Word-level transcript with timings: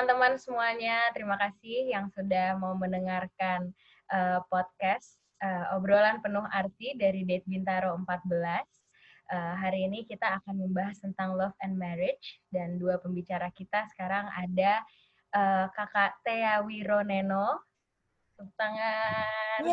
teman-teman 0.00 0.40
semuanya, 0.40 1.12
terima 1.12 1.36
kasih 1.36 1.92
yang 1.92 2.08
sudah 2.16 2.56
mau 2.56 2.72
mendengarkan 2.72 3.68
uh, 4.08 4.40
podcast 4.48 5.20
uh, 5.44 5.76
obrolan 5.76 6.24
penuh 6.24 6.40
arti 6.56 6.96
dari 6.96 7.20
Date 7.28 7.44
Bintaro 7.44 7.92
14. 8.00 8.08
Uh, 8.08 8.64
hari 9.60 9.84
ini 9.84 10.08
kita 10.08 10.40
akan 10.40 10.56
membahas 10.56 11.04
tentang 11.04 11.36
love 11.36 11.52
and 11.60 11.76
marriage 11.76 12.40
dan 12.48 12.80
dua 12.80 12.96
pembicara 12.96 13.52
kita 13.52 13.84
sekarang 13.92 14.24
ada 14.32 14.80
uh, 15.36 15.68
Kakak 15.68 16.16
Tea 16.24 16.64
Wironeno, 16.64 17.60
tepuk 18.40 18.56
tangan. 18.56 19.68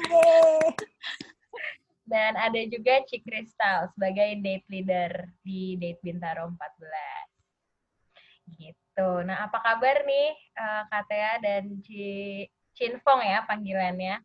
Dan 2.04 2.36
ada 2.36 2.62
juga 2.68 3.00
Cik 3.08 3.24
Kristal 3.24 3.88
sebagai 3.96 4.44
date 4.44 4.68
leader 4.68 5.24
di 5.40 5.80
Date 5.80 6.04
Bintaro 6.04 6.52
14. 6.52 8.60
Gitu. 8.60 8.87
Nah, 8.98 9.46
apa 9.46 9.62
kabar 9.62 10.02
nih 10.10 10.34
uh, 10.58 10.84
Katea 10.90 11.32
dan 11.44 11.64
Ci 11.86 12.46
Cinfong 12.74 13.22
ya 13.22 13.46
panggilannya? 13.46 14.22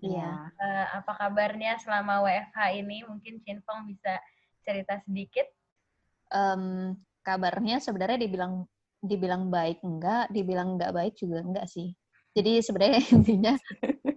Iya. 0.00 0.30
Uh, 0.56 0.86
apa 1.02 1.12
kabarnya 1.16 1.76
selama 1.80 2.24
WFH 2.24 2.58
ini? 2.80 3.04
Mungkin 3.04 3.40
Cinfong 3.44 3.88
bisa 3.88 4.16
cerita 4.64 5.00
sedikit. 5.04 5.44
Um, 6.32 6.96
kabarnya 7.24 7.80
sebenarnya 7.80 8.20
dibilang 8.20 8.68
dibilang 9.00 9.48
baik 9.52 9.80
enggak, 9.84 10.28
dibilang 10.32 10.76
enggak 10.76 10.92
baik 10.92 11.14
juga 11.16 11.44
enggak 11.44 11.66
sih. 11.68 11.92
Jadi 12.36 12.62
sebenarnya 12.62 13.00
intinya 13.16 13.52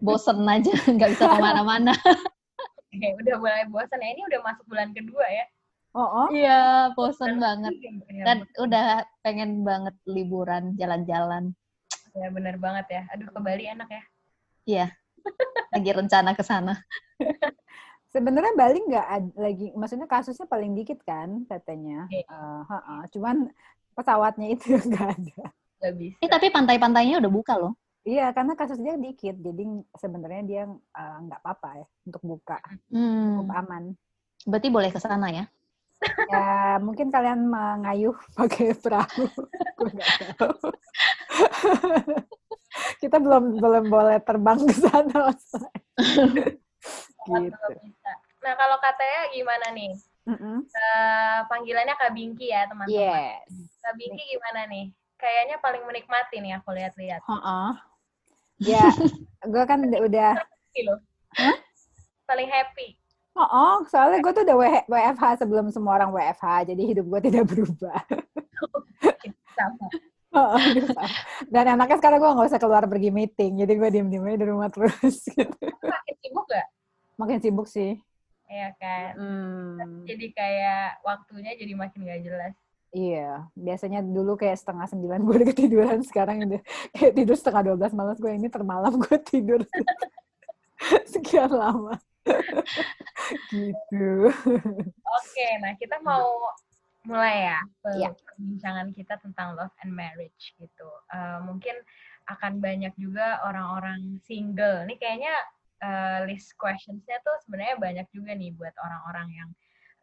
bosen 0.03 0.43
aja, 0.45 0.71
nggak 0.95 1.09
bisa 1.15 1.25
ke 1.27 1.37
mana-mana. 1.39 1.95
Oke, 2.91 3.07
udah 3.23 3.35
mulai 3.39 3.63
bosan 3.71 4.03
ya. 4.03 4.09
Ini 4.11 4.23
udah 4.27 4.39
masuk 4.43 4.65
bulan 4.67 4.91
kedua 4.91 5.23
ya. 5.31 5.45
Oh, 5.91 6.07
oh. 6.07 6.27
Iya, 6.31 6.91
bosan 6.95 7.35
banget. 7.35 7.75
Ya, 7.83 8.23
Dan 8.23 8.37
udah 8.55 9.03
pengen 9.19 9.67
banget 9.67 9.95
liburan, 10.07 10.71
jalan-jalan. 10.79 11.51
Ya, 12.15 12.27
bener 12.31 12.55
banget 12.55 12.85
ya. 12.87 13.01
Aduh, 13.11 13.27
ke 13.27 13.39
Bali 13.43 13.67
enak 13.67 13.89
ya. 13.91 14.03
Iya. 14.63 14.85
Lagi 15.75 15.91
rencana 15.91 16.31
ke 16.31 16.43
sana. 16.47 16.79
Sebenarnya 18.15 18.55
Bali 18.55 18.79
nggak 18.87 19.07
lagi, 19.39 19.67
maksudnya 19.75 20.07
kasusnya 20.07 20.47
paling 20.47 20.75
dikit 20.75 20.99
kan 21.03 21.43
katanya. 21.47 22.07
Okay. 22.07 22.23
Uh, 22.27 22.63
uh, 22.67 22.75
uh. 22.75 23.01
Cuman 23.11 23.51
pesawatnya 23.95 24.47
itu 24.51 24.71
nggak 24.91 25.07
ada. 25.11 25.43
Gak 25.83 25.93
bisa. 25.99 26.17
Eh, 26.23 26.31
tapi 26.31 26.47
pantai-pantainya 26.51 27.19
udah 27.19 27.31
buka 27.31 27.59
loh. 27.59 27.75
Iya, 28.01 28.33
karena 28.33 28.57
kasusnya 28.57 28.97
dikit, 28.97 29.37
jadi 29.37 29.61
sebenarnya 29.93 30.41
dia 30.41 30.63
nggak 30.97 31.37
uh, 31.37 31.43
apa-apa 31.45 31.85
ya 31.85 31.87
untuk 32.09 32.23
buka, 32.25 32.57
hmm. 32.89 33.37
cukup 33.37 33.49
aman. 33.61 33.83
Berarti 34.41 34.67
boleh 34.73 34.89
ke 34.89 34.97
sana 34.97 35.29
ya? 35.29 35.45
Ya, 36.01 36.81
mungkin 36.81 37.13
kalian 37.13 37.45
mengayuh 37.45 38.17
pakai 38.37 38.73
perahu. 38.73 39.29
Kita 42.97 43.17
belum 43.21 43.61
belum 43.61 43.85
boleh 43.89 44.17
terbang 44.25 44.59
ke 44.65 44.75
sana. 44.75 45.29
gitu. 47.29 47.67
Nah, 48.41 48.53
kalau 48.57 48.77
katanya 48.81 49.21
gimana 49.29 49.67
nih? 49.77 49.93
Mm 50.21 50.37
-hmm. 50.37 50.57
uh, 50.69 51.39
panggilannya 51.49 51.97
Kak 51.97 52.13
Bingki 52.13 52.53
ya, 52.53 52.69
teman-teman. 52.69 52.93
Yes. 52.93 53.49
Kak 53.81 53.93
Bingki 53.97 54.23
gimana 54.37 54.69
nih? 54.69 54.93
Kayaknya 55.17 55.57
paling 55.61 55.85
menikmati 55.85 56.41
nih 56.41 56.57
aku 56.57 56.73
lihat-lihat. 56.73 57.21
Uh 57.25 57.37
-uh 57.37 57.73
ya 58.61 58.85
gue 59.41 59.63
kan 59.65 59.81
udah 59.89 60.37
huh? 61.33 61.57
paling 62.29 62.45
happy 62.45 62.93
oh, 63.37 63.41
oh 63.43 63.75
soalnya 63.87 64.19
gue 64.19 64.31
tuh 64.33 64.43
udah 64.43 64.57
WFH 64.87 65.23
sebelum 65.43 65.71
semua 65.71 65.99
orang 65.99 66.11
WFH 66.11 66.73
jadi 66.73 66.83
hidup 66.83 67.05
gue 67.07 67.19
tidak 67.31 67.43
berubah 67.47 68.01
sama 69.55 69.87
Oh, 70.31 70.55
Dan 71.51 71.75
anaknya 71.75 71.99
sekarang 71.99 72.23
gue 72.23 72.31
gak 72.31 72.47
usah 72.55 72.61
keluar 72.63 72.87
pergi 72.87 73.11
meeting, 73.11 73.59
jadi 73.59 73.73
gue 73.75 73.89
diem-diem 73.91 74.23
aja 74.23 74.39
di 74.39 74.47
rumah 74.47 74.71
terus. 74.71 75.27
Gitu. 75.35 75.51
Makin 75.83 76.15
sibuk 76.23 76.45
gak? 76.47 76.67
Makin 77.19 77.37
sibuk 77.43 77.67
sih. 77.67 77.91
Iya 78.47 78.71
kan. 78.79 79.11
Hmm. 79.19 80.07
Jadi 80.07 80.31
kayak 80.31 81.03
waktunya 81.03 81.51
jadi 81.59 81.75
makin 81.75 82.07
gak 82.07 82.23
jelas. 82.23 82.55
Iya, 82.91 83.47
biasanya 83.55 84.03
dulu 84.03 84.35
kayak 84.35 84.59
setengah 84.59 84.87
sembilan 84.87 85.19
gue 85.23 85.35
udah 85.35 85.49
ketiduran, 85.51 85.99
sekarang 86.03 86.43
udah 86.43 86.61
kayak 86.95 87.13
tidur 87.15 87.35
setengah 87.39 87.61
dua 87.71 87.75
belas 87.79 87.95
malas 87.95 88.19
gue 88.19 88.31
ini 88.35 88.47
termalam 88.51 88.99
gue 88.99 89.17
tidur 89.23 89.63
sekian 91.11 91.51
lama. 91.51 91.95
gitu. 93.53 94.29
Oke, 94.91 95.47
nah 95.61 95.73
kita 95.77 95.97
mau 96.03 96.37
mulai 97.01 97.49
ya, 97.49 97.59
ya. 97.97 98.09
perbincangan 98.13 98.93
kita 98.93 99.17
tentang 99.17 99.57
love 99.57 99.73
and 99.81 99.93
marriage 99.93 100.53
gitu. 100.61 100.89
Uh, 101.09 101.41
mungkin 101.49 101.73
akan 102.29 102.61
banyak 102.61 102.93
juga 102.93 103.41
orang-orang 103.41 104.21
single. 104.21 104.85
Ini 104.85 104.95
kayaknya 105.01 105.35
uh, 105.81 106.19
list 106.29 106.53
questionsnya 106.61 107.17
tuh 107.25 107.33
sebenarnya 107.47 107.81
banyak 107.81 108.07
juga 108.13 108.37
nih 108.37 108.53
buat 108.53 108.75
orang-orang 108.77 109.27
yang 109.33 109.49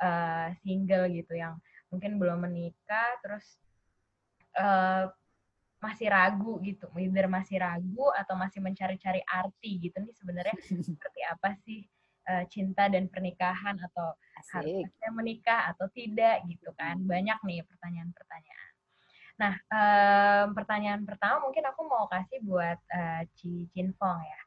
uh, 0.02 0.48
single 0.66 1.06
gitu, 1.14 1.38
yang 1.38 1.54
mungkin 1.94 2.18
belum 2.18 2.50
menikah 2.50 3.14
terus 3.22 3.46
uh, 4.58 5.06
masih 5.78 6.10
ragu 6.10 6.58
gitu, 6.66 6.90
either 6.98 7.30
masih 7.30 7.62
ragu 7.62 8.10
atau 8.18 8.34
masih 8.34 8.58
mencari-cari 8.58 9.22
arti 9.22 9.78
gitu 9.78 10.02
nih 10.02 10.14
sebenarnya 10.18 10.56
seperti 10.90 11.20
apa 11.22 11.54
sih 11.62 11.86
uh, 12.28 12.44
cinta 12.52 12.86
dan 12.92 13.08
pernikahan 13.08 13.80
atau 13.80 14.12
harusnya 14.54 15.10
menikah 15.10 15.72
atau 15.74 15.90
tidak 15.90 16.44
gitu 16.46 16.70
kan 16.76 17.00
banyak 17.02 17.38
nih 17.42 17.64
pertanyaan-pertanyaan. 17.66 18.72
Nah 19.38 19.54
um, 19.72 20.46
pertanyaan 20.54 21.02
pertama 21.02 21.42
mungkin 21.42 21.64
aku 21.66 21.80
mau 21.88 22.06
kasih 22.06 22.38
buat 22.44 22.78
uh, 22.92 23.22
Ci 23.40 23.66
Cinfong 23.72 24.20
ya. 24.22 24.40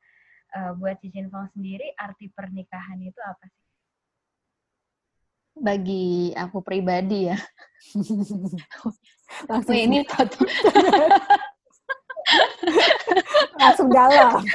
Uh, 0.52 0.72
buat 0.78 0.96
Ci 1.02 1.12
Cinfong 1.12 1.50
sendiri 1.52 1.92
arti 1.98 2.32
pernikahan 2.32 3.02
itu 3.02 3.20
apa 3.20 3.50
sih? 3.50 3.62
bagi 5.62 6.34
aku 6.34 6.64
pribadi 6.64 7.30
ya. 7.30 7.38
Langsung 9.50 9.78
ini 9.78 10.02
satu. 10.08 10.42
Langsung 13.62 13.90
dalam. 13.92 14.42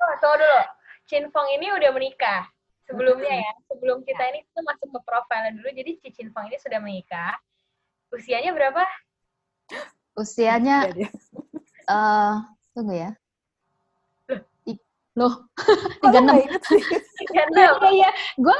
oh, 0.00 0.14
tunggu 0.20 0.36
dulu. 0.40 0.60
Chin 1.04 1.24
Fong 1.28 1.48
ini 1.52 1.68
udah 1.74 1.90
menikah. 1.92 2.48
Sebelumnya 2.84 3.40
ya, 3.40 3.52
sebelum 3.72 4.04
kita 4.04 4.20
ini 4.32 4.44
tuh 4.52 4.60
masuk 4.60 4.88
ke 4.92 5.00
profilnya 5.08 5.56
dulu, 5.56 5.68
jadi 5.72 5.90
si 6.00 6.08
Chin 6.12 6.28
Fong 6.32 6.48
ini 6.52 6.60
sudah 6.60 6.80
menikah. 6.80 7.36
Usianya 8.12 8.52
berapa? 8.52 8.84
Usianya, 10.14 10.92
uh, 11.88 12.44
tunggu 12.76 12.94
ya, 12.94 13.10
Loh, 15.14 15.46
tiga 16.02 16.18
enam. 16.18 16.42
Tiga 17.22 17.42
enam. 17.54 17.78
Iya, 17.86 17.90
iya. 17.94 18.10
Gue 18.34 18.50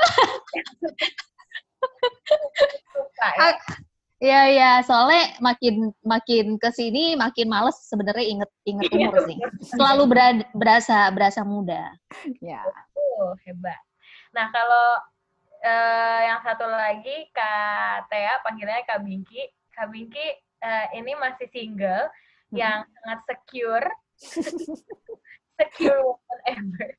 Iya 4.22 4.41
iya, 4.54 4.70
soalnya 4.86 5.36
makin 5.42 5.91
makin 6.06 6.54
ke 6.56 6.70
sini 6.70 7.19
makin 7.19 7.50
males 7.50 7.76
sebenarnya 7.91 8.25
inget 8.25 8.50
inget 8.62 8.91
iya, 8.94 9.10
umur 9.10 9.26
sih. 9.26 9.36
Selalu 9.75 10.02
berada, 10.06 10.44
berasa 10.54 11.10
berasa 11.10 11.41
muda. 11.42 11.91
Ya. 12.38 12.62
Oh, 12.94 13.34
hebat. 13.42 13.78
Nah, 14.30 14.48
kalau 14.54 14.88
uh, 15.66 16.20
yang 16.22 16.41
satu 16.47 16.66
lagi 16.66 17.26
Kak 17.34 18.06
Tea 18.06 18.38
panggilannya 18.47 18.86
Kak 18.86 19.03
Bingki. 19.03 19.50
Kak 19.74 19.91
Bingki 19.91 20.26
uh, 20.62 20.86
ini 20.94 21.12
masih 21.19 21.50
single 21.50 22.06
hmm. 22.53 22.56
yang 22.56 22.86
sangat 22.86 23.21
secure. 23.27 23.86
secure 25.59 25.98
woman 26.03 26.39
ever. 26.47 26.91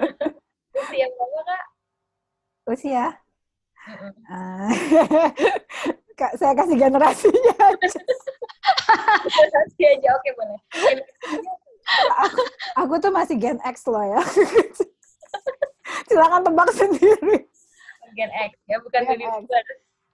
Usia 0.80 1.04
berapa 1.04 1.40
kak? 1.44 1.64
Usia? 2.64 3.06
Uh, 3.82 4.12
kak, 4.24 4.70
saya 6.38 6.52
kasih 6.56 6.76
generasinya 6.78 7.54
aja. 7.68 8.00
Generasi 9.26 9.82
aja, 9.86 10.08
oke 10.14 10.30
boleh. 10.38 10.58
aku, 12.22 12.42
aku 12.78 12.94
tuh 13.02 13.12
masih 13.12 13.36
Gen 13.38 13.58
X 13.66 13.86
loh 13.90 14.04
ya. 14.04 14.22
Silakan 16.08 16.42
tebak 16.46 16.68
sendiri. 16.74 17.36
Gen 18.12 18.32
X 18.32 18.52
ya, 18.68 18.76
bukan 18.80 19.02
Gen 19.08 19.20
X. 19.22 19.44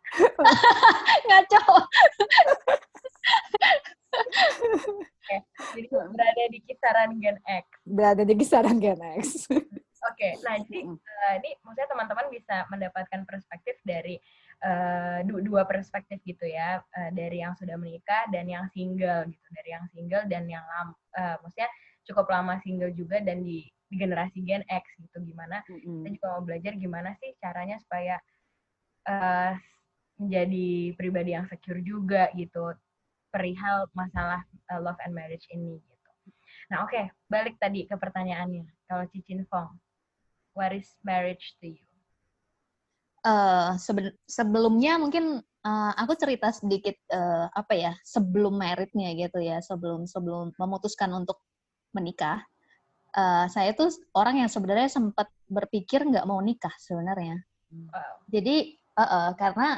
Ngaco. 1.28 1.62
okay. 4.08 5.40
jadi 5.76 5.86
berada 5.92 6.44
di 6.48 6.58
kisaran 6.64 7.10
Gen 7.20 7.38
X. 7.44 7.64
Berada 7.84 8.22
di 8.24 8.34
kisaran 8.38 8.76
Gen 8.80 9.00
X. 9.20 9.48
Oke, 10.06 10.30
okay. 10.30 10.32
nah 10.46 10.54
jadi 10.62 10.86
uh, 10.86 11.32
ini 11.42 11.50
maksudnya 11.66 11.90
teman-teman 11.90 12.26
bisa 12.30 12.62
mendapatkan 12.70 13.20
perspektif 13.26 13.76
dari 13.82 14.14
uh, 14.64 15.18
dua 15.24 15.62
perspektif 15.68 16.18
gitu 16.26 16.46
ya, 16.48 16.82
uh, 16.82 17.10
dari 17.14 17.42
yang 17.42 17.54
sudah 17.58 17.78
menikah 17.78 18.26
dan 18.32 18.48
yang 18.50 18.66
single 18.74 19.26
gitu, 19.28 19.46
dari 19.54 19.70
yang 19.74 19.86
single 19.94 20.24
dan 20.26 20.44
yang 20.50 20.64
lama, 20.66 20.94
uh, 21.18 21.36
maksudnya 21.42 21.70
cukup 22.08 22.26
lama 22.32 22.56
single 22.64 22.90
juga 22.96 23.20
dan 23.20 23.44
di, 23.44 23.68
di 23.90 23.96
generasi 24.00 24.40
Gen 24.42 24.64
X 24.66 24.84
gitu 24.98 25.20
gimana. 25.22 25.62
Mm 25.68 25.78
-hmm. 25.78 26.02
Kita 26.02 26.14
juga 26.16 26.26
mau 26.32 26.42
belajar 26.42 26.72
gimana 26.74 27.10
sih 27.20 27.30
caranya 27.38 27.76
supaya 27.78 28.16
uh, 29.06 29.52
menjadi 30.18 30.98
pribadi 30.98 31.30
yang 31.36 31.46
secure 31.46 31.78
juga 31.80 32.28
gitu 32.34 32.74
perihal 33.30 33.86
masalah 33.94 34.42
uh, 34.72 34.80
love 34.80 34.98
and 35.04 35.14
marriage 35.14 35.46
ini 35.52 35.78
gitu. 35.78 36.10
Nah 36.72 36.84
oke 36.84 36.92
okay, 36.92 37.04
balik 37.28 37.56
tadi 37.60 37.84
ke 37.86 37.94
pertanyaannya 37.94 38.66
kalau 38.88 39.04
Cicin 39.12 39.44
Fong, 39.46 39.76
what 40.56 40.72
is 40.72 40.88
marriage 41.04 41.54
to 41.60 41.76
you? 41.76 41.87
Uh, 43.18 43.74
sebe 43.74 44.14
sebelumnya 44.30 44.94
mungkin 44.94 45.42
uh, 45.42 45.92
aku 45.98 46.14
cerita 46.14 46.54
sedikit 46.54 46.94
uh, 47.10 47.50
apa 47.50 47.74
ya 47.74 47.92
sebelum 48.06 48.54
meritnya 48.54 49.10
gitu 49.18 49.42
ya 49.42 49.58
sebelum 49.58 50.06
sebelum 50.06 50.54
memutuskan 50.54 51.10
untuk 51.10 51.42
menikah 51.92 52.46
uh, 53.18 53.50
saya 53.50 53.74
tuh 53.74 53.90
orang 54.14 54.46
yang 54.46 54.50
sebenarnya 54.50 54.86
sempat 54.86 55.26
berpikir 55.50 56.06
nggak 56.06 56.28
mau 56.30 56.38
nikah 56.38 56.72
sebenarnya 56.78 57.42
wow. 57.90 58.22
jadi 58.30 58.56
uh, 58.94 59.02
uh, 59.02 59.28
karena 59.34 59.68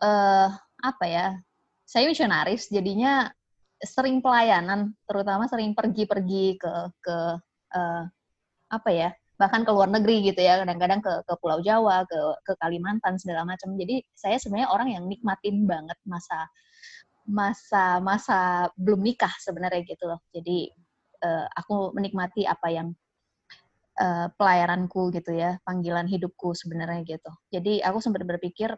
uh, 0.00 0.48
apa 0.80 1.04
ya 1.06 1.26
saya 1.84 2.08
misionaris 2.08 2.70
jadinya 2.70 3.28
sering 3.80 4.20
pelayanan 4.20 4.92
terutama 5.08 5.48
sering 5.48 5.72
pergi-pergi 5.72 6.60
ke 6.60 6.72
ke 7.00 7.16
uh, 7.74 8.04
apa 8.70 8.90
ya 8.92 9.10
bahkan 9.40 9.64
ke 9.64 9.72
luar 9.72 9.88
negeri 9.88 10.28
gitu 10.28 10.44
ya 10.44 10.60
kadang-kadang 10.60 11.00
ke 11.00 11.12
ke 11.24 11.34
Pulau 11.40 11.64
Jawa 11.64 12.04
ke 12.04 12.20
ke 12.44 12.52
Kalimantan 12.60 13.16
segala 13.16 13.48
macam. 13.48 13.72
Jadi 13.72 14.04
saya 14.12 14.36
sebenarnya 14.36 14.68
orang 14.68 14.88
yang 14.92 15.04
nikmatin 15.08 15.64
banget 15.64 15.96
masa 16.04 16.44
masa 17.24 18.04
masa 18.04 18.68
belum 18.76 19.00
nikah 19.00 19.32
sebenarnya 19.40 19.80
gitu 19.88 20.04
loh. 20.04 20.20
Jadi 20.36 20.68
uh, 21.24 21.48
aku 21.56 21.96
menikmati 21.96 22.44
apa 22.44 22.68
yang 22.68 22.92
uh, 23.96 24.28
pelayaranku 24.36 25.08
gitu 25.16 25.32
ya 25.32 25.56
panggilan 25.64 26.04
hidupku 26.04 26.52
sebenarnya 26.52 27.00
gitu. 27.08 27.32
Jadi 27.48 27.80
aku 27.80 27.98
sempat 28.04 28.28
berpikir 28.28 28.76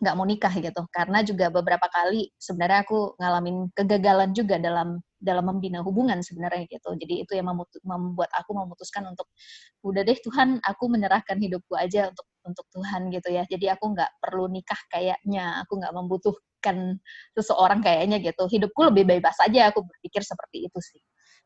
nggak 0.00 0.14
uh, 0.14 0.18
mau 0.18 0.24
nikah 0.24 0.54
gitu. 0.56 0.80
Karena 0.88 1.20
juga 1.20 1.52
beberapa 1.52 1.84
kali 1.92 2.32
sebenarnya 2.40 2.88
aku 2.88 3.20
ngalamin 3.20 3.68
kegagalan 3.76 4.32
juga 4.32 4.56
dalam 4.56 5.04
dalam 5.16 5.48
membina 5.48 5.80
hubungan 5.80 6.20
sebenarnya 6.20 6.68
gitu. 6.68 6.92
Jadi 6.92 7.24
itu 7.24 7.32
yang 7.36 7.48
membuat 7.84 8.30
aku 8.36 8.52
memutuskan 8.52 9.08
untuk 9.08 9.28
udah 9.82 10.02
deh 10.04 10.18
Tuhan, 10.20 10.60
aku 10.60 10.84
menyerahkan 10.92 11.40
hidupku 11.40 11.72
aja 11.74 12.12
untuk 12.12 12.26
untuk 12.44 12.66
Tuhan 12.70 13.08
gitu 13.10 13.28
ya. 13.32 13.42
Jadi 13.48 13.66
aku 13.72 13.96
nggak 13.96 14.20
perlu 14.20 14.46
nikah 14.52 14.78
kayaknya, 14.92 15.64
aku 15.64 15.80
nggak 15.80 15.94
membutuhkan 15.96 17.00
seseorang 17.32 17.80
kayaknya 17.80 18.20
gitu. 18.20 18.44
Hidupku 18.46 18.80
lebih 18.92 19.08
bebas 19.18 19.40
aja, 19.40 19.72
aku 19.72 19.82
berpikir 19.82 20.22
seperti 20.22 20.68
itu 20.68 20.78
sih. 20.84 21.00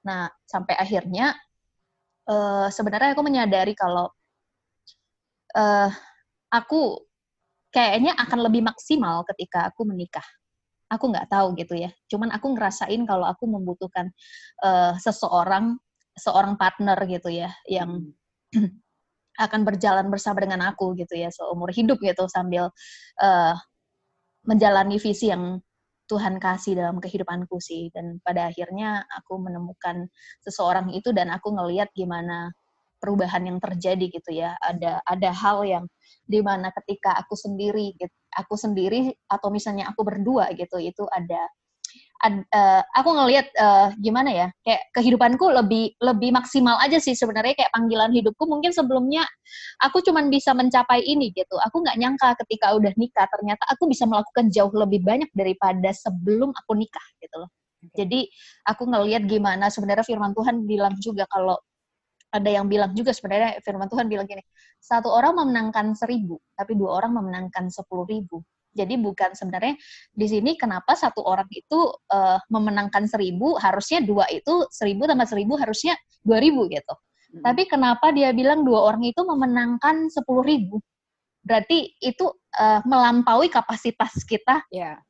Nah 0.05 0.29
sampai 0.45 0.75
akhirnya 0.75 1.37
uh, 2.27 2.69
sebenarnya 2.69 3.15
aku 3.15 3.23
menyadari 3.23 3.73
kalau 3.79 4.11
uh, 5.55 5.91
aku 6.51 7.07
kayaknya 7.71 8.19
akan 8.19 8.51
lebih 8.51 8.67
maksimal 8.67 9.23
ketika 9.31 9.71
aku 9.71 9.87
menikah 9.87 10.27
aku 10.91 11.05
nggak 11.15 11.31
tahu 11.31 11.55
gitu 11.57 11.79
ya. 11.79 11.91
Cuman 12.11 12.35
aku 12.35 12.59
ngerasain 12.59 13.03
kalau 13.07 13.25
aku 13.25 13.47
membutuhkan 13.47 14.11
uh, 14.67 14.99
seseorang, 14.99 15.79
seorang 16.19 16.59
partner 16.59 16.99
gitu 17.07 17.31
ya, 17.31 17.55
yang 17.71 18.11
hmm. 18.53 18.69
akan 19.45 19.61
berjalan 19.65 20.13
bersama 20.13 20.45
dengan 20.45 20.61
aku 20.69 20.93
gitu 21.01 21.17
ya 21.17 21.33
seumur 21.33 21.73
hidup 21.73 21.97
gitu 22.05 22.29
sambil 22.29 22.69
uh, 23.25 23.55
menjalani 24.45 25.01
visi 25.01 25.33
yang 25.33 25.65
Tuhan 26.11 26.43
kasih 26.43 26.75
dalam 26.77 26.99
kehidupanku 26.99 27.57
sih 27.63 27.89
dan 27.95 28.19
pada 28.27 28.51
akhirnya 28.51 29.07
aku 29.15 29.39
menemukan 29.39 30.11
seseorang 30.43 30.91
itu 30.91 31.15
dan 31.15 31.31
aku 31.31 31.55
ngeliat 31.55 31.89
gimana 31.95 32.51
perubahan 32.99 33.47
yang 33.47 33.63
terjadi 33.63 34.11
gitu 34.13 34.31
ya 34.35 34.59
ada 34.61 35.01
ada 35.07 35.31
hal 35.31 35.63
yang 35.65 35.85
di 36.27 36.43
mana 36.45 36.69
ketika 36.75 37.17
aku 37.17 37.39
sendiri 37.39 37.95
gitu, 37.97 38.13
aku 38.37 38.55
sendiri 38.55 39.15
atau 39.27 39.49
misalnya 39.51 39.91
aku 39.91 40.07
berdua 40.07 40.51
gitu 40.55 40.79
itu 40.79 41.05
ada 41.11 41.51
ad, 42.21 42.45
uh, 42.53 42.83
aku 42.95 43.11
ngelihat 43.17 43.47
uh, 43.57 43.89
gimana 43.99 44.31
ya 44.31 44.47
kayak 44.63 44.83
kehidupanku 44.93 45.49
lebih 45.49 45.97
lebih 45.99 46.31
maksimal 46.37 46.77
aja 46.79 47.01
sih 47.01 47.17
sebenarnya 47.17 47.57
kayak 47.57 47.73
panggilan 47.73 48.13
hidupku 48.13 48.45
mungkin 48.45 48.71
sebelumnya 48.71 49.25
aku 49.81 50.05
cuman 50.05 50.29
bisa 50.29 50.53
mencapai 50.53 51.01
ini 51.03 51.33
gitu. 51.33 51.57
Aku 51.71 51.81
nggak 51.81 51.97
nyangka 51.97 52.37
ketika 52.45 52.77
udah 52.77 52.93
nikah 53.01 53.27
ternyata 53.33 53.65
aku 53.73 53.89
bisa 53.89 54.05
melakukan 54.05 54.53
jauh 54.53 54.73
lebih 54.77 55.01
banyak 55.03 55.31
daripada 55.33 55.91
sebelum 55.97 56.53
aku 56.53 56.73
nikah 56.77 57.07
gitu 57.25 57.37
loh. 57.41 57.51
Jadi 57.97 58.29
aku 58.69 58.85
ngelihat 58.85 59.25
gimana 59.25 59.73
sebenarnya 59.73 60.05
firman 60.05 60.37
Tuhan 60.37 60.69
bilang 60.69 60.95
juga 61.01 61.25
kalau 61.33 61.57
ada 62.31 62.51
yang 62.51 62.71
bilang 62.71 62.95
juga 62.95 63.11
sebenarnya 63.11 63.59
firman 63.63 63.91
Tuhan 63.91 64.07
bilang 64.07 64.27
gini, 64.27 64.43
satu 64.79 65.11
orang 65.11 65.35
memenangkan 65.37 65.93
seribu, 65.99 66.39
tapi 66.55 66.79
dua 66.79 67.03
orang 67.03 67.19
memenangkan 67.19 67.69
sepuluh 67.69 68.07
ribu. 68.07 68.41
Jadi 68.71 68.95
bukan 69.03 69.35
sebenarnya 69.35 69.75
di 70.15 70.27
sini 70.31 70.55
kenapa 70.55 70.95
satu 70.95 71.27
orang 71.27 71.51
itu 71.51 71.91
uh, 71.91 72.39
memenangkan 72.55 73.11
seribu, 73.11 73.59
harusnya 73.59 73.99
dua 74.07 74.31
itu 74.31 74.63
seribu 74.71 75.11
tambah 75.11 75.27
seribu 75.27 75.59
harusnya 75.59 75.99
dua 76.23 76.39
ribu 76.39 76.71
gitu. 76.71 76.95
Hmm. 77.35 77.43
Tapi 77.51 77.67
kenapa 77.67 78.15
dia 78.15 78.31
bilang 78.31 78.63
dua 78.63 78.95
orang 78.95 79.03
itu 79.11 79.27
memenangkan 79.27 80.07
sepuluh 80.07 80.47
ribu? 80.47 80.79
Berarti 81.43 81.99
itu 81.99 82.31
uh, 82.63 82.81
melampaui 82.87 83.51
kapasitas 83.51 84.23
kita. 84.23 84.63
Yeah 84.71 85.03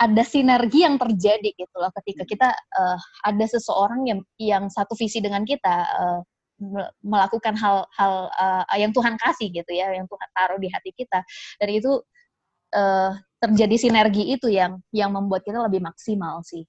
ada 0.00 0.22
sinergi 0.24 0.80
yang 0.88 0.96
terjadi 0.96 1.52
gitu 1.52 1.76
loh 1.76 1.92
ketika 2.00 2.24
kita 2.24 2.48
uh, 2.54 2.98
ada 3.20 3.44
seseorang 3.44 4.08
yang 4.08 4.20
yang 4.40 4.64
satu 4.72 4.96
visi 4.96 5.20
dengan 5.20 5.44
kita 5.44 5.76
uh, 5.84 6.20
melakukan 7.00 7.56
hal-hal 7.56 8.14
uh, 8.36 8.64
yang 8.76 8.92
Tuhan 8.92 9.16
kasih 9.16 9.48
gitu 9.50 9.72
ya, 9.72 9.90
yang 9.96 10.04
Tuhan 10.04 10.28
taruh 10.36 10.60
di 10.60 10.68
hati 10.68 10.92
kita. 10.92 11.24
Dan 11.56 11.68
itu 11.72 12.04
uh, 12.76 13.12
terjadi 13.40 13.76
sinergi 13.80 14.36
itu 14.36 14.52
yang 14.52 14.78
yang 14.92 15.10
membuat 15.10 15.42
kita 15.42 15.58
lebih 15.64 15.80
maksimal 15.80 16.44
sih. 16.44 16.68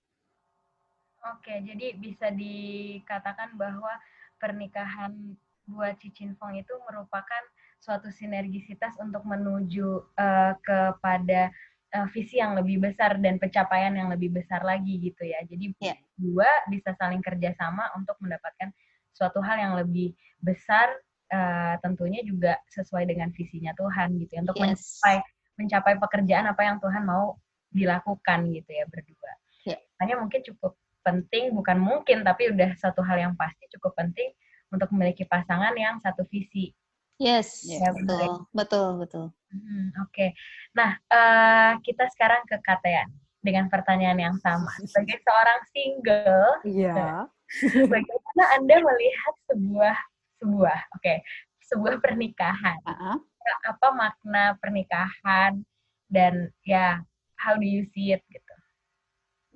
Oke, 1.22 1.54
jadi 1.62 1.94
bisa 2.00 2.34
dikatakan 2.34 3.54
bahwa 3.54 3.94
pernikahan 4.42 5.38
buat 5.70 5.94
Cicin 6.02 6.34
Fong 6.40 6.58
itu 6.58 6.74
merupakan 6.90 7.44
suatu 7.78 8.10
sinergisitas 8.10 8.98
untuk 8.98 9.22
menuju 9.30 10.02
uh, 10.18 10.54
kepada 10.66 11.54
uh, 11.94 12.08
visi 12.10 12.42
yang 12.42 12.58
lebih 12.58 12.82
besar 12.82 13.22
dan 13.22 13.38
pencapaian 13.38 13.94
yang 13.94 14.10
lebih 14.10 14.34
besar 14.34 14.66
lagi 14.66 14.98
gitu 14.98 15.22
ya. 15.25 15.46
Jadi 15.46 15.77
yeah. 15.77 15.98
dua 16.18 16.50
bisa 16.74 16.96
saling 16.98 17.22
kerjasama 17.22 17.94
untuk 17.94 18.18
mendapatkan 18.18 18.74
suatu 19.12 19.39
hal 19.44 19.58
yang 19.60 19.74
lebih 19.77 20.15
besar 20.41 20.91
uh, 21.32 21.75
tentunya 21.84 22.22
juga 22.25 22.58
sesuai 22.72 23.08
dengan 23.08 23.30
visinya 23.32 23.72
Tuhan 23.77 24.18
gitu 24.20 24.32
ya 24.36 24.41
untuk 24.44 24.58
yes. 24.58 24.63
mencapai 24.65 25.15
mencapai 25.60 25.94
pekerjaan 26.00 26.46
apa 26.50 26.62
yang 26.65 26.77
Tuhan 26.82 27.03
mau 27.06 27.38
dilakukan 27.72 28.50
gitu 28.51 28.72
ya 28.72 28.86
berdua. 28.89 29.32
Yeah. 29.63 29.80
Hanya 30.01 30.20
mungkin 30.20 30.41
cukup 30.44 30.75
penting 31.01 31.53
bukan 31.53 31.77
mungkin 31.82 32.22
tapi 32.22 32.53
udah 32.53 32.77
satu 32.77 33.01
hal 33.01 33.18
yang 33.18 33.34
pasti 33.34 33.65
cukup 33.77 33.98
penting 33.98 34.30
untuk 34.70 34.89
memiliki 34.94 35.27
pasangan 35.27 35.74
yang 35.75 36.00
satu 36.00 36.24
visi. 36.30 36.72
Yes, 37.22 37.62
ya, 37.70 37.94
betul, 37.94 38.50
betul, 38.50 38.88
betul. 38.98 39.25
Hmm, 39.53 39.94
Oke, 40.01 40.10
okay. 40.10 40.30
nah 40.74 40.98
uh, 41.06 41.77
kita 41.86 42.10
sekarang 42.18 42.41
ke 42.50 42.58
Katean 42.65 43.13
dengan 43.46 43.70
pertanyaan 43.70 44.18
yang 44.18 44.36
sama. 44.41 44.74
Sebagai 44.89 45.22
seorang 45.22 45.60
single, 45.70 46.50
yeah. 46.65 47.30
Bagaimana 47.91 48.43
Anda 48.55 48.75
melihat 48.79 49.36
sebuah 49.51 49.98
sebuah 50.41 50.79
oke, 50.98 51.01
okay, 51.03 51.17
sebuah 51.67 52.00
pernikahan? 52.00 52.79
Uh-huh. 52.88 53.17
Apa 53.67 53.88
makna 53.93 54.55
pernikahan 54.62 55.65
dan 56.08 56.50
ya 56.63 57.01
how 57.36 57.58
do 57.58 57.65
you 57.65 57.86
see 57.91 58.13
it 58.13 58.24
gitu? 58.29 58.55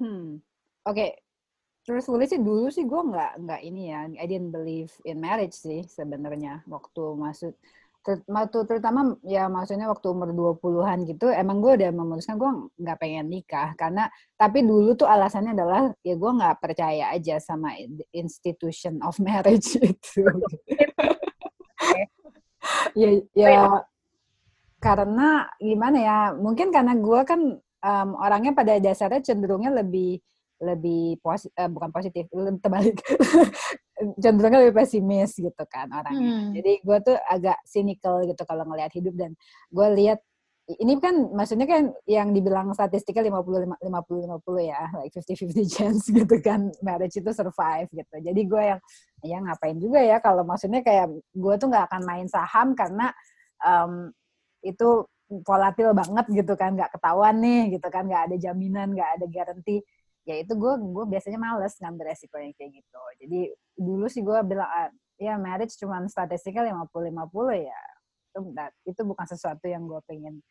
Hmm. 0.02 0.30
Oke. 0.86 0.96
Okay. 0.96 1.12
Terus 1.86 2.10
tulis 2.10 2.34
sih 2.34 2.42
dulu 2.42 2.74
sih 2.74 2.82
gue 2.82 2.98
nggak 2.98 3.46
nggak 3.46 3.62
ini 3.62 3.94
ya, 3.94 4.10
I 4.18 4.26
didn't 4.26 4.50
believe 4.50 4.90
in 5.06 5.22
marriage 5.22 5.54
sih 5.54 5.86
sebenarnya 5.86 6.66
waktu 6.66 7.14
masuk 7.14 7.54
terutama 8.70 9.18
ya 9.26 9.50
maksudnya 9.50 9.90
waktu 9.90 10.14
umur 10.14 10.30
20-an 10.62 11.10
gitu 11.10 11.34
emang 11.34 11.58
gue 11.58 11.74
udah 11.82 11.90
memutuskan 11.90 12.38
gue 12.38 12.52
nggak 12.78 12.98
pengen 13.02 13.28
nikah. 13.28 13.74
Karena 13.74 14.06
tapi 14.38 14.62
dulu 14.62 14.94
tuh 14.94 15.10
alasannya 15.10 15.58
adalah 15.58 15.90
ya 16.06 16.14
gue 16.14 16.32
nggak 16.38 16.58
percaya 16.62 17.10
aja 17.12 17.42
sama 17.42 17.74
institution 18.14 19.02
of 19.02 19.18
marriage 19.18 19.74
itu. 19.92 20.24
Ya 22.94 23.10
ya 23.34 23.82
karena 24.78 25.50
gimana 25.58 25.98
ya 25.98 26.18
mungkin 26.38 26.70
karena 26.70 26.94
gue 26.94 27.20
kan 27.26 27.42
um, 27.82 28.10
orangnya 28.22 28.54
pada 28.54 28.78
dasarnya 28.78 29.26
cenderungnya 29.26 29.74
lebih 29.74 30.22
lebih 30.64 31.20
posi 31.20 31.52
uh, 31.56 31.68
bukan 31.68 31.90
positif 31.92 32.28
terbalik. 32.64 32.98
Cenderungnya 34.24 34.68
lebih 34.68 34.76
pesimis 34.84 35.40
gitu 35.40 35.64
kan 35.72 35.88
orangnya. 35.88 36.20
Hmm. 36.20 36.52
jadi 36.52 36.84
gue 36.84 36.98
tuh 37.00 37.16
agak 37.32 37.58
cynical 37.64 38.28
gitu 38.28 38.44
kalau 38.44 38.68
ngelihat 38.68 38.92
hidup 38.92 39.16
dan 39.16 39.32
gue 39.72 39.88
lihat 39.96 40.20
ini 40.66 40.98
kan 40.98 41.30
maksudnya 41.30 41.70
kan 41.70 41.94
yang 42.10 42.34
dibilang 42.34 42.74
statistiknya 42.74 43.30
50 43.30 43.86
50 43.86 43.86
50 43.86 44.66
ya 44.66 44.82
like 44.98 45.14
50 45.14 45.54
50 45.54 45.62
chance 45.78 46.10
gitu 46.10 46.36
kan 46.42 46.74
marriage 46.82 47.22
itu 47.22 47.32
survive 47.32 47.88
gitu. 47.94 48.16
Jadi 48.20 48.42
gue 48.50 48.64
yang 48.74 48.82
ya 49.22 49.38
ngapain 49.46 49.78
juga 49.78 50.02
ya 50.02 50.18
kalau 50.18 50.42
maksudnya 50.42 50.82
kayak 50.82 51.14
gue 51.16 51.54
tuh 51.62 51.68
nggak 51.70 51.86
akan 51.88 52.02
main 52.04 52.28
saham 52.28 52.74
karena 52.74 53.14
um, 53.62 54.10
itu 54.66 55.06
volatil 55.46 55.94
banget 55.94 56.26
gitu 56.34 56.54
kan 56.58 56.74
nggak 56.74 56.98
ketahuan 56.98 57.38
nih 57.42 57.78
gitu 57.78 57.88
kan 57.90 58.06
nggak 58.06 58.30
ada 58.30 58.36
jaminan 58.38 58.94
nggak 58.94 59.10
ada 59.22 59.26
garansi 59.30 59.82
ya 60.26 60.42
itu 60.42 60.54
gue 60.58 60.74
gue 60.82 61.06
biasanya 61.06 61.38
males 61.38 61.78
ngambil 61.78 62.12
resiko 62.12 62.36
yang 62.42 62.54
kayak 62.58 62.82
gitu. 62.82 63.02
Jadi 63.22 63.40
dulu 63.78 64.06
sih 64.10 64.26
gue 64.26 64.38
bilang 64.44 64.68
ah, 64.68 64.90
ya 65.22 65.38
marriage 65.38 65.78
cuma 65.78 66.02
statistiknya 66.10 66.74
50-50 66.90 67.70
ya 67.70 67.82
itu 68.36 68.40
itu 68.90 69.02
bukan 69.06 69.26
sesuatu 69.30 69.66
yang 69.70 69.88
gue 69.88 70.02
pengen 70.10 70.42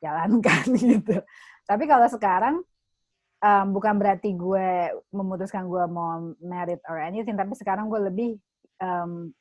jalankan 0.00 0.64
gitu. 0.80 1.18
Tapi 1.66 1.84
kalau 1.84 2.08
sekarang 2.08 2.62
um, 3.44 3.66
bukan 3.76 3.94
berarti 4.00 4.32
gue 4.32 4.94
memutuskan 5.12 5.68
gue 5.68 5.84
mau 5.90 6.32
married 6.40 6.80
or 6.88 6.96
anything 6.96 7.36
tapi 7.36 7.52
sekarang 7.58 7.92
gue 7.92 8.00
lebih 8.08 8.30
um, 8.80 9.34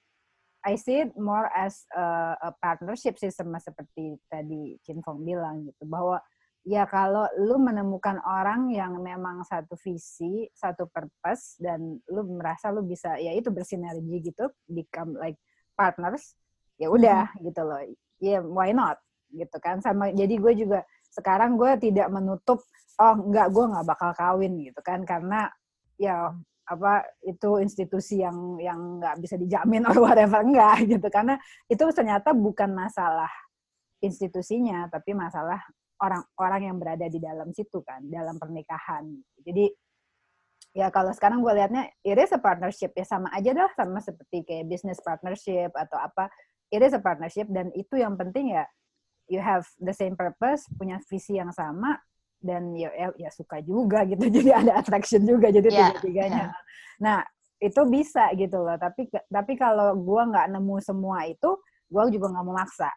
I 0.64 0.80
see 0.80 1.04
it 1.04 1.12
more 1.20 1.52
as 1.52 1.84
a, 1.92 2.36
a 2.40 2.50
partnership 2.64 3.20
sih 3.20 3.32
sama 3.32 3.60
seperti 3.60 4.16
tadi 4.32 4.80
Chin 4.84 5.04
Fong 5.04 5.24
bilang 5.24 5.68
gitu 5.68 5.84
bahwa 5.84 6.24
ya 6.64 6.88
kalau 6.88 7.28
lu 7.40 7.60
menemukan 7.60 8.20
orang 8.24 8.72
yang 8.72 9.00
memang 9.04 9.44
satu 9.44 9.76
visi, 9.84 10.48
satu 10.56 10.88
purpose 10.88 11.60
dan 11.60 12.00
lu 12.08 12.22
merasa 12.40 12.72
lu 12.72 12.88
bisa 12.88 13.20
ya 13.20 13.36
itu 13.36 13.52
bersinergi 13.52 14.32
gitu, 14.32 14.48
become 14.72 15.16
like 15.20 15.40
partners, 15.76 16.40
ya 16.80 16.88
udah 16.88 17.28
mm-hmm. 17.28 17.44
gitu 17.52 17.62
loh. 17.64 17.82
Ya 18.24 18.40
yeah, 18.40 18.42
why 18.42 18.72
not 18.72 18.98
gitu 19.34 19.58
kan 19.60 19.82
sama 19.82 20.14
jadi 20.14 20.38
gue 20.38 20.54
juga 20.54 20.80
sekarang 21.10 21.58
gue 21.58 21.74
tidak 21.82 22.08
menutup 22.14 22.62
oh 23.02 23.16
enggak 23.18 23.50
gue 23.50 23.66
nggak 23.66 23.86
bakal 23.90 24.12
kawin 24.14 24.54
gitu 24.62 24.80
kan 24.86 25.02
karena 25.02 25.50
ya 25.98 26.30
apa 26.64 27.04
itu 27.28 27.60
institusi 27.60 28.24
yang 28.24 28.56
yang 28.62 29.02
nggak 29.02 29.20
bisa 29.20 29.36
dijamin 29.36 29.84
or 29.90 29.98
whatever 30.00 30.46
enggak 30.46 30.86
gitu 30.86 31.08
karena 31.10 31.36
itu 31.68 31.84
ternyata 31.92 32.32
bukan 32.32 32.72
masalah 32.72 33.30
institusinya 34.00 34.88
tapi 34.88 35.18
masalah 35.18 35.60
orang-orang 36.04 36.62
yang 36.68 36.78
berada 36.78 37.08
di 37.08 37.20
dalam 37.24 37.56
situ 37.56 37.80
kan 37.80 38.04
dalam 38.04 38.36
pernikahan. 38.36 39.08
Jadi 39.40 39.72
ya 40.76 40.92
kalau 40.92 41.16
sekarang 41.16 41.40
gue 41.40 41.54
liatnya 41.56 41.88
it 42.04 42.20
is 42.20 42.36
a 42.36 42.40
partnership. 42.40 42.92
Ya 42.92 43.08
sama 43.08 43.32
aja 43.32 43.56
dah 43.56 43.72
sama 43.72 44.04
seperti 44.04 44.44
kayak 44.44 44.68
business 44.68 45.00
partnership 45.00 45.72
atau 45.72 45.96
apa. 45.96 46.28
It 46.68 46.84
is 46.84 46.92
a 46.92 47.02
partnership 47.02 47.48
dan 47.48 47.72
itu 47.72 47.96
yang 47.96 48.20
penting 48.20 48.52
ya 48.52 48.68
you 49.32 49.40
have 49.40 49.64
the 49.80 49.96
same 49.96 50.20
purpose 50.20 50.68
punya 50.76 51.00
visi 51.08 51.40
yang 51.40 51.54
sama 51.56 51.96
dan 52.44 52.76
ya, 52.76 52.92
ya, 52.92 53.08
ya 53.16 53.30
suka 53.32 53.64
juga 53.64 54.04
gitu. 54.04 54.28
Jadi 54.36 54.52
ada 54.52 54.84
attraction 54.84 55.24
juga 55.24 55.48
jadi 55.48 55.70
yeah, 55.72 55.80
tiga-tiganya. 55.96 56.46
Yeah. 56.52 56.62
nah 57.00 57.20
itu 57.64 57.82
bisa 57.88 58.28
gitu 58.36 58.60
loh. 58.60 58.76
Tapi 58.76 59.08
tapi 59.32 59.56
kalau 59.56 59.96
gue 59.96 60.22
nggak 60.28 60.52
nemu 60.52 60.76
semua 60.84 61.24
itu 61.24 61.56
gue 61.88 62.04
juga 62.12 62.34
nggak 62.36 62.44
mau 62.44 62.58
maksa 62.58 62.92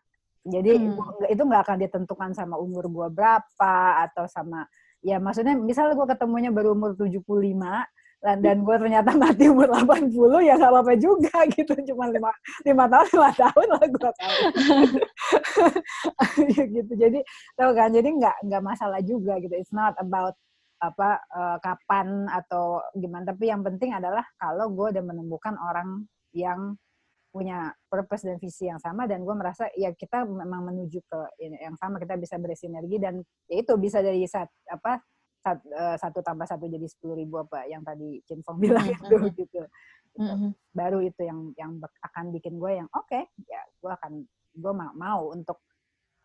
jadi 0.47 0.79
hmm. 0.79 1.27
itu 1.27 1.43
nggak 1.43 1.63
akan 1.67 1.79
ditentukan 1.83 2.31
sama 2.33 2.55
umur 2.57 2.87
gue 2.87 3.09
berapa 3.11 3.77
atau 4.07 4.31
sama 4.31 4.63
ya 5.03 5.19
maksudnya 5.19 5.59
misalnya 5.59 5.99
gue 5.99 6.09
ketemunya 6.15 6.51
baru 6.55 6.79
umur 6.79 6.95
75 6.95 7.27
dan, 8.25 8.41
dan 8.41 8.57
gue 8.65 8.77
ternyata 8.81 9.15
mati 9.15 9.47
umur 9.47 9.69
80 9.71 10.11
ya 10.43 10.57
nggak 10.57 10.73
apa-apa 10.73 10.95
juga 10.97 11.37
gitu. 11.57 11.73
Cuma 11.93 12.09
lima 12.11 12.33
lima 12.65 12.85
tahun 12.89 13.07
lima 13.13 13.31
tahun 13.37 13.67
lah 13.71 13.85
gue 13.87 14.11
tahu. 14.11 14.39
Ya 16.57 16.65
gitu. 16.69 16.93
Jadi 16.97 17.21
tau 17.55 17.71
kan? 17.77 17.93
Jadi 17.93 18.09
nggak 18.19 18.37
nggak 18.49 18.63
masalah 18.65 19.01
juga 19.05 19.37
gitu. 19.39 19.55
It's 19.55 19.71
not 19.71 19.95
about 20.01 20.35
apa 20.81 21.21
uh, 21.33 21.57
kapan 21.61 22.27
atau 22.33 22.81
gimana. 22.97 23.31
Tapi 23.31 23.53
yang 23.53 23.63
penting 23.63 23.93
adalah 23.95 24.25
kalau 24.41 24.73
gue 24.75 24.97
udah 24.97 25.05
menemukan 25.05 25.55
orang 25.61 26.09
yang 26.33 26.75
punya 27.37 27.69
purpose 27.93 28.25
dan 28.25 28.41
visi 28.41 28.65
yang 28.65 28.81
sama 28.81 29.05
dan 29.05 29.21
gue 29.21 29.35
merasa 29.37 29.69
ya 29.77 29.93
kita 29.93 30.25
memang 30.25 30.73
menuju 30.73 31.05
ke 31.05 31.21
yang 31.37 31.77
sama 31.77 32.01
kita 32.01 32.17
bisa 32.17 32.41
bersinergi 32.41 32.97
dan 32.97 33.21
ya 33.45 33.61
itu 33.61 33.77
bisa 33.77 34.01
dari 34.01 34.25
saat 34.25 34.49
apa 34.73 35.05
Eh, 35.55 35.97
satu 36.03 36.27
tambah 36.27 36.43
satu 36.43 36.67
jadi 36.67 36.91
sepuluh 36.91 37.15
ribu 37.15 37.39
apa 37.39 37.71
yang 37.71 37.87
tadi 37.87 38.19
Chin 38.27 38.43
Fong 38.43 38.59
bilang 38.63 38.83
itu 38.83 39.17
gitu. 39.39 39.63
Mm-hmm. 40.19 40.51
Baru 40.75 40.99
itu 41.05 41.23
yang 41.23 41.55
yang 41.55 41.79
akan 42.03 42.35
bikin 42.35 42.59
gue 42.59 42.83
yang 42.83 42.89
oke 42.91 43.07
okay, 43.07 43.31
ya 43.47 43.63
gue 43.79 43.93
akan 43.95 44.27
gue 44.57 44.73
mau, 44.75 44.91
mau 44.99 45.21
untuk 45.31 45.63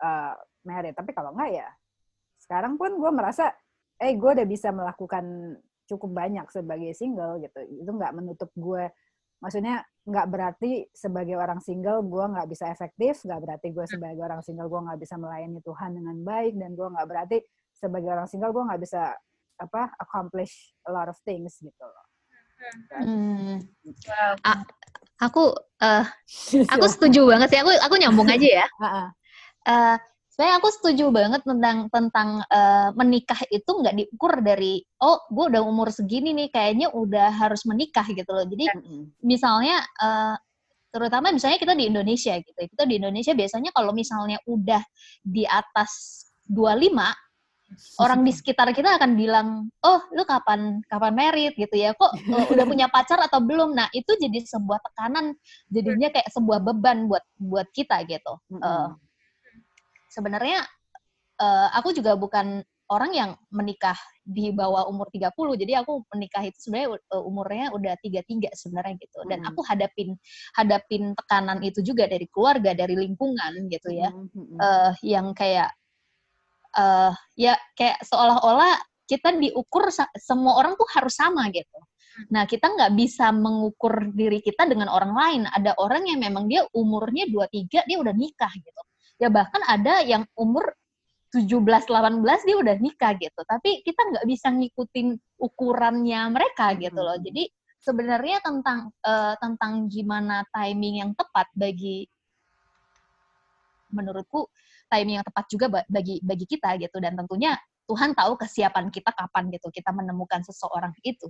uh, 0.01 0.33
married. 0.65 0.97
Tapi 0.97 1.13
kalau 1.13 1.37
enggak 1.37 1.53
ya 1.53 1.69
sekarang 2.41 2.81
pun 2.81 2.97
gue 2.97 3.11
merasa 3.13 3.53
eh 4.01 4.17
gue 4.17 4.31
udah 4.41 4.47
bisa 4.49 4.73
melakukan 4.73 5.53
cukup 5.85 6.09
banyak 6.17 6.49
sebagai 6.49 6.97
single 6.97 7.37
gitu. 7.45 7.61
Itu 7.77 7.91
nggak 7.93 8.17
menutup 8.17 8.49
gue 8.57 8.89
maksudnya 9.41 9.81
nggak 10.01 10.27
berarti 10.29 10.71
sebagai 10.93 11.37
orang 11.37 11.61
single 11.61 12.01
gue 12.05 12.25
nggak 12.25 12.47
bisa 12.49 12.69
efektif 12.69 13.21
nggak 13.25 13.41
berarti 13.41 13.67
gue 13.73 13.85
hmm. 13.85 13.93
sebagai 13.97 14.21
orang 14.21 14.41
single 14.41 14.69
gue 14.69 14.81
nggak 14.81 14.99
bisa 15.01 15.15
melayani 15.17 15.59
Tuhan 15.61 15.91
dengan 15.97 16.15
baik 16.21 16.53
dan 16.57 16.69
gue 16.73 16.87
nggak 16.89 17.07
berarti 17.09 17.37
sebagai 17.73 18.09
orang 18.09 18.27
single 18.29 18.53
gue 18.53 18.63
nggak 18.65 18.81
bisa 18.81 19.13
apa 19.61 19.93
accomplish 20.01 20.73
a 20.89 20.91
lot 20.93 21.05
of 21.05 21.17
things 21.21 21.61
gitu 21.61 21.85
loh. 21.85 22.05
Hmm. 22.97 23.57
A 24.45 24.65
aku 25.21 25.53
uh, 25.81 26.05
aku 26.73 26.85
setuju 26.89 27.29
banget 27.29 27.53
sih. 27.53 27.59
Aku 27.61 27.69
aku 27.73 27.95
nyambung 27.97 28.29
aja 28.29 28.65
ya. 28.65 28.67
uh, 29.69 29.97
sebenarnya 30.41 30.57
aku 30.57 30.73
setuju 30.73 31.05
banget 31.13 31.41
tentang 31.45 31.77
tentang 31.93 32.41
uh, 32.49 32.89
menikah 32.97 33.37
itu 33.53 33.69
nggak 33.69 33.93
diukur 33.93 34.41
dari 34.41 34.81
oh 35.05 35.21
gue 35.29 35.53
udah 35.53 35.61
umur 35.61 35.93
segini 35.93 36.33
nih 36.33 36.49
kayaknya 36.49 36.89
udah 36.89 37.29
harus 37.29 37.61
menikah 37.69 38.01
gitu 38.09 38.25
loh. 38.33 38.41
Jadi 38.49 38.65
misalnya 39.21 39.85
uh, 40.01 40.33
terutama 40.89 41.29
misalnya 41.29 41.61
kita 41.61 41.77
di 41.77 41.93
Indonesia 41.93 42.33
gitu. 42.41 42.57
Kita 42.57 42.89
di 42.89 42.97
Indonesia 42.97 43.37
biasanya 43.37 43.69
kalau 43.69 43.93
misalnya 43.93 44.41
udah 44.49 44.81
di 45.21 45.45
atas 45.45 46.25
25 46.49 46.89
orang 48.01 48.25
di 48.25 48.33
sekitar 48.33 48.73
kita 48.73 48.97
akan 48.97 49.13
bilang, 49.13 49.69
oh 49.85 50.01
lu 50.17 50.25
kapan 50.25 50.81
kapan 50.89 51.13
merit 51.13 51.53
gitu 51.53 51.77
ya, 51.77 51.93
kok 51.93 52.17
uh, 52.17 52.45
udah 52.57 52.65
punya 52.65 52.89
pacar 52.89 53.21
atau 53.21 53.45
belum? 53.45 53.77
Nah 53.77 53.93
itu 53.93 54.09
jadi 54.17 54.41
sebuah 54.41 54.81
tekanan, 54.89 55.37
jadinya 55.69 56.09
kayak 56.09 56.33
sebuah 56.33 56.65
beban 56.65 57.05
buat 57.05 57.21
buat 57.37 57.69
kita 57.77 58.09
gitu. 58.09 58.41
Uh, 58.57 58.97
Sebenarnya 60.11 60.59
uh, 61.39 61.69
aku 61.79 61.95
juga 61.95 62.19
bukan 62.19 62.59
orang 62.91 63.11
yang 63.15 63.31
menikah 63.55 63.95
di 64.19 64.51
bawah 64.51 64.83
umur 64.91 65.07
30, 65.07 65.31
jadi 65.63 65.79
aku 65.79 66.03
menikah 66.11 66.43
itu 66.43 66.59
sebenarnya 66.59 66.99
umurnya 67.23 67.65
udah 67.71 67.95
tiga 68.03 68.19
tiga 68.27 68.51
sebenarnya 68.51 68.99
gitu. 68.99 69.23
Dan 69.31 69.47
aku 69.47 69.63
hadapin 69.63 70.19
hadapin 70.59 71.15
tekanan 71.15 71.63
itu 71.63 71.79
juga 71.79 72.11
dari 72.11 72.27
keluarga, 72.27 72.75
dari 72.75 72.99
lingkungan 72.99 73.71
gitu 73.71 73.95
ya, 73.95 74.11
uh, 74.59 74.91
yang 75.07 75.31
kayak 75.31 75.71
uh, 76.75 77.15
ya 77.39 77.55
kayak 77.79 78.03
seolah-olah 78.03 78.75
kita 79.07 79.39
diukur 79.39 79.87
semua 80.19 80.59
orang 80.59 80.75
tuh 80.75 80.87
harus 80.91 81.15
sama 81.15 81.47
gitu. 81.51 81.79
Nah, 82.31 82.43
kita 82.43 82.67
nggak 82.75 82.91
bisa 82.95 83.31
mengukur 83.31 84.11
diri 84.11 84.43
kita 84.43 84.67
dengan 84.67 84.91
orang 84.91 85.13
lain. 85.15 85.41
Ada 85.47 85.79
orang 85.79 86.11
yang 86.11 86.19
memang 86.19 86.47
dia 86.51 86.67
umurnya 86.75 87.27
23, 87.31 87.87
dia 87.87 87.97
udah 87.99 88.11
nikah 88.11 88.51
gitu. 88.51 88.81
Ya 89.21 89.29
bahkan 89.29 89.61
ada 89.69 90.01
yang 90.01 90.25
umur 90.33 90.73
17, 91.31 91.45
18 91.87 92.47
dia 92.47 92.57
udah 92.57 92.75
nikah 92.81 93.13
gitu. 93.21 93.41
Tapi 93.45 93.85
kita 93.85 94.01
nggak 94.01 94.25
bisa 94.25 94.49
ngikutin 94.49 95.15
ukurannya 95.37 96.21
mereka 96.33 96.73
gitu 96.75 96.97
loh. 96.97 97.15
Hmm. 97.15 97.23
Jadi 97.23 97.43
sebenarnya 97.81 98.41
tentang 98.41 98.89
uh, 99.05 99.37
tentang 99.37 99.85
gimana 99.87 100.41
timing 100.49 101.05
yang 101.05 101.11
tepat 101.13 101.49
bagi 101.53 102.09
menurutku 103.91 104.47
timing 104.87 105.19
yang 105.19 105.27
tepat 105.27 105.45
juga 105.51 105.65
bagi 105.89 106.19
bagi 106.23 106.45
kita 106.47 106.79
gitu 106.79 106.97
dan 106.99 107.15
tentunya 107.17 107.57
Tuhan 107.89 108.15
tahu 108.15 108.39
kesiapan 108.39 108.87
kita 108.87 109.11
kapan 109.11 109.51
gitu 109.51 109.67
kita 109.67 109.91
menemukan 109.91 110.39
seseorang 110.47 110.95
itu 111.03 111.27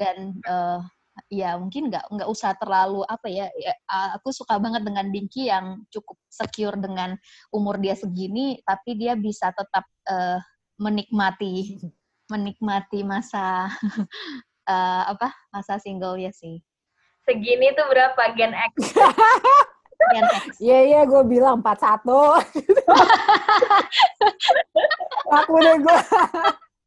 dan 0.00 0.36
uh, 0.48 0.80
ya 1.30 1.54
mungkin 1.54 1.90
nggak 1.90 2.10
nggak 2.10 2.28
usah 2.30 2.58
terlalu 2.58 3.06
apa 3.06 3.26
ya, 3.30 3.46
ya 3.54 3.74
aku 4.18 4.34
suka 4.34 4.58
banget 4.58 4.82
dengan 4.82 5.06
Dinky 5.14 5.46
yang 5.46 5.86
cukup 5.90 6.18
secure 6.26 6.74
dengan 6.74 7.14
umur 7.54 7.78
dia 7.78 7.94
segini 7.94 8.58
tapi 8.66 8.98
dia 8.98 9.14
bisa 9.14 9.54
tetap 9.54 9.86
uh, 10.10 10.42
menikmati 10.78 11.78
menikmati 12.26 13.06
masa 13.06 13.70
uh, 14.66 15.02
apa 15.12 15.30
masa 15.54 15.78
single 15.78 16.18
ya 16.18 16.34
sih. 16.34 16.58
Segini 17.24 17.72
tuh 17.72 17.88
berapa 17.88 18.20
Gen 18.36 18.52
X? 18.52 18.92
Gen 20.12 20.28
X. 20.28 20.60
Iya 20.60 20.80
iya 20.84 21.00
gue 21.08 21.24
bilang 21.24 21.64
41 21.64 22.04
aku 25.40 25.56
deh 25.56 25.76
gue 25.80 25.98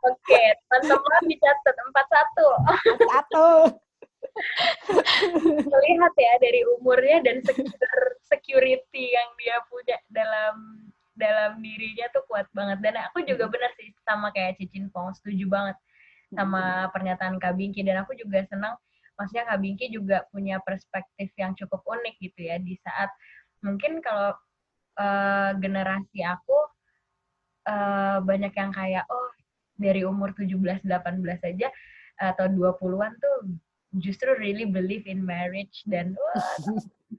Oke, 0.07 0.39
teman-teman 0.71 1.21
dicatat 1.27 1.73
41. 1.73 3.75
41. 3.75 3.86
Melihat 5.71 6.13
ya 6.15 6.33
dari 6.39 6.61
umurnya 6.77 7.17
dan 7.25 7.41
security 8.27 9.13
yang 9.13 9.29
dia 9.39 9.57
punya 9.67 9.97
dalam 10.11 10.55
dalam 11.17 11.57
dirinya 11.59 12.05
tuh 12.13 12.23
kuat 12.29 12.45
banget. 12.53 12.77
Dan 12.81 12.95
aku 13.01 13.25
juga 13.25 13.49
benar 13.49 13.73
sih 13.75 13.89
sama 14.05 14.29
kayak 14.31 14.61
Cicin 14.61 14.93
Pong, 14.93 15.11
setuju 15.17 15.49
banget 15.49 15.77
sama 16.31 16.91
pernyataan 16.93 17.41
Kak 17.41 17.57
Bingki. 17.57 17.81
Dan 17.81 18.05
aku 18.05 18.13
juga 18.13 18.45
senang 18.45 18.77
maksudnya 19.17 19.49
Kak 19.49 19.59
Bingki 19.59 19.89
juga 19.89 20.23
punya 20.29 20.61
perspektif 20.61 21.33
yang 21.35 21.57
cukup 21.57 21.81
unik 21.83 22.15
gitu 22.21 22.39
ya 22.45 22.61
di 22.61 22.77
saat 22.85 23.09
mungkin 23.65 23.97
kalau 24.05 24.37
uh, 25.01 25.51
generasi 25.57 26.21
aku 26.21 26.57
uh, 27.65 28.21
banyak 28.21 28.53
yang 28.53 28.69
kayak 28.69 29.05
oh 29.09 29.33
dari 29.77 30.05
umur 30.05 30.37
17 30.37 30.85
18 30.85 31.49
aja 31.53 31.67
atau 32.17 32.45
20-an 32.49 33.13
tuh 33.17 33.37
justru 33.99 34.33
really 34.37 34.65
believe 34.65 35.05
in 35.05 35.21
marriage 35.23 35.83
dan 35.85 36.13
wah, 36.19 36.45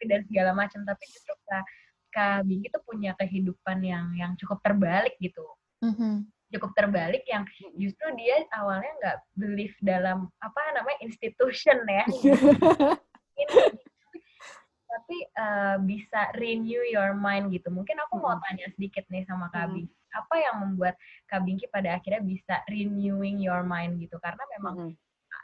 dan 0.02 0.20
segala 0.26 0.54
macam. 0.54 0.82
Tapi 0.84 1.04
justru 1.10 1.34
Kak, 1.46 1.64
Kak 2.14 2.38
Bingki 2.46 2.68
tuh 2.72 2.82
punya 2.86 3.14
kehidupan 3.18 3.82
yang 3.84 4.14
yang 4.16 4.32
cukup 4.38 4.62
terbalik 4.64 5.14
gitu. 5.20 5.44
Mm-hmm. 5.84 6.26
Cukup 6.48 6.72
terbalik 6.72 7.28
yang 7.28 7.44
justru 7.76 8.08
dia 8.16 8.40
awalnya 8.56 8.88
nggak 9.04 9.18
believe 9.36 9.76
dalam 9.84 10.32
apa 10.40 10.60
namanya 10.72 10.98
institution 11.04 11.76
ya. 11.84 12.04
Tapi 14.88 15.16
uh, 15.36 15.76
bisa 15.84 16.32
renew 16.40 16.80
your 16.88 17.12
mind 17.12 17.52
gitu. 17.52 17.68
Mungkin 17.68 18.00
aku 18.08 18.18
mau 18.18 18.40
tanya 18.48 18.66
sedikit 18.72 19.04
nih 19.12 19.28
sama 19.28 19.52
Kak 19.52 19.70
Bingki 19.70 19.98
apa 20.12 20.34
yang 20.40 20.56
membuat 20.64 20.96
Kak 21.28 21.44
Bingki 21.44 21.68
pada 21.68 22.00
akhirnya 22.00 22.24
bisa 22.24 22.64
renewing 22.68 23.40
your 23.40 23.60
mind 23.64 24.00
gitu? 24.00 24.16
Karena 24.20 24.40
memang 24.56 24.96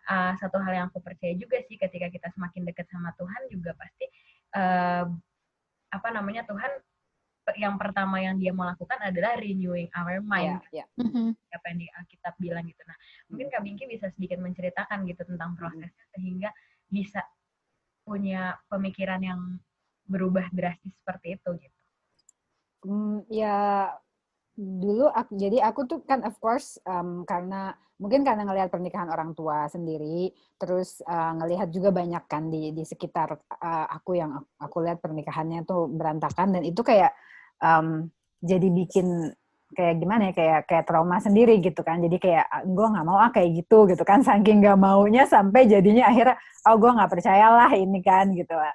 uh, 0.08 0.32
satu 0.38 0.60
hal 0.60 0.72
yang 0.72 0.86
aku 0.92 1.00
percaya 1.00 1.32
juga 1.36 1.60
sih 1.64 1.76
ketika 1.76 2.08
kita 2.12 2.28
semakin 2.34 2.62
dekat 2.68 2.86
sama 2.88 3.12
Tuhan 3.16 3.42
juga 3.52 3.72
pasti 3.76 4.06
uh, 4.56 5.04
apa 5.94 6.08
namanya 6.10 6.42
Tuhan 6.48 6.72
yang 7.60 7.76
pertama 7.76 8.24
yang 8.24 8.40
dia 8.40 8.56
mau 8.56 8.64
lakukan 8.64 8.96
adalah 9.04 9.36
renewing 9.36 9.92
our 9.92 10.24
mind. 10.24 10.64
Yeah, 10.72 10.88
yeah. 10.88 10.88
Mm-hmm. 10.96 11.36
Apa 11.52 11.64
yang 11.70 11.78
di 11.84 11.88
Alkitab 11.92 12.34
bilang 12.40 12.64
gitu. 12.64 12.80
Nah, 12.88 12.96
mungkin 13.28 13.52
Kak 13.52 13.60
Bingki 13.60 13.84
bisa 13.84 14.08
sedikit 14.08 14.40
menceritakan 14.40 15.04
gitu 15.04 15.28
tentang 15.28 15.52
prosesnya 15.52 15.92
mm-hmm. 15.92 16.12
sehingga 16.16 16.50
bisa 16.88 17.20
punya 18.04 18.56
pemikiran 18.72 19.20
yang 19.20 19.40
berubah 20.08 20.48
drastis 20.52 20.92
seperti 21.00 21.36
itu 21.36 21.50
gitu. 21.68 21.78
Hmm, 22.84 23.24
ya 23.32 23.88
dulu 24.54 25.08
aku, 25.08 25.34
jadi 25.34 25.64
aku 25.64 25.88
tuh 25.88 26.00
kan 26.04 26.20
of 26.22 26.36
course 26.36 26.76
um, 26.84 27.24
karena 27.24 27.72
mungkin 28.04 28.20
karena 28.20 28.44
ngelihat 28.44 28.68
pernikahan 28.68 29.08
orang 29.08 29.32
tua 29.32 29.64
sendiri 29.72 30.28
terus 30.60 31.00
uh, 31.08 31.32
ngelihat 31.40 31.72
juga 31.72 31.88
banyak 31.88 32.28
kan 32.28 32.52
di 32.52 32.76
di 32.76 32.84
sekitar 32.84 33.32
uh, 33.64 33.86
aku 33.88 34.20
yang 34.20 34.36
aku 34.60 34.84
lihat 34.84 35.00
pernikahannya 35.00 35.64
tuh 35.64 35.88
berantakan 35.88 36.52
dan 36.52 36.62
itu 36.68 36.84
kayak 36.84 37.16
um, 37.64 38.12
jadi 38.44 38.68
bikin 38.68 39.32
kayak 39.72 40.04
gimana 40.04 40.30
ya 40.30 40.32
kayak 40.36 40.60
kayak 40.68 40.84
trauma 40.86 41.18
sendiri 41.18 41.58
gitu 41.58 41.82
kan. 41.82 41.98
Jadi 41.98 42.22
kayak 42.22 42.46
ah, 42.46 42.62
gue 42.62 42.86
nggak 42.94 43.06
mau 43.08 43.18
ah 43.18 43.32
kayak 43.32 43.64
gitu 43.64 43.90
gitu 43.90 44.04
kan. 44.06 44.22
Saking 44.26 44.62
nggak 44.62 44.78
maunya 44.78 45.26
sampai 45.26 45.66
jadinya 45.66 46.06
akhirnya 46.12 46.36
oh 46.68 46.76
gue 46.78 46.90
nggak 46.94 47.10
percayalah 47.10 47.70
ini 47.74 48.00
kan 48.04 48.30
gitu 48.36 48.54
lah 48.54 48.70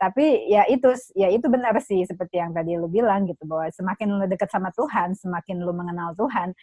tapi 0.00 0.48
ya 0.48 0.64
itu 0.64 0.88
ya 1.12 1.28
itu 1.28 1.44
benar 1.52 1.76
sih 1.84 2.08
seperti 2.08 2.40
yang 2.40 2.56
tadi 2.56 2.72
lu 2.72 2.88
bilang 2.88 3.28
gitu 3.28 3.44
bahwa 3.44 3.68
semakin 3.68 4.08
lu 4.16 4.24
dekat 4.24 4.48
sama 4.48 4.72
Tuhan 4.72 5.12
semakin 5.12 5.60
lu 5.60 5.76
mengenal 5.76 6.16
Tuhan 6.16 6.56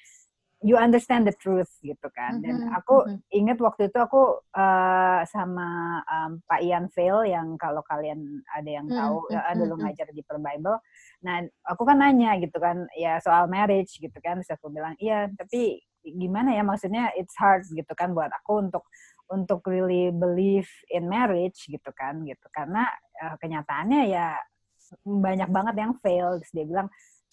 you 0.65 0.73
understand 0.73 1.29
the 1.29 1.35
truth 1.37 1.69
gitu 1.85 2.07
kan. 2.13 2.41
Dan 2.41 2.65
mm-hmm. 2.65 2.77
aku 2.77 3.05
mm-hmm. 3.05 3.19
ingat 3.29 3.57
waktu 3.61 3.93
itu 3.93 3.99
aku 4.01 4.41
uh, 4.57 5.21
sama 5.29 6.01
um, 6.09 6.41
Pak 6.49 6.61
Ian 6.65 6.89
Fail 6.89 7.25
yang 7.29 7.59
kalau 7.61 7.85
kalian 7.85 8.41
ada 8.49 8.69
yang 8.69 8.87
tahu 8.89 9.27
mm-hmm. 9.29 9.37
ya, 9.37 9.53
dulu 9.53 9.73
ngajar 9.81 10.07
di 10.09 10.21
Per 10.25 10.37
Bible. 10.41 10.77
Nah, 11.21 11.45
aku 11.69 11.81
kan 11.85 11.97
nanya 12.01 12.37
gitu 12.41 12.57
kan 12.57 12.89
ya 12.97 13.21
soal 13.21 13.45
marriage 13.45 14.01
gitu 14.01 14.17
kan. 14.17 14.41
Terus 14.41 14.57
aku 14.57 14.73
bilang, 14.73 14.97
"Iya, 14.97 15.29
tapi 15.37 15.81
gimana 16.03 16.55
ya 16.55 16.63
maksudnya 16.63 17.11
it's 17.19 17.35
hard 17.35 17.67
gitu 17.67 17.91
kan 17.93 18.15
buat 18.15 18.31
aku 18.31 18.63
untuk 18.63 18.87
untuk 19.27 19.59
really 19.67 20.07
believe 20.07 20.69
in 20.87 21.11
marriage 21.11 21.67
gitu 21.67 21.91
kan 21.91 22.23
gitu 22.23 22.47
karena 22.55 22.87
uh, 23.19 23.35
kenyataannya 23.43 24.07
ya 24.07 24.39
banyak 25.03 25.51
banget 25.51 25.75
yang 25.75 25.93
fail 25.99 26.39
terus 26.39 26.53
dia 26.55 26.63
bilang 26.63 26.87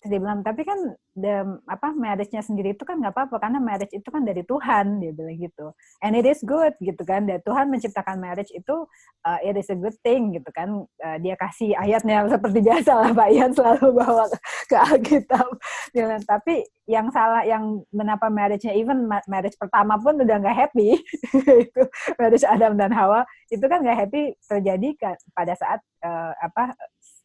terus 0.05 0.13
dia 0.13 0.21
bilang 0.21 0.45
tapi 0.45 0.69
kan 0.69 0.77
the, 1.17 1.57
apa 1.65 1.97
marriage-nya 1.97 2.45
sendiri 2.45 2.77
itu 2.77 2.85
kan 2.85 3.01
nggak 3.01 3.17
apa-apa 3.17 3.41
karena 3.41 3.57
marriage 3.57 3.97
itu 3.97 4.05
kan 4.05 4.21
dari 4.21 4.45
Tuhan 4.45 5.01
dia 5.01 5.17
bilang 5.17 5.41
gitu. 5.41 5.73
And 6.05 6.13
it 6.13 6.29
is 6.29 6.45
good 6.45 6.77
gitu 6.85 7.01
kan 7.09 7.25
dan 7.25 7.41
Tuhan 7.41 7.73
menciptakan 7.73 8.21
marriage 8.21 8.53
itu 8.53 8.85
uh, 9.25 9.41
it 9.41 9.57
is 9.57 9.73
a 9.73 9.79
good 9.81 9.97
thing 10.05 10.37
gitu 10.37 10.53
kan. 10.53 10.85
Uh, 11.01 11.17
dia 11.25 11.41
kasih 11.41 11.73
ayatnya 11.81 12.29
seperti 12.29 12.61
biasa 12.61 12.93
lah 12.93 13.11
Pak 13.17 13.29
Ian 13.33 13.57
selalu 13.57 13.89
bawa 13.97 14.29
ke 14.69 14.77
Alkitab. 14.77 15.49
Bilang 15.97 16.21
tapi 16.29 16.69
yang 16.85 17.09
salah 17.09 17.49
yang 17.49 17.81
menapa 17.89 18.29
marriage-nya 18.29 18.77
even 18.77 19.09
marriage 19.09 19.57
pertama 19.57 19.97
pun 19.97 20.21
udah 20.21 20.37
nggak 20.37 20.69
happy. 20.69 21.01
Itu 21.65 21.83
marriage 22.21 22.45
Adam 22.45 22.77
dan 22.77 22.93
Hawa 22.93 23.25
itu 23.49 23.65
kan 23.71 23.81
nggak 23.81 23.99
happy 24.07 24.23
terjadi 24.45 24.89
pada 25.31 25.55
saat 25.55 25.81
uh, 26.03 26.33
apa 26.43 26.75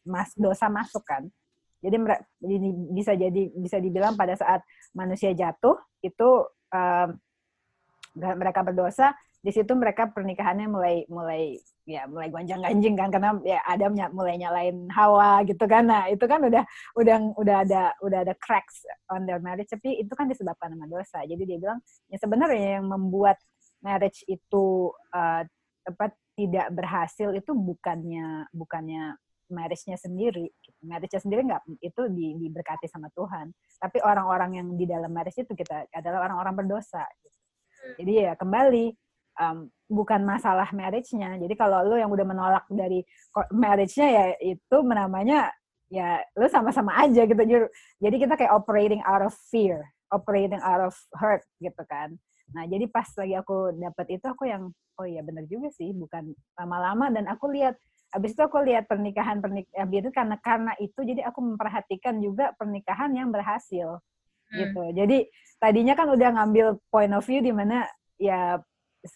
mas 0.06 0.30
dosa 0.38 0.70
masuk 0.70 1.02
kan 1.04 1.26
jadi 1.80 1.96
bisa 2.92 3.12
jadi 3.16 3.42
bisa 3.56 3.76
dibilang 3.80 4.14
pada 4.14 4.36
saat 4.36 4.60
manusia 4.92 5.32
jatuh 5.32 5.76
itu 6.04 6.28
um, 6.72 7.08
mereka 8.16 8.60
berdosa 8.60 9.16
di 9.40 9.50
situ 9.56 9.72
mereka 9.72 10.12
pernikahannya 10.12 10.68
mulai 10.68 10.96
mulai 11.08 11.56
ya 11.88 12.04
mulai 12.04 12.28
gonjang 12.28 12.60
ganjing 12.60 12.92
kan 12.92 13.08
karena 13.08 13.32
ya 13.40 13.58
Adam 13.64 13.96
mulai 14.12 14.36
nyalain 14.36 14.84
Hawa 14.92 15.40
gitu 15.48 15.64
kan. 15.64 15.88
Nah 15.88 16.12
itu 16.12 16.20
kan 16.28 16.44
udah 16.44 16.60
udah 16.92 17.16
udah 17.40 17.56
ada 17.64 17.82
udah 18.04 18.18
ada 18.28 18.34
cracks 18.36 18.84
on 19.08 19.24
their 19.24 19.40
marriage 19.40 19.72
tapi 19.72 19.96
itu 19.96 20.12
kan 20.12 20.28
disebabkan 20.28 20.76
sama 20.76 20.86
dosa. 20.92 21.24
Jadi 21.24 21.42
dia 21.48 21.56
bilang 21.56 21.80
ya 22.12 22.20
sebenarnya 22.20 22.80
yang 22.80 22.86
membuat 22.92 23.40
marriage 23.80 24.20
itu 24.28 24.92
uh, 25.16 25.42
tepat 25.88 26.12
tidak 26.36 26.68
berhasil 26.76 27.32
itu 27.32 27.52
bukannya 27.56 28.44
bukannya 28.52 29.16
marriage-nya 29.50 29.98
sendiri. 29.98 30.48
Marriage-nya 30.86 31.20
sendiri 31.20 31.44
nggak 31.46 31.62
itu 31.82 32.02
di, 32.10 32.38
diberkati 32.40 32.86
sama 32.86 33.10
Tuhan. 33.12 33.52
Tapi 33.78 33.98
orang-orang 34.00 34.62
yang 34.62 34.68
di 34.74 34.86
dalam 34.86 35.10
marriage 35.10 35.42
itu 35.42 35.52
kita 35.52 35.90
adalah 35.92 36.30
orang-orang 36.30 36.64
berdosa. 36.64 37.04
Gitu. 37.20 37.38
Jadi 38.02 38.12
ya 38.24 38.32
kembali 38.38 38.86
um, 39.40 39.68
bukan 39.90 40.20
masalah 40.22 40.68
marriage-nya. 40.70 41.36
Jadi 41.36 41.54
kalau 41.58 41.82
lo 41.84 41.96
yang 41.98 42.10
udah 42.10 42.26
menolak 42.26 42.64
dari 42.70 43.02
marriage-nya 43.50 44.08
ya 44.08 44.24
itu 44.54 44.76
namanya 44.86 45.50
ya 45.90 46.22
lo 46.38 46.46
sama-sama 46.46 46.94
aja 47.02 47.26
gitu. 47.26 47.42
Jadi 47.98 48.16
kita 48.16 48.34
kayak 48.38 48.54
operating 48.54 49.02
out 49.02 49.26
of 49.26 49.34
fear, 49.50 49.82
operating 50.14 50.62
out 50.62 50.80
of 50.80 50.94
hurt 51.18 51.42
gitu 51.58 51.82
kan. 51.90 52.14
Nah, 52.50 52.66
jadi 52.66 52.90
pas 52.90 53.06
lagi 53.14 53.34
aku 53.38 53.78
dapat 53.78 54.06
itu 54.18 54.26
aku 54.26 54.50
yang 54.50 54.74
oh 55.00 55.06
iya 55.06 55.22
benar 55.22 55.46
juga 55.46 55.70
sih, 55.72 55.94
bukan 55.94 56.34
lama-lama 56.58 57.08
dan 57.14 57.30
aku 57.30 57.48
lihat 57.50 57.78
Habis 58.10 58.34
itu 58.34 58.42
aku 58.42 58.58
lihat 58.66 58.90
pernikahan 58.90 59.38
pernikahan 59.38 59.86
itu 59.90 60.10
karena 60.10 60.36
karena 60.42 60.72
itu 60.82 60.98
jadi 61.00 61.26
aku 61.30 61.40
memperhatikan 61.54 62.18
juga 62.18 62.50
pernikahan 62.58 63.14
yang 63.14 63.30
berhasil 63.30 64.02
hmm. 64.50 64.58
gitu. 64.58 64.82
Jadi 64.94 65.18
tadinya 65.62 65.94
kan 65.94 66.10
udah 66.10 66.28
ngambil 66.40 66.66
point 66.90 67.12
of 67.14 67.22
view 67.22 67.38
di 67.38 67.54
mana 67.54 67.86
ya 68.18 68.58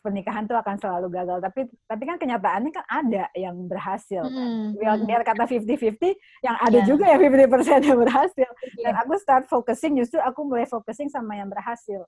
pernikahan 0.01 0.49
tuh 0.49 0.57
akan 0.57 0.81
selalu 0.81 1.13
gagal 1.13 1.45
tapi 1.45 1.69
tapi 1.85 2.03
kan 2.09 2.17
kenyataannya 2.17 2.73
kan 2.73 2.85
ada 2.89 3.29
yang 3.37 3.69
berhasil 3.69 4.25
hmm. 4.25 4.81
biar, 4.81 4.97
biar 5.05 5.21
kata 5.29 5.45
50-50 5.45 6.17
yang 6.41 6.57
ada 6.57 6.79
yeah. 6.81 6.89
juga 6.89 7.05
ya 7.05 7.21
50% 7.21 7.85
yang 7.93 7.99
berhasil 8.01 8.49
yeah. 8.49 8.81
dan 8.81 8.95
aku 9.05 9.13
start 9.21 9.45
focusing 9.45 10.01
justru 10.01 10.17
aku 10.25 10.41
mulai 10.49 10.65
focusing 10.65 11.13
sama 11.13 11.37
yang 11.37 11.53
berhasil 11.53 12.01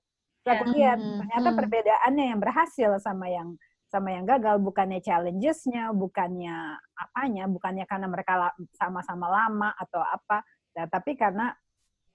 Terus 0.47 0.63
aku 0.63 0.65
iya. 0.71 0.73
lihat 0.73 0.99
hmm. 1.03 1.17
ternyata 1.21 1.49
hmm. 1.51 1.57
perbedaannya 1.59 2.25
yang 2.31 2.39
berhasil 2.39 2.89
sama 3.03 3.25
yang 3.27 3.47
sama 3.87 4.11
yang 4.11 4.27
gagal 4.27 4.59
bukannya 4.59 4.99
challenges-nya, 4.99 5.95
bukannya 5.95 6.75
apanya, 6.95 7.47
bukannya 7.47 7.87
karena 7.87 8.07
mereka 8.11 8.51
sama-sama 8.75 9.31
lama 9.31 9.71
atau 9.79 10.03
apa, 10.03 10.43
ya, 10.75 10.87
tapi 10.91 11.15
karena 11.15 11.55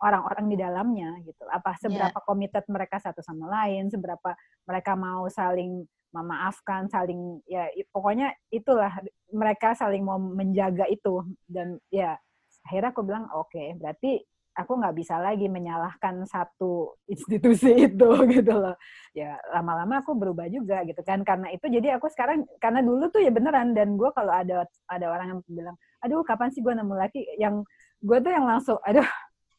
orang-orang 0.03 0.47
di 0.53 0.57
dalamnya 0.61 1.11
gitu. 1.25 1.49
Apa 1.49 1.79
seberapa 1.81 2.13
yeah. 2.13 2.27
committed 2.27 2.65
mereka 2.69 3.01
satu 3.01 3.25
sama 3.25 3.49
lain, 3.49 3.89
seberapa 3.89 4.37
mereka 4.69 4.93
mau 4.99 5.25
saling 5.33 5.87
memaafkan, 6.13 6.93
saling 6.93 7.41
ya 7.49 7.73
pokoknya 7.89 8.37
itulah 8.53 8.93
mereka 9.33 9.73
saling 9.73 10.05
mau 10.05 10.21
menjaga 10.21 10.85
itu 10.93 11.25
dan 11.49 11.81
ya 11.89 12.21
akhirnya 12.69 12.93
aku 12.93 13.01
bilang 13.01 13.25
oke, 13.33 13.49
okay, 13.49 13.73
berarti 13.81 14.21
aku 14.53 14.73
nggak 14.77 14.95
bisa 14.97 15.17
lagi 15.17 15.49
menyalahkan 15.49 16.29
satu 16.29 16.97
institusi 17.09 17.73
itu 17.89 18.11
gitu 18.29 18.53
loh. 18.53 18.77
Ya 19.17 19.41
lama-lama 19.53 20.05
aku 20.05 20.13
berubah 20.17 20.49
juga 20.53 20.85
gitu 20.85 21.01
kan. 21.05 21.25
Karena 21.25 21.49
itu 21.53 21.67
jadi 21.69 21.97
aku 21.97 22.09
sekarang 22.13 22.45
karena 22.61 22.85
dulu 22.85 23.09
tuh 23.09 23.25
ya 23.25 23.33
beneran 23.33 23.73
dan 23.73 23.97
gue 23.97 24.11
kalau 24.13 24.33
ada 24.33 24.69
ada 24.89 25.07
orang 25.09 25.37
yang 25.37 25.41
bilang 25.49 25.77
aduh 26.03 26.21
kapan 26.27 26.51
sih 26.51 26.61
gue 26.61 26.75
nemu 26.75 26.95
laki 26.99 27.21
yang 27.39 27.63
gue 28.03 28.19
tuh 28.21 28.33
yang 28.35 28.45
langsung 28.45 28.77
aduh 28.83 29.07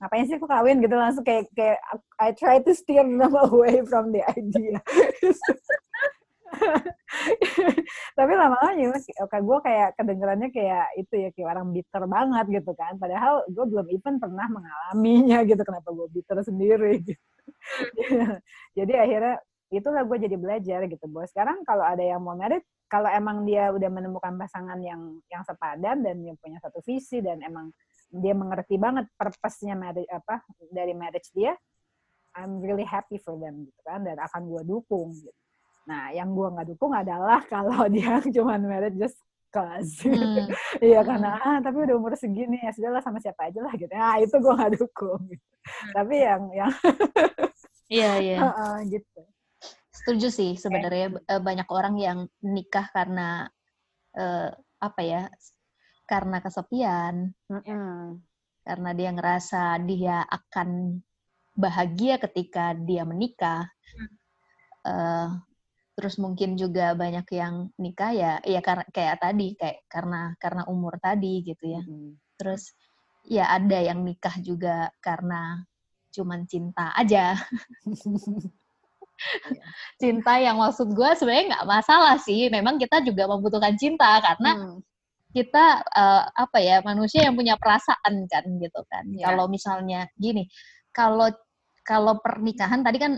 ngapain 0.01 0.25
sih 0.27 0.35
aku 0.37 0.47
kawin? 0.47 0.77
Gitu 0.83 0.95
langsung 0.95 1.23
kayak 1.25 1.49
kayak 1.57 1.79
I 2.19 2.31
try 2.35 2.61
to 2.61 2.71
steer 2.75 3.05
them 3.19 3.33
away 3.33 3.81
from 3.87 4.13
the 4.13 4.21
idea 4.29 4.79
tapi 8.17 8.31
lama-lama 8.33 8.73
juga 8.77 8.97
kayak 9.29 9.43
gue 9.43 9.57
kayak 9.65 9.89
kedengerannya 9.97 10.49
kayak 10.53 10.85
itu 10.99 11.13
ya 11.17 11.29
kayak 11.33 11.47
orang 11.57 11.67
bitter 11.73 12.03
banget 12.05 12.45
gitu 12.61 12.71
kan. 12.77 12.93
Padahal 12.97 13.43
gue 13.49 13.65
belum 13.65 13.87
even 13.89 14.15
pernah 14.21 14.45
mengalaminya 14.49 15.41
gitu 15.45 15.61
kenapa 15.65 15.89
gue 15.89 16.07
bitter 16.13 16.37
sendiri 16.45 17.01
gitu. 17.07 17.23
Jadi 18.77 18.93
akhirnya 18.93 19.35
itulah 19.73 20.05
gue 20.05 20.17
jadi 20.29 20.37
belajar 20.37 20.79
gitu 20.85 21.05
bos 21.09 21.33
sekarang 21.33 21.65
kalau 21.65 21.81
ada 21.81 22.05
yang 22.05 22.21
mau 22.21 22.37
merit 22.37 22.61
kalau 22.85 23.09
emang 23.09 23.41
dia 23.41 23.73
udah 23.73 23.89
menemukan 23.89 24.37
pasangan 24.37 24.77
yang 24.77 25.17
yang 25.33 25.41
sepadan 25.41 26.05
dan 26.05 26.21
yang 26.21 26.37
punya 26.37 26.61
satu 26.61 26.77
visi 26.85 27.25
dan 27.25 27.41
emang 27.41 27.73
dia 28.13 28.37
mengerti 28.37 28.77
banget 28.77 29.09
purpose-nya 29.17 29.73
marriage 29.73 30.05
apa 30.13 30.45
dari 30.69 30.93
marriage 30.93 31.33
dia 31.33 31.57
I'm 32.37 32.61
really 32.61 32.85
happy 32.85 33.17
for 33.17 33.33
them 33.37 33.65
gitu 33.65 33.81
kan 33.81 34.05
dan 34.05 34.21
akan 34.21 34.45
gue 34.45 34.61
dukung 34.65 35.09
gitu. 35.17 35.42
Nah, 35.83 36.15
yang 36.15 36.31
gue 36.31 36.47
nggak 36.47 36.67
dukung 36.75 36.93
adalah 36.95 37.43
kalau 37.53 37.87
dia 37.91 38.19
cuma 38.35 38.55
marriage 38.59 38.97
just 38.99 39.19
cause. 39.53 40.01
Hmm. 40.01 40.49
Iya 40.81 41.05
hmm. 41.05 41.07
karena 41.07 41.29
ah 41.37 41.57
tapi 41.61 41.85
udah 41.85 41.95
umur 41.95 42.17
segini 42.17 42.57
ya 42.57 42.73
sudahlah 42.73 43.05
sama 43.05 43.21
siapa 43.21 43.53
aja 43.53 43.61
lah 43.61 43.73
gitu. 43.77 43.91
Ah 43.93 44.17
itu 44.17 44.33
gue 44.33 44.53
nggak 44.53 44.73
dukung. 44.81 45.21
Gitu. 45.29 45.45
Hmm. 45.45 45.91
Tapi 45.93 46.15
yang 46.17 46.43
yang 46.51 46.73
Iya 47.93 48.11
iya. 48.17 48.39
gitu. 48.89 49.21
Setuju 49.93 50.27
sih 50.33 50.51
sebenarnya 50.57 51.13
okay. 51.13 51.37
banyak 51.37 51.69
orang 51.69 51.95
yang 52.01 52.19
nikah 52.41 52.89
karena 52.89 53.45
uh, 54.17 54.49
apa 54.81 55.01
ya? 55.05 55.23
Karena 56.09 56.41
kesepian. 56.41 57.37
Mm 57.53 57.61
-hmm. 57.61 57.93
Karena 58.65 58.89
dia 58.97 59.09
ngerasa 59.13 59.77
dia 59.85 60.25
akan 60.25 60.97
bahagia 61.53 62.17
ketika 62.17 62.73
dia 62.73 63.05
menikah. 63.05 63.69
Uh, 64.83 65.37
terus 65.93 66.17
mungkin 66.17 66.57
juga 66.57 66.97
banyak 66.97 67.27
yang 67.29 67.69
nikah 67.77 68.11
ya, 68.13 68.33
ya 68.41 68.59
karena 68.65 68.85
kayak 68.89 69.17
tadi 69.21 69.53
kayak 69.53 69.85
karena 69.85 70.33
karena 70.41 70.63
umur 70.65 70.97
tadi 70.97 71.45
gitu 71.45 71.69
ya. 71.69 71.81
Hmm. 71.85 72.17
Terus 72.33 72.73
ya 73.29 73.53
ada 73.53 73.77
yang 73.77 74.01
nikah 74.01 74.33
juga 74.41 74.89
karena 74.99 75.61
cuman 76.13 76.49
cinta 76.49 76.89
aja. 76.97 77.37
cinta 80.01 80.33
yang 80.41 80.59
maksud 80.59 80.91
gue 80.91 81.09
sebenarnya 81.13 81.61
nggak 81.61 81.69
masalah 81.69 82.17
sih. 82.17 82.49
Memang 82.49 82.81
kita 82.81 83.05
juga 83.05 83.29
membutuhkan 83.29 83.77
cinta 83.77 84.17
karena 84.17 84.57
hmm. 84.57 84.81
kita 85.29 85.85
uh, 85.93 86.25
apa 86.33 86.57
ya 86.57 86.81
manusia 86.81 87.29
yang 87.29 87.37
punya 87.37 87.53
perasaan 87.61 88.25
kan 88.25 88.45
gitu 88.57 88.81
kan. 88.89 89.05
Yeah. 89.13 89.29
Kalau 89.29 89.45
misalnya 89.45 90.09
gini, 90.17 90.49
kalau 90.89 91.29
kalau 91.85 92.17
pernikahan 92.17 92.81
tadi 92.81 92.97
kan 92.97 93.13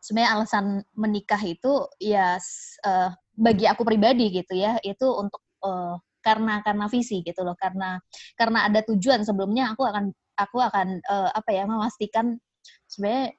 sebenarnya 0.00 0.30
alasan 0.38 0.66
menikah 0.94 1.40
itu 1.42 1.88
ya 1.98 2.38
uh, 2.86 3.10
bagi 3.36 3.68
aku 3.68 3.82
pribadi 3.82 4.32
gitu 4.32 4.56
ya 4.56 4.80
itu 4.80 5.06
untuk 5.10 5.42
uh, 5.66 5.98
karena 6.24 6.58
karena 6.66 6.90
visi 6.90 7.22
gitu 7.22 7.46
loh 7.46 7.54
karena 7.54 8.02
karena 8.34 8.66
ada 8.66 8.82
tujuan 8.82 9.22
sebelumnya 9.22 9.70
aku 9.70 9.86
akan 9.86 10.10
aku 10.34 10.58
akan 10.58 10.98
uh, 11.06 11.30
apa 11.30 11.50
ya 11.54 11.64
memastikan 11.64 12.34
sebenarnya 12.90 13.34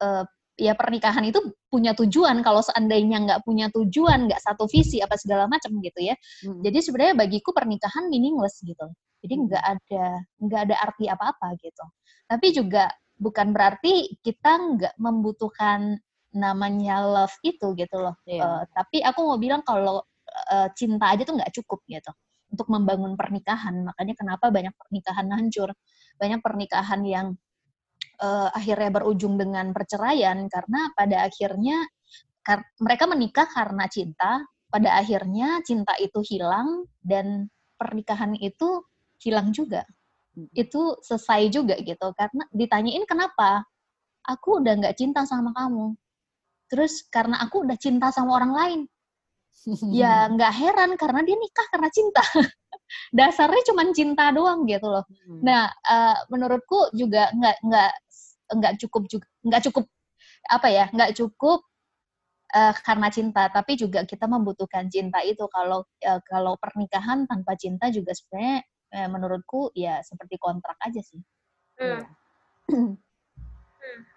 uh, 0.00 0.24
ya 0.56 0.76
pernikahan 0.76 1.24
itu 1.24 1.40
punya 1.72 1.96
tujuan 1.96 2.44
kalau 2.44 2.60
seandainya 2.60 3.24
nggak 3.24 3.40
punya 3.44 3.72
tujuan 3.72 4.28
nggak 4.28 4.40
satu 4.40 4.68
visi 4.68 5.00
apa 5.00 5.16
segala 5.16 5.48
macam 5.48 5.72
gitu 5.80 6.00
ya 6.00 6.14
hmm. 6.44 6.60
jadi 6.60 6.78
sebenarnya 6.80 7.14
bagiku 7.16 7.56
pernikahan 7.56 8.08
meaningless 8.12 8.60
gitu 8.60 8.86
jadi 9.24 9.34
hmm. 9.36 9.42
nggak 9.48 9.64
ada 9.64 10.06
nggak 10.44 10.60
ada 10.70 10.76
arti 10.84 11.04
apa 11.08 11.24
apa 11.32 11.56
gitu 11.60 11.84
tapi 12.28 12.46
juga 12.52 12.88
bukan 13.22 13.54
berarti 13.54 14.18
kita 14.18 14.50
nggak 14.58 14.94
membutuhkan 14.98 16.02
namanya 16.34 17.06
love 17.06 17.36
itu 17.46 17.78
gitu 17.78 17.96
loh. 18.02 18.18
Yeah. 18.26 18.42
Iya. 18.42 18.42
Uh, 18.42 18.62
tapi 18.74 18.98
aku 19.06 19.20
mau 19.22 19.38
bilang 19.38 19.62
kalau 19.62 20.02
uh, 20.50 20.68
cinta 20.74 21.14
aja 21.14 21.22
tuh 21.22 21.38
nggak 21.38 21.54
cukup 21.62 21.86
gitu 21.86 22.10
untuk 22.50 22.66
membangun 22.66 23.14
pernikahan. 23.14 23.86
Makanya 23.86 24.14
kenapa 24.18 24.50
banyak 24.50 24.74
pernikahan 24.74 25.30
hancur, 25.30 25.70
banyak 26.18 26.40
pernikahan 26.42 27.00
yang 27.06 27.26
uh, 28.18 28.50
akhirnya 28.50 28.90
berujung 28.90 29.38
dengan 29.38 29.70
perceraian 29.70 30.50
karena 30.50 30.90
pada 30.98 31.30
akhirnya 31.30 31.78
kar 32.42 32.66
mereka 32.82 33.06
menikah 33.06 33.46
karena 33.46 33.86
cinta. 33.86 34.42
Pada 34.72 34.96
akhirnya 34.96 35.60
cinta 35.68 35.92
itu 36.00 36.24
hilang 36.24 36.88
dan 37.04 37.44
pernikahan 37.76 38.32
itu 38.40 38.80
hilang 39.20 39.52
juga 39.52 39.84
itu 40.56 40.82
selesai 41.04 41.52
juga 41.52 41.76
gitu. 41.80 42.06
Karena 42.16 42.44
ditanyain 42.52 43.04
kenapa? 43.04 43.64
Aku 44.24 44.62
udah 44.62 44.72
nggak 44.78 44.96
cinta 44.96 45.26
sama 45.28 45.52
kamu. 45.52 45.96
Terus 46.72 47.04
karena 47.12 47.42
aku 47.44 47.68
udah 47.68 47.76
cinta 47.76 48.08
sama 48.14 48.38
orang 48.40 48.52
lain. 48.54 48.80
Ya 49.94 50.26
nggak 50.26 50.52
heran 50.58 50.90
karena 50.98 51.22
dia 51.22 51.36
nikah 51.38 51.66
karena 51.70 51.88
cinta. 51.92 52.24
Dasarnya 53.18 53.62
cuma 53.70 53.86
cinta 53.94 54.32
doang 54.34 54.66
gitu 54.66 54.88
loh. 54.90 55.04
Nah 55.44 55.70
uh, 55.70 56.18
menurutku 56.32 56.90
juga 56.96 57.30
nggak 57.30 57.56
nggak 57.62 57.92
nggak 58.58 58.74
cukup 58.82 59.02
juga 59.06 59.26
nggak 59.46 59.62
cukup 59.70 59.84
apa 60.50 60.68
ya 60.68 60.84
nggak 60.90 61.14
cukup 61.14 61.62
uh, 62.56 62.74
karena 62.82 63.08
cinta. 63.12 63.42
Tapi 63.52 63.72
juga 63.78 64.02
kita 64.02 64.26
membutuhkan 64.26 64.88
cinta 64.90 65.22
itu. 65.22 65.44
Kalau 65.46 65.84
uh, 65.84 66.20
kalau 66.26 66.58
pernikahan 66.58 67.28
tanpa 67.30 67.54
cinta 67.54 67.86
juga 67.92 68.12
sebenarnya 68.16 68.66
eh, 68.92 69.08
menurutku 69.08 69.72
ya 69.72 70.04
seperti 70.04 70.36
kontrak 70.36 70.76
aja 70.84 71.00
sih. 71.00 71.20
Hmm. 71.80 72.04
Ya. 72.70 72.96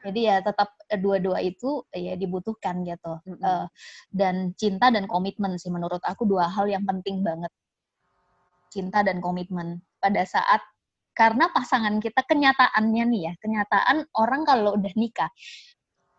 Jadi 0.06 0.20
ya 0.30 0.38
tetap 0.46 0.78
eh, 0.88 1.00
dua-dua 1.02 1.42
itu 1.42 1.82
ya 1.90 2.14
dibutuhkan 2.14 2.86
gitu. 2.86 3.18
Mm 3.26 3.36
-hmm. 3.36 3.42
uh, 3.42 3.66
dan 4.14 4.36
cinta 4.54 4.94
dan 4.94 5.10
komitmen 5.10 5.58
sih 5.58 5.74
menurut 5.74 6.00
aku 6.06 6.30
dua 6.30 6.46
hal 6.48 6.70
yang 6.70 6.86
penting 6.86 7.26
banget. 7.26 7.50
Cinta 8.70 9.02
dan 9.02 9.18
komitmen 9.24 9.82
pada 9.98 10.22
saat 10.28 10.62
karena 11.16 11.48
pasangan 11.50 11.98
kita 12.04 12.28
kenyataannya 12.28 13.04
nih 13.08 13.22
ya, 13.32 13.34
kenyataan 13.40 14.04
orang 14.20 14.44
kalau 14.44 14.76
udah 14.76 14.94
nikah 15.00 15.32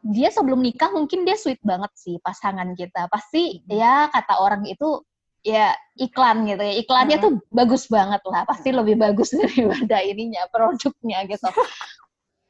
dia 0.06 0.30
sebelum 0.30 0.62
nikah 0.62 0.94
mungkin 0.94 1.26
dia 1.26 1.34
sweet 1.34 1.58
banget 1.66 1.90
sih 1.98 2.16
pasangan 2.22 2.74
kita. 2.78 3.10
Pasti 3.10 3.62
ya 3.66 4.06
kata 4.10 4.38
orang 4.38 4.62
itu 4.66 5.02
ya 5.46 5.70
iklan 5.94 6.42
gitu 6.50 6.58
ya. 6.58 6.74
Iklannya 6.82 7.16
tuh 7.22 7.38
bagus 7.54 7.86
banget 7.86 8.18
lah. 8.26 8.42
Pasti 8.42 8.74
lebih 8.74 8.98
bagus 8.98 9.30
daripada 9.38 10.02
ininya 10.02 10.42
produknya 10.50 11.22
gitu. 11.30 11.46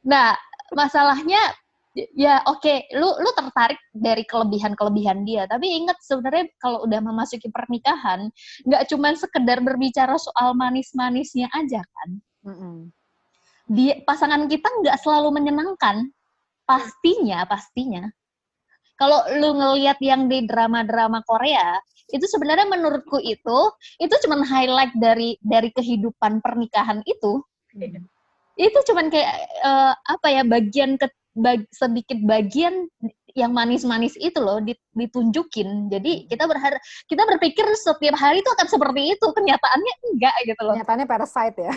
Nah 0.08 0.32
masalahnya 0.72 1.38
ya 2.16 2.44
oke 2.48 2.60
okay, 2.60 2.84
lu 2.96 3.08
lu 3.20 3.30
tertarik 3.36 3.80
dari 3.92 4.24
kelebihan 4.24 4.72
kelebihan 4.72 5.28
dia. 5.28 5.44
Tapi 5.44 5.84
ingat 5.84 6.00
sebenarnya 6.00 6.48
kalau 6.56 6.88
udah 6.88 7.00
memasuki 7.04 7.52
pernikahan 7.52 8.32
nggak 8.64 8.88
cuma 8.88 9.12
sekedar 9.12 9.60
berbicara 9.60 10.16
soal 10.16 10.56
manis 10.56 10.88
manisnya 10.96 11.52
aja 11.52 11.84
kan. 11.84 12.10
Mm 12.46 12.56
-hmm. 12.56 12.76
dia 13.66 13.98
pasangan 14.06 14.46
kita 14.48 14.66
nggak 14.80 14.96
selalu 15.04 15.36
menyenangkan. 15.36 16.08
Pastinya 16.66 17.46
pastinya 17.46 18.10
kalau 18.96 19.22
lu 19.36 19.56
ngelihat 19.56 20.00
yang 20.00 20.28
di 20.28 20.44
drama-drama 20.48 21.20
Korea 21.24 21.80
itu 22.14 22.26
sebenarnya 22.26 22.70
menurutku 22.70 23.18
itu 23.18 23.58
itu 23.98 24.14
cuma 24.26 24.42
highlight 24.46 24.94
dari 24.94 25.34
dari 25.42 25.70
kehidupan 25.74 26.38
pernikahan 26.38 27.02
itu 27.02 27.42
hmm. 27.74 28.02
itu 28.56 28.78
cuma 28.86 29.06
kayak 29.10 29.34
uh, 29.66 29.92
apa 30.06 30.26
ya 30.30 30.42
bagian 30.46 30.94
ke 30.94 31.10
bag, 31.36 31.66
sedikit 31.74 32.16
bagian 32.22 32.86
yang 33.36 33.52
manis-manis 33.52 34.16
itu 34.16 34.40
loh 34.40 34.62
ditunjukin 34.96 35.92
jadi 35.92 36.24
hmm. 36.24 36.26
kita 36.30 36.44
berharap 36.48 36.80
kita 37.10 37.22
berpikir 37.26 37.66
setiap 37.76 38.16
hari 38.16 38.40
itu 38.40 38.48
akan 38.54 38.66
seperti 38.70 39.12
itu 39.12 39.26
kenyataannya 39.26 39.94
enggak 40.14 40.36
gitu 40.48 40.60
loh 40.64 40.72
kenyataannya 40.78 41.06
parasite 41.10 41.58
ya 41.58 41.74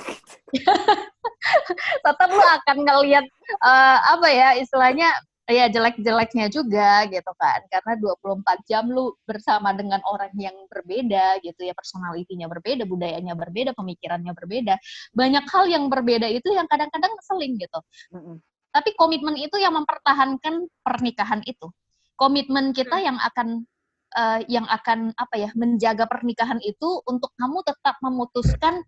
tetap 2.05 2.29
lo 2.31 2.45
akan 2.63 2.77
ngelihat 2.85 3.25
uh, 3.59 3.97
apa 4.15 4.27
ya 4.31 4.49
istilahnya 4.55 5.11
ya 5.49 5.65
jelek-jeleknya 5.67 6.45
juga 6.53 7.09
gitu 7.09 7.31
kan. 7.35 7.59
Karena 7.73 7.93
24 7.97 8.69
jam 8.69 8.85
lu 8.87 9.17
bersama 9.25 9.73
dengan 9.73 9.99
orang 10.05 10.29
yang 10.37 10.53
berbeda 10.69 11.41
gitu 11.41 11.65
ya 11.65 11.73
personalitinya 11.73 12.45
berbeda 12.45 12.85
budayanya 12.85 13.33
berbeda 13.33 13.73
pemikirannya 13.73 14.31
berbeda. 14.37 14.77
Banyak 15.17 15.45
hal 15.49 15.65
yang 15.67 15.89
berbeda 15.89 16.29
itu 16.29 16.53
yang 16.53 16.69
kadang-kadang 16.69 17.11
seling 17.25 17.57
gitu. 17.57 17.79
Mm 18.13 18.21
-hmm. 18.21 18.37
tapi 18.69 18.93
komitmen 18.93 19.33
itu 19.33 19.57
yang 19.57 19.73
mempertahankan 19.73 20.69
pernikahan 20.85 21.41
itu. 21.49 21.73
Komitmen 22.13 22.69
kita 22.69 23.01
mm. 23.01 23.05
yang 23.09 23.17
akan 23.17 23.65
uh, 24.13 24.39
yang 24.45 24.69
akan 24.69 25.13
apa 25.17 25.35
ya 25.37 25.49
menjaga 25.57 26.05
pernikahan 26.05 26.61
itu 26.61 27.01
untuk 27.09 27.33
kamu 27.37 27.65
tetap 27.65 27.97
memutuskan 28.05 28.85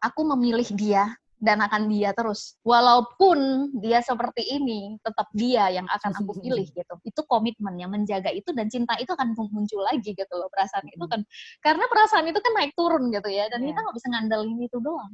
aku 0.00 0.22
memilih 0.36 0.68
dia 0.72 1.12
dan 1.38 1.62
akan 1.62 1.86
dia 1.86 2.10
terus. 2.10 2.58
Walaupun 2.66 3.70
dia 3.78 4.02
seperti 4.02 4.42
ini, 4.58 4.98
tetap 5.00 5.30
dia 5.30 5.70
yang 5.70 5.86
akan 5.86 6.12
aku 6.18 6.32
pilih 6.42 6.66
gitu. 6.66 6.94
Itu 7.06 7.22
komitmen 7.30 7.78
yang 7.78 7.94
menjaga 7.94 8.34
itu 8.34 8.50
dan 8.50 8.66
cinta 8.66 8.98
itu 8.98 9.14
akan 9.14 9.34
muncul 9.54 9.80
lagi 9.86 10.12
gitu 10.12 10.34
loh 10.34 10.50
perasaan 10.50 10.86
itu 10.90 11.04
kan. 11.06 11.22
Karena 11.62 11.86
perasaan 11.86 12.26
itu 12.26 12.38
kan 12.42 12.52
naik 12.58 12.74
turun 12.74 13.08
gitu 13.14 13.30
ya 13.30 13.46
dan 13.48 13.62
yeah. 13.62 13.70
kita 13.70 13.78
nggak 13.78 13.96
bisa 13.96 14.08
ngandelin 14.10 14.58
itu 14.58 14.78
doang. 14.82 15.12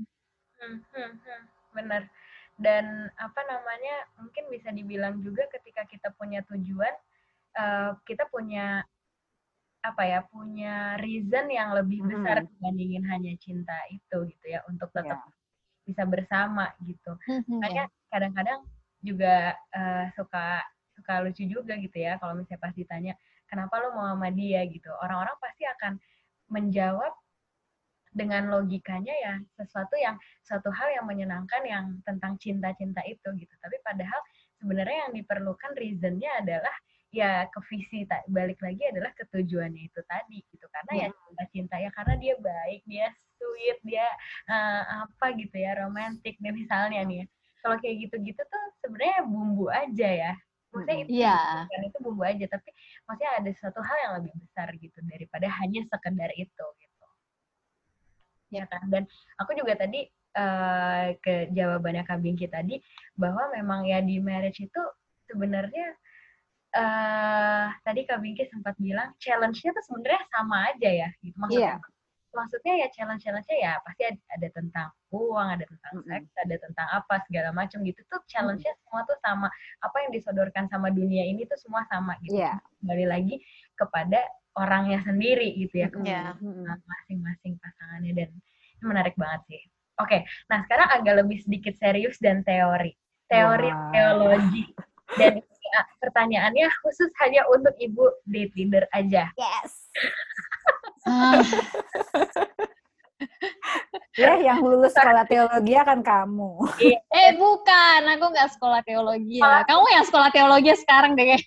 Hmm, 0.59 0.79
hmm, 0.81 1.13
hmm. 1.21 1.43
Bener. 1.77 2.03
Dan 2.55 2.85
apa 3.21 3.41
namanya 3.45 3.97
mungkin 4.17 4.45
bisa 4.49 4.73
dibilang 4.73 5.21
juga 5.21 5.45
ketika 5.53 5.85
kita 5.85 6.09
punya 6.17 6.41
tujuan, 6.49 6.95
uh, 7.61 7.99
kita 8.09 8.25
punya 8.33 8.87
apa 9.85 10.01
ya 10.09 10.25
punya 10.25 10.97
reason 10.97 11.45
yang 11.53 11.77
lebih 11.77 12.01
besar 12.09 12.41
hmm. 12.41 12.49
dibandingin 12.57 13.05
hanya 13.05 13.37
cinta 13.37 13.77
itu 13.93 14.33
gitu 14.33 14.47
ya 14.49 14.65
untuk 14.65 14.89
tetap 14.97 15.21
yeah 15.21 15.44
bisa 15.85 16.03
bersama 16.09 16.73
gitu. 16.85 17.13
Mm-hmm. 17.29 17.61
Makanya 17.61 17.85
kadang-kadang 18.09 18.61
juga 19.05 19.55
uh, 19.77 20.05
suka 20.17 20.65
suka 20.97 21.15
lucu 21.27 21.45
juga 21.45 21.77
gitu 21.77 21.99
ya 21.99 22.17
kalau 22.23 22.39
misalnya 22.39 22.63
pas 22.63 22.73
ditanya 22.73 23.13
kenapa 23.51 23.77
lo 23.83 23.95
mau 23.95 24.09
sama 24.17 24.33
dia 24.33 24.65
gitu. 24.67 24.89
Orang-orang 25.05 25.37
pasti 25.39 25.65
akan 25.69 25.93
menjawab 26.49 27.13
dengan 28.15 28.47
logikanya 28.47 29.11
ya 29.11 29.35
sesuatu 29.59 29.99
yang 29.99 30.15
suatu 30.47 30.71
hal 30.71 30.87
yang 30.95 31.05
menyenangkan 31.05 31.63
yang 31.67 31.85
tentang 32.07 32.39
cinta-cinta 32.39 33.03
itu 33.05 33.27
gitu. 33.35 33.55
Tapi 33.59 33.77
padahal 33.83 34.21
sebenarnya 34.63 35.11
yang 35.11 35.13
diperlukan 35.19 35.73
reasonnya 35.75 36.31
adalah 36.41 36.75
ya 37.15 37.47
ke 37.47 37.61
visi 37.71 38.03
balik 38.27 38.59
lagi 38.59 38.83
adalah 38.91 39.15
ketujuannya 39.15 39.87
itu 39.87 40.01
tadi 40.03 40.43
gitu 40.51 40.67
karena 40.67 40.93
ya 40.99 41.07
iya. 41.07 41.09
cinta-cinta 41.15 41.77
ya 41.79 41.91
karena 41.95 42.15
dia 42.19 42.35
baik 42.43 42.83
dia 42.91 43.07
sweet 43.45 43.79
dia 43.85 44.09
uh, 44.49 45.05
apa 45.05 45.37
gitu 45.37 45.53
ya 45.61 45.77
romantis 45.77 46.33
nih 46.41 46.55
misalnya 46.57 47.05
nih 47.05 47.17
ya. 47.21 47.27
kalau 47.61 47.77
kayak 47.85 48.09
gitu-gitu 48.09 48.41
tuh 48.41 48.65
sebenarnya 48.81 49.21
bumbu 49.29 49.69
aja 49.69 50.09
ya 50.09 50.33
maksudnya 50.73 50.97
itu 51.07 51.11
yeah. 51.15 51.69
kan 51.71 51.81
itu 51.87 51.99
bumbu 52.03 52.23
aja 52.25 52.45
tapi 52.51 52.71
maksudnya 53.07 53.31
ada 53.39 53.51
satu 53.63 53.81
hal 53.85 53.97
yang 54.09 54.13
lebih 54.19 54.33
besar 54.43 54.69
gitu 54.75 54.99
daripada 55.07 55.47
hanya 55.63 55.81
sekedar 55.87 56.31
itu 56.35 56.65
gitu 56.81 57.07
ya 58.51 58.65
kan 58.67 58.83
dan 58.91 59.03
aku 59.39 59.55
juga 59.55 59.79
tadi 59.79 60.09
uh, 60.35 61.15
ke 61.23 61.51
jawabannya 61.55 62.03
Kak 62.03 62.19
Bingki 62.23 62.51
tadi 62.51 62.83
bahwa 63.15 63.55
memang 63.55 63.87
ya 63.87 64.03
di 64.03 64.19
marriage 64.19 64.63
itu 64.63 64.83
sebenarnya 65.31 65.95
uh, 66.75 67.67
tadi 67.87 68.07
Kak 68.07 68.19
Bingki 68.19 68.51
sempat 68.51 68.75
bilang 68.83 69.15
challenge-nya 69.23 69.71
tuh 69.75 69.85
sebenarnya 69.87 70.23
sama 70.35 70.57
aja 70.75 70.91
ya 70.91 71.09
gitu 71.23 71.37
maksudnya 71.39 71.79
yeah. 71.79 71.94
Maksudnya 72.35 72.75
ya 72.85 72.89
challenge-challenge-nya 72.91 73.57
ya 73.59 73.73
pasti 73.87 74.03
ada, 74.05 74.21
ada 74.35 74.49
tentang 74.53 74.89
uang 75.15 75.49
ada 75.55 75.65
tentang 75.65 75.93
seks 76.05 76.31
ada 76.37 76.57
tentang 76.59 76.89
apa 76.91 77.15
segala 77.31 77.51
macam 77.55 77.79
gitu 77.87 78.01
tuh 78.11 78.21
challenge-nya 78.27 78.75
semua 78.85 79.01
tuh 79.07 79.19
sama 79.23 79.49
apa 79.81 79.97
yang 80.05 80.11
disodorkan 80.13 80.67
sama 80.69 80.91
dunia 80.91 81.25
ini 81.25 81.47
tuh 81.47 81.57
semua 81.57 81.87
sama 81.87 82.19
gitu 82.27 82.43
yeah. 82.43 82.59
kembali 82.83 83.07
lagi 83.07 83.37
kepada 83.79 84.21
orangnya 84.59 85.01
sendiri 85.07 85.55
gitu 85.57 85.81
ya 85.81 85.89
yeah. 86.03 86.35
masing-masing 86.63 87.57
pasangannya 87.63 88.13
dan 88.13 88.31
ini 88.79 88.85
menarik 88.85 89.15
banget 89.15 89.41
sih 89.49 89.63
oke 90.03 90.11
okay, 90.11 90.21
nah 90.51 90.61
sekarang 90.67 90.91
agak 90.91 91.15
lebih 91.25 91.39
sedikit 91.41 91.75
serius 91.79 92.19
dan 92.19 92.43
teori 92.43 92.93
teori 93.31 93.71
wow. 93.71 93.91
teologi 93.91 94.65
dan 95.19 95.41
pertanyaannya 96.01 96.67
khusus 96.83 97.11
hanya 97.25 97.45
untuk 97.51 97.75
ibu 97.81 98.07
date 98.29 98.55
leader 98.55 98.85
aja. 98.95 99.31
Yes. 99.35 99.91
Ya, 104.17 104.33
yang 104.41 104.59
lulus 104.65 104.93
sekolah 104.97 105.25
teologi 105.29 105.75
akan 105.77 106.01
kamu. 106.01 106.53
Iya. 106.81 106.99
eh, 107.13 107.31
bukan. 107.37 108.01
Aku 108.17 108.25
nggak 108.33 108.51
sekolah 108.57 108.81
teologi 108.85 109.41
ya. 109.41 109.65
Kamu 109.69 109.85
yang 109.93 110.05
sekolah 110.09 110.29
teologi 110.33 110.73
sekarang 110.81 111.13
deh. 111.17 111.41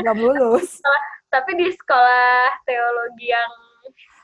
Belum 0.00 0.18
lulus. 0.32 0.80
Tapi 1.28 1.60
di 1.60 1.68
sekolah 1.72 2.64
teologi 2.64 3.28
yang 3.28 3.52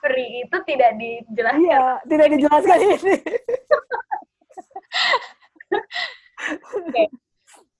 free 0.00 0.44
itu 0.44 0.56
tidak 0.68 0.96
dijelaskan. 1.00 1.60
Iya, 1.64 1.84
tidak 2.08 2.28
dijelaskan 2.36 2.78
ini. 2.80 3.16
okay. 6.84 7.06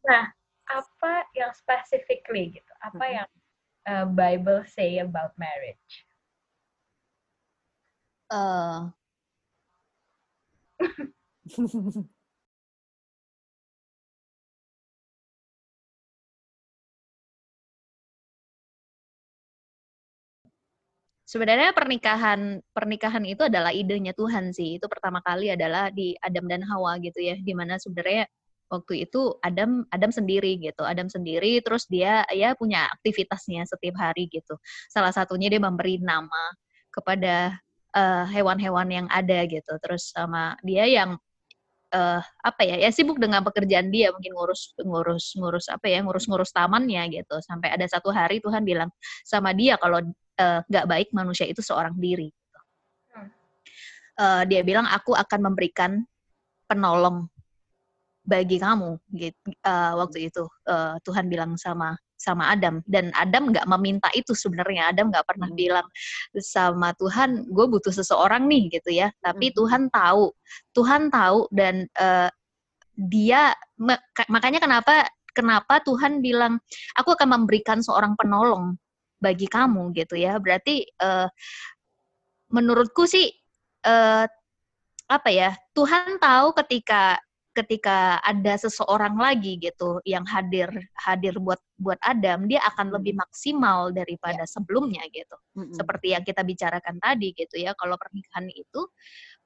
Nah, 0.05 0.24
apa 0.68 1.12
yang 1.37 1.53
specifically 1.57 2.57
gitu? 2.57 2.72
Apa 2.81 3.05
yang 3.09 3.29
uh, 3.88 4.07
Bible 4.09 4.64
say 4.68 5.00
about 5.00 5.37
marriage? 5.37 6.04
Uh. 8.35 8.90
Sebenarnya 21.25 21.75
pernikahan 21.75 22.62
pernikahan 22.70 23.25
itu 23.27 23.42
adalah 23.47 23.70
idenya 23.75 24.14
Tuhan 24.14 24.55
sih. 24.55 24.79
Itu 24.79 24.87
pertama 24.87 25.18
kali 25.23 25.51
adalah 25.51 25.90
di 25.90 26.14
Adam 26.23 26.47
dan 26.51 26.62
Hawa 26.62 26.99
gitu 27.03 27.18
ya, 27.23 27.35
di 27.38 27.55
mana 27.55 27.75
sebenarnya 27.79 28.27
waktu 28.70 29.07
itu 29.07 29.38
Adam 29.44 29.87
Adam 29.92 30.11
sendiri 30.11 30.59
gitu 30.59 30.83
Adam 30.83 31.07
sendiri 31.07 31.61
terus 31.62 31.87
dia 31.87 32.25
ya 32.33 32.57
punya 32.59 32.88
aktivitasnya 32.99 33.68
setiap 33.68 33.94
hari 34.01 34.27
gitu 34.33 34.57
salah 34.90 35.12
satunya 35.14 35.53
dia 35.53 35.61
memberi 35.62 36.01
nama 36.01 36.44
kepada 36.90 37.61
eh, 37.94 38.24
hewan-hewan 38.35 38.88
uh, 38.90 38.94
yang 39.02 39.07
ada 39.11 39.38
gitu. 39.46 39.72
Terus 39.80 40.11
sama 40.11 40.59
dia 40.66 40.85
yang 40.87 41.16
uh, 41.94 42.20
apa 42.42 42.62
ya 42.66 42.76
ya 42.83 42.90
sibuk 42.90 43.22
dengan 43.22 43.40
pekerjaan 43.46 43.88
dia 43.94 44.11
mungkin 44.11 44.35
ngurus 44.35 44.74
ngurus 44.83 45.24
ngurus 45.38 45.66
apa 45.70 45.87
ya 45.88 46.02
ngurus 46.02 46.26
ngurus 46.26 46.50
tamannya 46.50 47.07
gitu. 47.11 47.38
Sampai 47.42 47.70
ada 47.70 47.87
satu 47.87 48.11
hari 48.11 48.42
Tuhan 48.42 48.66
bilang 48.66 48.90
sama 49.22 49.54
dia 49.54 49.78
kalau 49.78 50.02
eh, 50.38 50.61
nggak 50.66 50.85
uh, 50.87 50.90
baik 50.90 51.09
manusia 51.14 51.46
itu 51.46 51.62
seorang 51.62 51.94
diri 51.98 52.30
uh, 54.18 54.42
dia 54.46 54.62
bilang 54.62 54.87
aku 54.87 55.14
akan 55.14 55.40
memberikan 55.50 56.02
penolong 56.70 57.26
bagi 58.24 58.57
kamu 58.57 58.96
gitu 59.12 59.37
uh, 59.68 60.00
waktu 60.00 60.33
itu 60.33 60.48
uh, 60.64 60.96
Tuhan 61.04 61.28
bilang 61.28 61.61
sama 61.61 61.92
sama 62.16 62.55
Adam. 62.55 62.81
Dan 62.87 63.11
Adam 63.14 63.50
nggak 63.50 63.66
meminta 63.77 64.09
itu 64.14 64.33
sebenarnya. 64.33 64.90
Adam 64.90 65.11
nggak 65.12 65.27
pernah 65.27 65.50
hmm. 65.50 65.59
bilang 65.59 65.87
sama 66.38 66.94
Tuhan 66.96 67.46
gue 67.50 67.66
butuh 67.68 67.92
seseorang 67.92 68.46
nih 68.48 68.81
gitu 68.81 68.90
ya. 68.94 69.11
Tapi 69.20 69.50
hmm. 69.50 69.57
Tuhan 69.59 69.83
tahu. 69.90 70.33
Tuhan 70.72 71.11
tahu 71.11 71.50
dan 71.50 71.87
uh, 71.98 72.31
dia 72.94 73.50
makanya 74.31 74.62
kenapa 74.62 75.11
kenapa 75.35 75.83
Tuhan 75.83 76.22
bilang 76.22 76.62
aku 76.94 77.18
akan 77.18 77.42
memberikan 77.42 77.83
seorang 77.83 78.14
penolong 78.14 78.79
bagi 79.18 79.50
kamu 79.50 79.90
gitu 79.98 80.14
ya. 80.14 80.38
Berarti 80.38 80.87
uh, 81.03 81.27
menurutku 82.55 83.05
sih 83.11 83.33
uh, 83.85 84.24
apa 85.05 85.29
ya 85.29 85.53
Tuhan 85.77 86.16
tahu 86.16 86.57
ketika 86.64 87.18
ketika 87.55 88.19
ada 88.21 88.59
seseorang 88.59 89.14
lagi 89.14 89.55
gitu 89.62 90.03
yang 90.03 90.27
hadir 90.27 90.67
hadir 90.99 91.38
buat 91.38 91.62
buat 91.79 91.99
Adam 92.03 92.51
dia 92.51 92.59
akan 92.75 92.90
hmm. 92.90 92.95
lebih 92.99 93.14
maksimal 93.14 93.95
daripada 93.95 94.43
yeah. 94.43 94.51
sebelumnya 94.51 95.03
gitu 95.11 95.35
mm-hmm. 95.59 95.75
seperti 95.75 96.14
yang 96.14 96.23
kita 96.23 96.43
bicarakan 96.47 96.99
tadi 97.03 97.35
gitu 97.35 97.55
ya 97.59 97.75
kalau 97.75 97.99
pernikahan 97.99 98.47
itu 98.51 98.81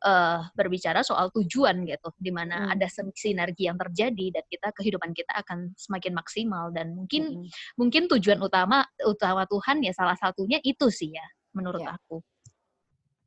uh, 0.05 0.45
berbicara 0.53 1.01
soal 1.01 1.33
tujuan 1.33 1.89
gitu 1.89 2.09
di 2.21 2.29
mana 2.29 2.69
mm. 2.69 2.75
ada 2.77 2.87
sinergi 3.17 3.69
yang 3.69 3.81
terjadi 3.81 4.41
dan 4.41 4.45
kita 4.45 4.69
kehidupan 4.77 5.17
kita 5.17 5.33
akan 5.41 5.73
semakin 5.77 6.13
maksimal 6.17 6.69
dan 6.69 6.93
mungkin 6.93 7.45
mm. 7.45 7.49
mungkin 7.81 8.13
tujuan 8.13 8.41
utama 8.45 8.85
utama 9.09 9.49
Tuhan 9.49 9.81
ya 9.81 9.93
salah 9.97 10.17
satunya 10.21 10.61
itu 10.61 10.93
sih 10.93 11.17
ya 11.17 11.25
menurut 11.57 11.81
yeah. 11.81 11.97
aku 11.97 12.17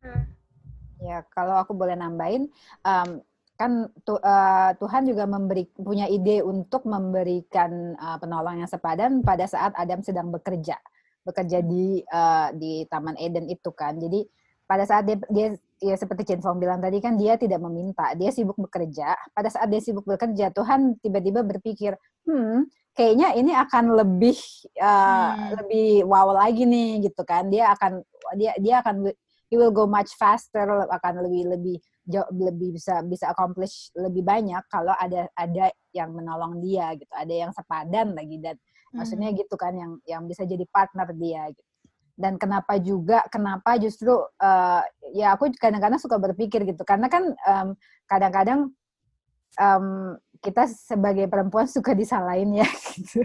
hmm. 0.06 0.26
ya 1.02 1.18
kalau 1.34 1.58
aku 1.58 1.74
boleh 1.74 1.98
nambahin 1.98 2.48
um, 2.86 3.20
kan 3.62 3.72
tu, 4.02 4.18
uh, 4.18 4.72
Tuhan 4.82 5.06
juga 5.06 5.30
memberi 5.30 5.70
punya 5.78 6.10
ide 6.10 6.42
untuk 6.42 6.90
memberikan 6.90 7.94
uh, 7.94 8.18
penolong 8.18 8.66
yang 8.66 8.70
sepadan 8.70 9.22
pada 9.22 9.46
saat 9.46 9.78
Adam 9.78 10.02
sedang 10.02 10.34
bekerja. 10.34 10.82
Bekerja 11.22 11.62
di 11.62 12.02
uh, 12.02 12.50
di 12.58 12.90
Taman 12.90 13.22
Eden 13.22 13.46
itu 13.46 13.70
kan. 13.70 14.02
Jadi 14.02 14.26
pada 14.66 14.82
saat 14.90 15.06
dia, 15.06 15.22
dia 15.30 15.54
ya 15.78 15.94
seperti 15.94 16.34
Chen 16.34 16.42
Fong 16.42 16.58
bilang 16.58 16.82
tadi 16.82 16.98
kan 16.98 17.14
dia 17.14 17.38
tidak 17.38 17.62
meminta 17.62 18.18
dia 18.18 18.34
sibuk 18.34 18.58
bekerja. 18.58 19.14
Pada 19.38 19.54
saat 19.54 19.70
dia 19.70 19.78
sibuk 19.78 20.10
bekerja 20.10 20.50
Tuhan 20.50 20.98
tiba-tiba 20.98 21.46
berpikir 21.46 21.94
hmm 22.26 22.66
kayaknya 22.92 23.32
ini 23.40 23.56
akan 23.56 23.96
lebih 23.96 24.36
uh, 24.80 25.32
hmm. 25.32 25.48
lebih 25.64 25.90
wow 26.10 26.34
lagi 26.36 26.68
nih 26.68 27.08
gitu 27.08 27.22
kan. 27.24 27.48
Dia 27.48 27.72
akan 27.76 28.04
dia 28.36 28.52
dia 28.60 28.82
akan 28.84 29.12
he 29.52 29.60
will 29.60 29.76
go 29.76 29.84
much 29.84 30.16
faster 30.16 30.64
akan 30.88 31.28
lebih 31.28 31.44
lebih 31.52 31.78
jauh 32.08 32.26
lebih 32.32 32.80
bisa 32.80 33.04
bisa 33.04 33.30
accomplish 33.30 33.92
lebih 34.00 34.24
banyak 34.24 34.64
kalau 34.72 34.96
ada 34.96 35.28
ada 35.36 35.70
yang 35.92 36.16
menolong 36.16 36.64
dia 36.64 36.96
gitu 36.96 37.12
ada 37.12 37.30
yang 37.30 37.52
sepadan 37.52 38.16
lagi 38.16 38.40
dan 38.40 38.56
hmm. 38.56 39.04
maksudnya 39.04 39.30
gitu 39.36 39.54
kan 39.60 39.76
yang 39.76 39.92
yang 40.08 40.24
bisa 40.26 40.48
jadi 40.48 40.64
partner 40.72 41.12
dia 41.14 41.52
gitu 41.52 41.68
dan 42.16 42.40
kenapa 42.40 42.80
juga 42.80 43.28
kenapa 43.28 43.76
justru 43.78 44.14
uh, 44.18 44.82
ya 45.12 45.36
aku 45.36 45.52
kadang-kadang 45.60 46.00
suka 46.00 46.16
berpikir 46.22 46.64
gitu 46.64 46.82
karena 46.88 47.10
kan 47.10 47.34
kadang-kadang 48.06 48.72
um, 49.60 50.16
kita 50.42 50.66
sebagai 50.66 51.30
perempuan 51.30 51.70
suka 51.70 51.94
disalahin 51.94 52.50
ya 52.58 52.66
gitu. 52.98 53.22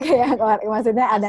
kayak 0.00 0.40
maksudnya 0.64 1.04
ada 1.04 1.28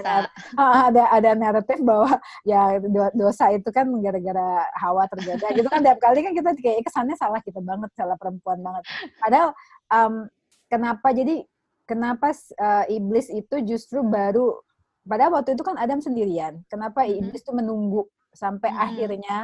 ada 0.55 1.03
ada 1.11 1.29
naratif 1.35 1.83
bahwa 1.83 2.15
ya 2.47 2.79
dosa 3.11 3.51
itu 3.51 3.67
kan 3.75 3.91
gara-gara 3.99 4.63
hawa 4.79 5.03
terjadi 5.11 5.51
gitu 5.59 5.67
kan 5.67 5.83
tiap 5.83 5.99
kali 5.99 6.23
kan 6.23 6.31
kita 6.31 6.49
kayak 6.63 6.87
kesannya 6.87 7.15
salah 7.19 7.43
kita 7.43 7.59
banget 7.59 7.91
salah 7.91 8.15
perempuan 8.15 8.63
banget 8.63 8.83
padahal 9.19 9.51
um, 9.91 10.31
kenapa 10.71 11.11
jadi 11.11 11.43
kenapa 11.83 12.31
uh, 12.55 12.87
iblis 12.87 13.27
itu 13.27 13.55
justru 13.67 13.99
baru 13.99 14.63
padahal 15.03 15.43
waktu 15.43 15.59
itu 15.59 15.63
kan 15.67 15.75
Adam 15.75 15.99
sendirian 15.99 16.63
kenapa 16.71 17.03
mm-hmm. 17.03 17.19
iblis 17.19 17.43
itu 17.43 17.51
menunggu 17.51 18.07
sampai 18.31 18.71
mm-hmm. 18.71 18.85
akhirnya 18.87 19.37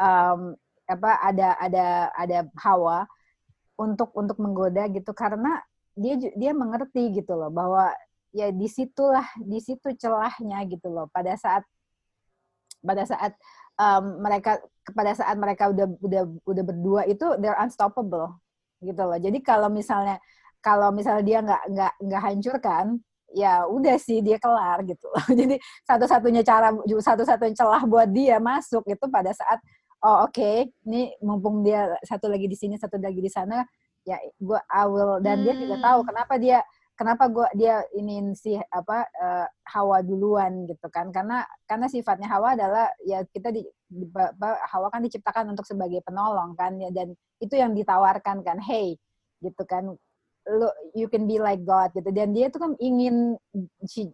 um, 0.00 0.56
apa 0.88 1.10
ada 1.20 1.48
ada 1.60 1.86
ada 2.16 2.38
hawa 2.58 3.04
untuk 3.82 4.14
untuk 4.14 4.38
menggoda 4.38 4.86
gitu 4.94 5.10
karena 5.10 5.58
dia 5.98 6.14
dia 6.16 6.52
mengerti 6.54 7.18
gitu 7.18 7.34
loh 7.34 7.50
bahwa 7.50 7.90
ya 8.32 8.48
di 8.54 8.70
situlah 8.70 9.26
di 9.42 9.58
situ 9.58 9.92
celahnya 9.98 10.62
gitu 10.70 10.88
loh 10.88 11.10
pada 11.10 11.34
saat 11.34 11.66
pada 12.80 13.02
saat 13.04 13.34
um, 13.78 14.22
mereka 14.22 14.58
kepada 14.82 15.12
saat 15.14 15.36
mereka 15.38 15.70
udah 15.70 15.86
udah 16.02 16.22
udah 16.46 16.64
berdua 16.64 17.02
itu 17.06 17.26
they're 17.38 17.58
unstoppable 17.58 18.38
gitu 18.82 19.02
loh. 19.02 19.18
Jadi 19.18 19.38
kalau 19.40 19.70
misalnya 19.70 20.18
kalau 20.62 20.90
misalnya 20.90 21.24
dia 21.24 21.38
nggak 21.42 21.62
nggak 21.70 21.92
nggak 22.02 22.22
hancurkan, 22.22 22.84
ya 23.34 23.64
udah 23.66 23.96
sih 23.98 24.18
dia 24.20 24.36
kelar 24.42 24.82
gitu 24.86 25.06
loh. 25.06 25.24
Jadi 25.40 25.56
satu-satunya 25.86 26.42
cara 26.42 26.74
satu-satunya 26.82 27.54
celah 27.56 27.82
buat 27.86 28.10
dia 28.10 28.42
masuk 28.42 28.82
itu 28.90 29.06
pada 29.08 29.30
saat 29.32 29.62
oh 30.02 30.26
oke, 30.26 30.34
okay, 30.34 30.70
ini 30.86 31.14
mumpung 31.22 31.62
dia 31.62 31.94
satu 32.02 32.26
lagi 32.26 32.50
di 32.50 32.58
sini, 32.58 32.74
satu 32.74 32.98
lagi 32.98 33.22
di 33.22 33.30
sana, 33.30 33.62
ya 34.02 34.18
gue 34.18 34.60
I 34.70 34.84
will 34.90 35.22
dan 35.22 35.42
hmm. 35.42 35.44
dia 35.46 35.54
juga 35.54 35.76
tahu 35.78 35.98
hmm. 36.02 36.08
kenapa 36.10 36.34
dia 36.38 36.58
kenapa 36.98 37.24
gue 37.30 37.46
dia 37.56 37.82
ini 37.96 38.34
si 38.36 38.58
apa 38.58 39.06
uh, 39.18 39.46
Hawa 39.66 40.04
duluan 40.04 40.66
gitu 40.68 40.86
kan 40.92 41.10
karena 41.14 41.46
karena 41.64 41.86
sifatnya 41.88 42.28
Hawa 42.30 42.54
adalah 42.58 42.86
ya 43.06 43.24
kita 43.30 43.54
di, 43.54 43.64
di 43.88 44.06
Hawa 44.42 44.92
kan 44.92 45.02
diciptakan 45.02 45.54
untuk 45.54 45.66
sebagai 45.66 46.02
penolong 46.04 46.54
kan 46.58 46.76
ya 46.78 46.90
dan 46.92 47.14
itu 47.38 47.54
yang 47.54 47.72
ditawarkan 47.74 48.42
kan 48.44 48.58
hey 48.62 48.98
gitu 49.42 49.62
kan 49.66 49.94
lo 50.42 50.66
you 50.90 51.06
can 51.06 51.30
be 51.30 51.38
like 51.38 51.62
God 51.62 51.94
gitu. 51.94 52.10
Dan 52.10 52.34
dia 52.34 52.50
tuh 52.50 52.58
kan 52.66 52.72
ingin 52.82 53.38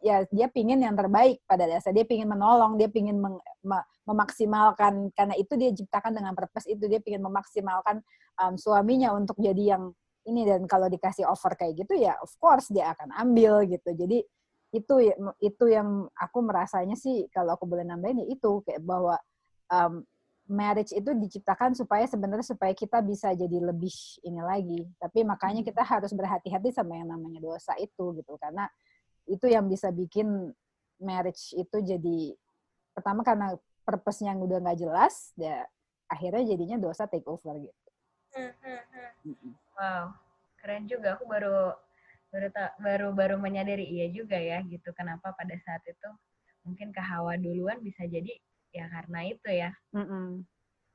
ya 0.04 0.28
dia 0.28 0.46
pingin 0.52 0.84
yang 0.84 0.92
terbaik 0.92 1.40
pada 1.48 1.64
dasar 1.64 1.96
dia 1.96 2.04
pingin 2.04 2.28
menolong 2.28 2.76
dia 2.76 2.92
pingin 2.92 3.16
meng, 3.16 3.40
me, 3.64 3.80
memaksimalkan. 4.04 5.08
Karena 5.16 5.34
itu 5.40 5.56
dia 5.56 5.72
ciptakan 5.72 6.12
dengan 6.12 6.36
purpose 6.36 6.68
itu. 6.68 6.84
Dia 6.84 7.00
pingin 7.00 7.24
memaksimalkan 7.24 8.04
um, 8.44 8.54
suaminya 8.60 9.16
untuk 9.16 9.40
jadi 9.40 9.76
yang 9.78 9.92
ini. 10.28 10.44
Dan 10.44 10.68
kalau 10.68 10.92
dikasih 10.92 11.24
offer 11.24 11.56
kayak 11.56 11.88
gitu 11.88 11.96
ya 11.96 12.12
of 12.20 12.32
course 12.36 12.68
dia 12.68 12.92
akan 12.92 13.08
ambil 13.16 13.64
gitu. 13.64 13.96
Jadi 13.96 14.20
itu 14.68 14.94
itu 15.40 15.64
yang 15.72 16.04
aku 16.12 16.44
merasanya 16.44 16.92
sih 16.92 17.24
kalau 17.32 17.56
aku 17.56 17.64
boleh 17.64 17.88
nambahin 17.88 18.20
ya 18.20 18.26
itu. 18.36 18.60
Kayak 18.68 18.84
bahwa 18.84 19.16
um, 19.72 20.04
marriage 20.48 20.96
itu 20.96 21.12
diciptakan 21.12 21.76
supaya 21.76 22.08
sebenarnya 22.08 22.46
supaya 22.56 22.72
kita 22.72 23.04
bisa 23.04 23.36
jadi 23.36 23.58
lebih 23.60 23.92
ini 24.24 24.40
lagi 24.40 24.80
tapi 24.96 25.22
makanya 25.22 25.60
kita 25.60 25.84
harus 25.84 26.10
berhati-hati 26.16 26.72
sama 26.72 26.96
yang 26.96 27.12
namanya 27.12 27.38
dosa 27.44 27.76
itu 27.76 28.16
gitu 28.16 28.34
karena 28.40 28.64
itu 29.28 29.44
yang 29.44 29.68
bisa 29.68 29.92
bikin 29.92 30.50
marriage 30.98 31.52
itu 31.52 31.76
jadi 31.84 32.18
pertama 32.96 33.20
karena 33.20 33.54
purpose-nya 33.84 34.32
yang 34.32 34.40
udah 34.40 34.58
nggak 34.64 34.78
jelas 34.80 35.36
ya 35.36 35.68
akhirnya 36.08 36.56
jadinya 36.56 36.80
dosa 36.80 37.04
take 37.04 37.28
over 37.28 37.60
gitu 37.60 37.88
Hmm, 38.36 38.52
hmm, 38.60 38.82
hmm. 39.24 39.54
Wow, 39.78 40.04
keren 40.60 40.84
juga. 40.84 41.16
Aku 41.16 41.24
baru 41.24 41.72
baru 42.28 42.48
baru 42.76 43.08
baru 43.16 43.36
menyadari 43.40 43.88
iya 43.88 44.06
juga 44.12 44.36
ya 44.36 44.60
gitu. 44.68 44.92
Kenapa 44.92 45.32
pada 45.32 45.56
saat 45.64 45.80
itu 45.88 46.08
mungkin 46.66 46.92
ke 46.92 47.00
Hawa 47.00 47.40
duluan 47.40 47.80
bisa 47.80 48.04
jadi 48.04 48.36
ya 48.72 48.86
karena 48.88 49.18
itu 49.26 49.48
ya. 49.48 49.70
Mm-mm. 49.94 50.44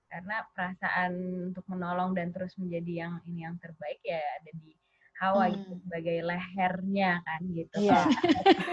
Karena 0.10 0.46
perasaan 0.54 1.12
untuk 1.50 1.66
menolong 1.66 2.14
dan 2.14 2.30
terus 2.30 2.54
menjadi 2.62 3.08
yang 3.10 3.14
ini 3.26 3.50
yang 3.50 3.58
terbaik 3.58 3.98
ya 4.06 4.22
ada 4.22 4.52
di 4.54 4.78
Hawa 5.22 5.50
mm. 5.50 5.54
gitu 5.58 5.74
sebagai 5.88 6.18
lehernya 6.22 7.12
kan 7.26 7.42
gitu. 7.50 7.76
Iya. 7.82 8.02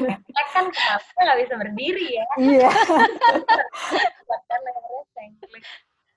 Yeah. 0.05 0.19
kan 0.51 0.67
kenapa 0.69 1.19
nggak 1.21 1.39
bisa 1.47 1.55
berdiri 1.57 2.07
ya? 2.13 2.27
Iya. 2.37 2.69
Yeah. 2.69 2.75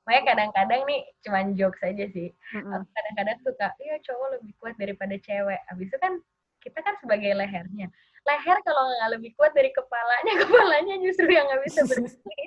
Makanya 0.04 0.24
kadang-kadang 0.36 0.82
nih 0.84 1.02
cuman 1.24 1.46
joke 1.56 1.80
saja 1.80 2.06
sih. 2.12 2.30
Mm-hmm. 2.52 2.82
Kadang-kadang 2.92 3.38
suka, 3.44 3.68
iya 3.80 3.96
cowok 4.04 4.28
lebih 4.40 4.52
kuat 4.60 4.76
daripada 4.76 5.16
cewek. 5.16 5.62
Habis 5.72 5.88
itu 5.88 5.98
kan 6.00 6.14
kita 6.60 6.80
kan 6.84 6.96
sebagai 7.00 7.32
lehernya. 7.32 7.88
Leher 8.24 8.58
kalau 8.64 8.88
nggak 8.88 9.12
lebih 9.20 9.32
kuat 9.36 9.52
dari 9.52 9.72
kepalanya, 9.76 10.34
kepalanya 10.48 10.96
justru 11.04 11.28
yang 11.28 11.44
nggak 11.44 11.64
bisa 11.68 11.82
berdiri. 11.84 12.44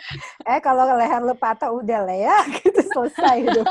eh 0.50 0.58
kalau 0.58 0.82
leher 0.98 1.22
lu 1.22 1.34
patah 1.38 1.70
udah 1.70 2.00
lah 2.02 2.18
ya, 2.18 2.38
gitu 2.58 2.80
selesai 2.90 3.36
hidup. 3.46 3.66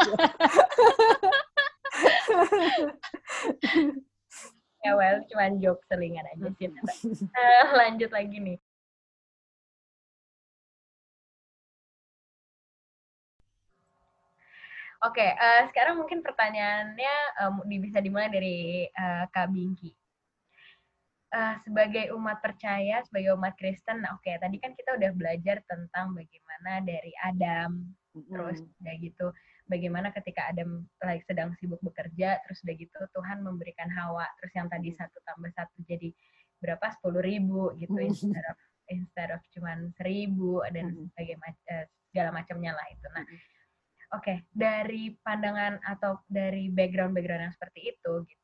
ya 4.80 4.92
well, 4.96 5.20
cuman 5.28 5.60
joke 5.60 5.84
selingan 5.92 6.24
aja 6.32 6.48
sih. 6.56 6.72
Uh, 7.36 7.64
lanjut 7.76 8.08
lagi 8.16 8.40
nih. 8.40 8.58
Oke, 15.00 15.24
okay, 15.24 15.32
uh, 15.32 15.64
eh, 15.64 15.72
sekarang 15.72 15.96
mungkin 15.96 16.20
pertanyaannya 16.20 17.16
um, 17.48 17.64
bisa 17.80 18.04
dimulai 18.04 18.28
dari 18.28 18.84
uh, 19.00 19.32
Kak 19.32 19.48
Bingki. 19.48 19.96
Uh, 21.30 21.62
sebagai 21.62 22.10
umat 22.18 22.42
percaya, 22.42 23.06
sebagai 23.06 23.38
umat 23.38 23.54
Kristen, 23.54 24.02
oke, 24.02 24.26
okay, 24.26 24.42
tadi 24.42 24.58
kan 24.58 24.74
kita 24.74 24.98
udah 24.98 25.14
belajar 25.14 25.62
tentang 25.70 26.18
bagaimana 26.18 26.82
dari 26.82 27.14
Adam, 27.22 27.86
mm-hmm. 28.18 28.34
terus 28.34 28.66
udah 28.66 28.96
gitu, 28.98 29.28
bagaimana 29.70 30.10
ketika 30.10 30.50
Adam 30.50 30.90
like, 31.06 31.22
sedang 31.30 31.54
sibuk 31.62 31.78
bekerja, 31.86 32.42
terus 32.42 32.66
udah 32.66 32.76
gitu 32.82 32.98
Tuhan 33.14 33.46
memberikan 33.46 33.94
Hawa, 33.94 34.26
terus 34.42 34.58
yang 34.58 34.74
tadi 34.74 34.90
satu 34.90 35.22
tambah 35.22 35.54
satu 35.54 35.78
jadi 35.86 36.10
berapa? 36.66 36.90
Sepuluh 36.98 37.22
ribu 37.22 37.78
gitu, 37.78 37.94
instead 38.02 38.46
of 38.50 38.58
instead 38.90 39.30
of 39.30 39.42
cuman 39.54 39.94
seribu 40.02 40.66
dan 40.74 40.98
sebagainya 41.14 41.54
uh, 41.70 41.86
segala 42.10 42.30
macamnya 42.34 42.74
lah 42.74 42.88
itu. 42.90 43.06
Nah, 43.14 43.26
oke 44.18 44.26
okay, 44.26 44.38
dari 44.50 45.14
pandangan 45.22 45.78
atau 45.86 46.26
dari 46.26 46.74
background-background 46.74 47.46
yang 47.46 47.54
seperti 47.54 47.94
itu 47.94 48.26
gitu. 48.26 48.39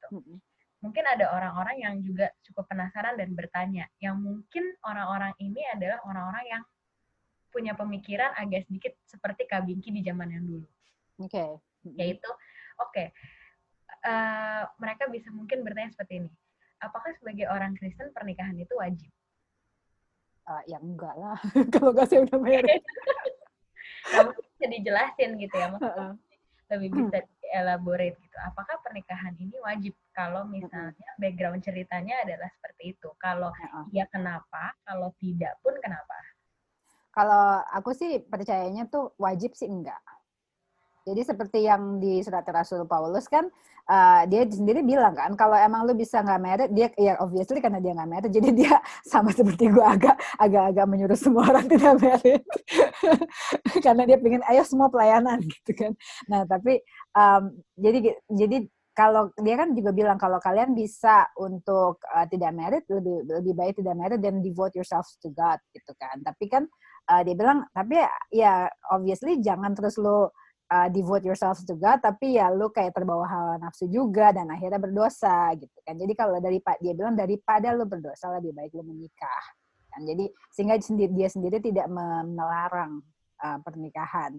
Mungkin 0.95 1.12
ada 1.12 1.27
orang-orang 1.27 1.75
yang 1.84 1.99
juga 2.08 2.31
cukup 2.47 2.71
penasaran 2.71 3.19
dan 3.19 3.36
bertanya, 3.36 3.84
yang 3.99 4.15
mungkin 4.15 4.63
orang-orang 4.79 5.36
ini 5.43 5.60
adalah 5.75 5.99
orang-orang 6.08 6.45
yang 6.47 6.63
punya 7.51 7.75
pemikiran 7.75 8.31
agak 8.39 8.63
sedikit 8.63 8.95
seperti 9.03 9.43
Kak 9.43 9.67
Binki 9.67 9.91
di 9.91 9.99
zaman 10.08 10.31
yang 10.31 10.47
dulu. 10.47 10.63
Oke. 11.19 11.36
Okay. 11.36 11.51
Yaitu, 11.99 12.31
oke, 12.79 12.95
okay, 12.95 13.12
uh, 14.08 14.08
eh, 14.08 14.63
mereka 14.79 15.12
bisa 15.12 15.27
mungkin 15.36 15.67
bertanya 15.67 15.91
seperti 15.91 16.23
ini, 16.23 16.31
apakah 16.79 17.12
sebagai 17.19 17.51
orang 17.51 17.75
Kristen 17.75 18.15
pernikahan 18.15 18.55
itu 18.55 18.71
wajib? 18.79 19.12
Uh, 20.47 20.63
ya 20.63 20.79
enggak 20.79 21.12
lah, 21.19 21.36
kalau 21.75 21.91
nggak 21.91 22.08
saya 22.08 22.23
udah 22.23 22.39
married. 22.39 22.79
bisa 24.55 24.71
dijelasin 24.71 25.36
gitu 25.43 25.55
ya 25.60 25.67
maksudnya 25.75 26.15
lebih 26.73 26.89
bisa 26.97 27.21
elaborate 27.54 28.17
gitu. 28.19 28.38
Apakah 28.41 28.82
pernikahan 28.82 29.38
ini 29.38 29.56
wajib? 29.62 29.93
Kalau 30.15 30.47
misalnya 30.49 31.10
background 31.21 31.62
ceritanya 31.62 32.25
adalah 32.25 32.49
seperti 32.58 32.97
itu. 32.97 33.10
Kalau 33.21 33.54
iya 33.93 34.10
kenapa? 34.10 34.73
Kalau 34.82 35.13
tidak 35.21 35.56
pun 35.62 35.78
kenapa? 35.80 36.17
Kalau 37.15 37.63
aku 37.71 37.95
sih 37.95 38.19
percayanya 38.19 38.89
tuh 38.91 39.15
wajib 39.15 39.56
sih 39.56 39.71
enggak 39.71 40.01
jadi 41.06 41.22
seperti 41.22 41.70
yang 41.70 42.02
di 42.02 42.26
surat 42.26 42.44
Rasul 42.50 42.89
Paulus 42.89 43.30
kan 43.30 43.46
uh, 43.86 44.26
dia 44.26 44.50
sendiri 44.50 44.82
bilang 44.82 45.13
kan 45.13 45.38
kalau 45.38 45.54
emang 45.54 45.86
lu 45.86 45.94
bisa 45.94 46.26
nggak 46.26 46.41
merit 46.41 46.70
dia 46.74 46.89
ya 46.98 47.13
obviously 47.22 47.62
karena 47.62 47.78
dia 47.78 47.94
nggak 47.94 48.10
merit 48.10 48.32
jadi 48.34 48.50
dia 48.52 48.76
sama 49.12 49.30
seperti 49.30 49.70
gue 49.70 49.86
agak 49.86 50.18
agak-agak 50.41 50.86
menyuruh 50.89 51.20
semua 51.20 51.46
orang 51.46 51.65
tidak 51.74 51.94
merit 52.02 52.44
karena 53.86 54.04
dia 54.10 54.18
pengen 54.18 54.44
ayo 54.50 54.62
semua 54.65 54.89
pelayanan 54.89 55.39
gitu 55.46 55.72
kan. 55.78 55.91
Nah 56.26 56.41
tapi 56.50 56.82
um, 57.13 57.54
jadi 57.78 58.18
jadi 58.34 58.58
kalau 58.96 59.28
dia 59.44 59.60
kan 59.60 59.76
juga 59.76 59.91
bilang 59.91 60.15
kalau 60.15 60.39
kalian 60.39 60.72
bisa 60.72 61.28
untuk 61.36 62.00
uh, 62.15 62.26
tidak 62.32 62.56
merit 62.56 62.84
lebih 62.88 63.28
lebih 63.28 63.54
baik 63.54 63.74
tidak 63.76 63.96
merit 64.00 64.20
dan 64.24 64.39
devote 64.39 64.74
yourself 64.74 65.06
to 65.20 65.30
God 65.36 65.60
gitu 65.76 65.91
kan. 66.00 66.24
Tapi 66.24 66.46
kan 66.48 66.63
uh, 67.12 67.22
dia 67.22 67.36
bilang 67.36 67.68
tapi 67.76 68.00
ya 68.32 68.72
obviously 68.89 69.44
jangan 69.44 69.76
terus 69.76 70.00
lo 70.00 70.32
uh, 70.71 70.88
devote 70.89 71.25
yourself 71.25 71.62
to 71.65 71.77
God, 71.77 72.02
tapi 72.02 72.37
ya 72.37 72.50
lu 72.50 72.69
kayak 72.73 72.94
terbawa 72.96 73.25
hawa 73.25 73.54
nafsu 73.62 73.85
juga 73.90 74.33
dan 74.33 74.50
akhirnya 74.50 74.81
berdosa 74.81 75.54
gitu 75.58 75.77
kan. 75.85 75.98
Jadi 75.98 76.13
kalau 76.17 76.37
dari 76.42 76.58
Pak 76.62 76.81
dia 76.81 76.94
bilang 76.98 77.13
daripada 77.13 77.73
lu 77.73 77.85
berdosa 77.85 78.33
lebih 78.37 78.56
baik 78.56 78.73
lu 78.73 78.83
menikah. 78.85 79.44
Kan? 79.94 80.02
Jadi 80.06 80.25
sehingga 80.54 80.75
sendiri 80.81 81.12
dia 81.13 81.29
sendiri 81.29 81.58
tidak 81.62 81.85
melarang 82.25 83.02
uh, 83.42 83.60
pernikahan. 83.62 84.37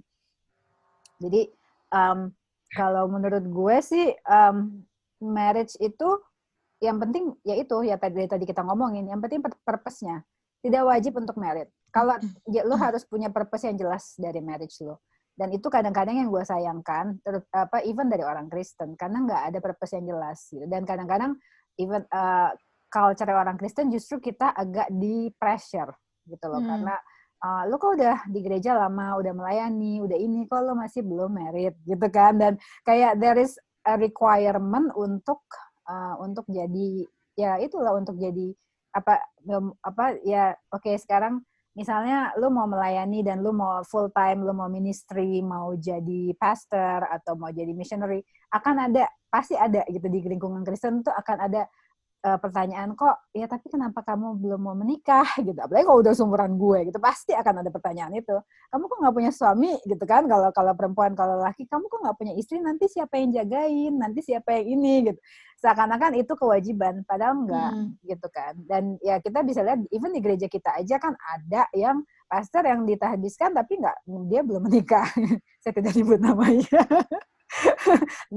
Jadi 1.22 1.48
um, 1.94 2.34
kalau 2.74 3.09
menurut 3.09 3.44
gue 3.46 3.76
sih 3.80 4.07
um, 4.26 4.84
marriage 5.22 5.78
itu 5.80 6.20
yang 6.76 7.01
penting 7.01 7.32
ya 7.40 7.57
itu 7.57 7.88
ya 7.88 7.96
tadi 7.96 8.28
tadi 8.28 8.44
kita 8.44 8.61
ngomongin 8.61 9.09
yang 9.09 9.16
penting 9.24 9.40
purpose-nya 9.40 10.20
tidak 10.61 10.82
wajib 10.84 11.16
untuk 11.16 11.40
married. 11.40 11.72
Kalau 11.88 12.20
ya, 12.53 12.61
lu 12.68 12.76
harus 12.76 13.09
punya 13.09 13.32
purpose 13.32 13.64
yang 13.64 13.80
jelas 13.80 14.12
dari 14.20 14.44
marriage 14.44 14.76
lu 14.84 14.92
dan 15.37 15.53
itu 15.53 15.68
kadang-kadang 15.68 16.16
yang 16.16 16.32
gue 16.32 16.41
sayangkan 16.41 17.20
ter, 17.20 17.45
apa 17.53 17.84
even 17.84 18.09
dari 18.09 18.24
orang 18.24 18.49
Kristen 18.49 18.97
karena 18.97 19.20
nggak 19.20 19.43
ada 19.53 19.59
purpose 19.61 19.93
yang 19.93 20.09
jelas 20.09 20.49
gitu. 20.49 20.64
Dan 20.64 20.89
kadang-kadang 20.89 21.37
even 21.76 22.03
uh, 22.09 22.57
culture 22.89 23.28
orang 23.37 23.61
Kristen 23.61 23.93
justru 23.93 24.16
kita 24.16 24.57
agak 24.57 24.89
di 24.89 25.28
pressure 25.37 25.93
gitu 26.24 26.45
loh. 26.49 26.64
Hmm. 26.64 26.68
karena 26.72 26.97
uh, 27.45 27.62
lo 27.68 27.76
kok 27.76 28.01
udah 28.01 28.24
di 28.32 28.41
gereja 28.41 28.80
lama 28.80 29.20
udah 29.20 29.32
melayani 29.37 30.01
udah 30.01 30.16
ini 30.16 30.49
kok 30.49 30.64
lo 30.64 30.72
masih 30.72 31.05
belum 31.05 31.37
married 31.37 31.76
gitu 31.84 32.07
kan. 32.09 32.41
Dan 32.41 32.57
kayak 32.89 33.20
there 33.20 33.37
is 33.37 33.61
a 33.84 34.01
requirement 34.01 34.89
untuk 34.97 35.45
uh, 35.84 36.16
untuk 36.24 36.49
jadi 36.49 37.05
ya 37.37 37.61
itulah 37.61 37.93
untuk 37.93 38.16
jadi 38.16 38.57
apa 38.97 39.20
apa 39.84 40.05
ya 40.24 40.57
oke 40.72 40.80
okay, 40.80 40.97
sekarang 40.97 41.45
misalnya 41.77 42.33
lu 42.41 42.49
mau 42.49 42.64
melayani 42.64 43.20
dan 43.20 43.45
lu 43.45 43.53
mau 43.53 43.85
full 43.85 44.09
time, 44.16 44.43
lu 44.43 44.57
mau 44.57 44.66
ministry, 44.72 45.45
mau 45.45 45.77
jadi 45.77 46.33
pastor 46.41 47.05
atau 47.05 47.37
mau 47.37 47.53
jadi 47.53 47.70
missionary, 47.77 48.24
akan 48.51 48.89
ada 48.91 49.05
pasti 49.29 49.53
ada 49.53 49.85
gitu 49.93 50.09
di 50.09 50.24
lingkungan 50.24 50.64
Kristen 50.64 51.05
tuh 51.05 51.12
akan 51.12 51.37
ada 51.45 51.68
uh, 52.24 52.38
pertanyaan 52.40 52.96
kok 52.96 53.16
ya 53.36 53.44
tapi 53.44 53.66
kenapa 53.68 54.00
kamu 54.00 54.38
belum 54.40 54.60
mau 54.60 54.76
menikah? 54.78 55.26
Gitu. 55.46 55.58
Apalagi 55.58 55.84
kalau 55.84 56.00
udah 56.00 56.12
seumuran 56.16 56.52
gue 56.56 56.78
gitu 56.90 56.98
pasti 57.02 57.32
akan 57.36 57.62
ada 57.64 57.70
pertanyaan 57.70 58.12
itu. 58.16 58.36
Kamu 58.72 58.84
kok 58.88 58.98
nggak 59.02 59.14
punya 59.14 59.30
suami? 59.34 59.76
Gitu 59.84 60.04
kan 60.08 60.24
kalau 60.26 60.48
kalau 60.50 60.72
perempuan 60.72 61.12
kalau 61.12 61.38
laki 61.42 61.68
kamu 61.68 61.86
kok 61.86 62.00
nggak 62.02 62.16
punya 62.16 62.34
istri? 62.38 62.56
Nanti 62.62 62.88
siapa 62.88 63.20
yang 63.20 63.30
jagain? 63.34 63.92
Nanti 63.94 64.20
siapa 64.24 64.48
yang 64.56 64.66
ini? 64.80 64.94
Gitu. 65.12 65.20
Seakan-akan 65.60 66.20
itu 66.20 66.32
kewajiban 66.36 67.00
padahal 67.08 67.34
enggak 67.46 67.72
hmm. 67.72 67.88
gitu 68.04 68.28
kan. 68.32 68.54
Dan 68.64 68.82
ya 69.00 69.20
kita 69.20 69.40
bisa 69.46 69.60
lihat 69.64 69.80
even 69.92 70.12
di 70.12 70.20
gereja 70.20 70.46
kita 70.50 70.76
aja 70.76 70.96
kan 71.00 71.14
ada 71.16 71.68
yang 71.72 72.02
pastor 72.26 72.66
yang 72.66 72.82
ditahbiskan 72.82 73.54
tapi 73.54 73.78
nggak 73.80 73.96
dia 74.28 74.40
belum 74.42 74.66
menikah. 74.66 75.06
Saya 75.62 75.72
tidak 75.72 75.92
sebut 75.94 76.20
namanya 76.20 76.82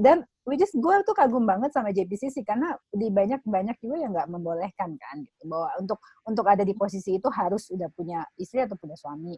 dan 0.04 0.22
which 0.46 0.62
is 0.62 0.72
gue 0.72 0.94
tuh 1.02 1.14
kagum 1.14 1.44
banget 1.44 1.74
sama 1.74 1.90
JPCC 1.90 2.46
karena 2.46 2.74
di 2.94 3.10
banyak 3.10 3.42
banyak 3.42 3.76
juga 3.82 3.96
yang 4.00 4.10
nggak 4.14 4.28
membolehkan 4.30 4.94
kan 4.96 5.16
gitu. 5.22 5.42
Bahwa 5.50 5.68
untuk 5.82 5.98
untuk 6.26 6.46
ada 6.46 6.62
di 6.62 6.74
posisi 6.74 7.18
itu 7.18 7.28
harus 7.30 7.68
udah 7.74 7.90
punya 7.92 8.22
istri 8.38 8.62
atau 8.62 8.78
punya 8.78 8.94
suami. 8.94 9.34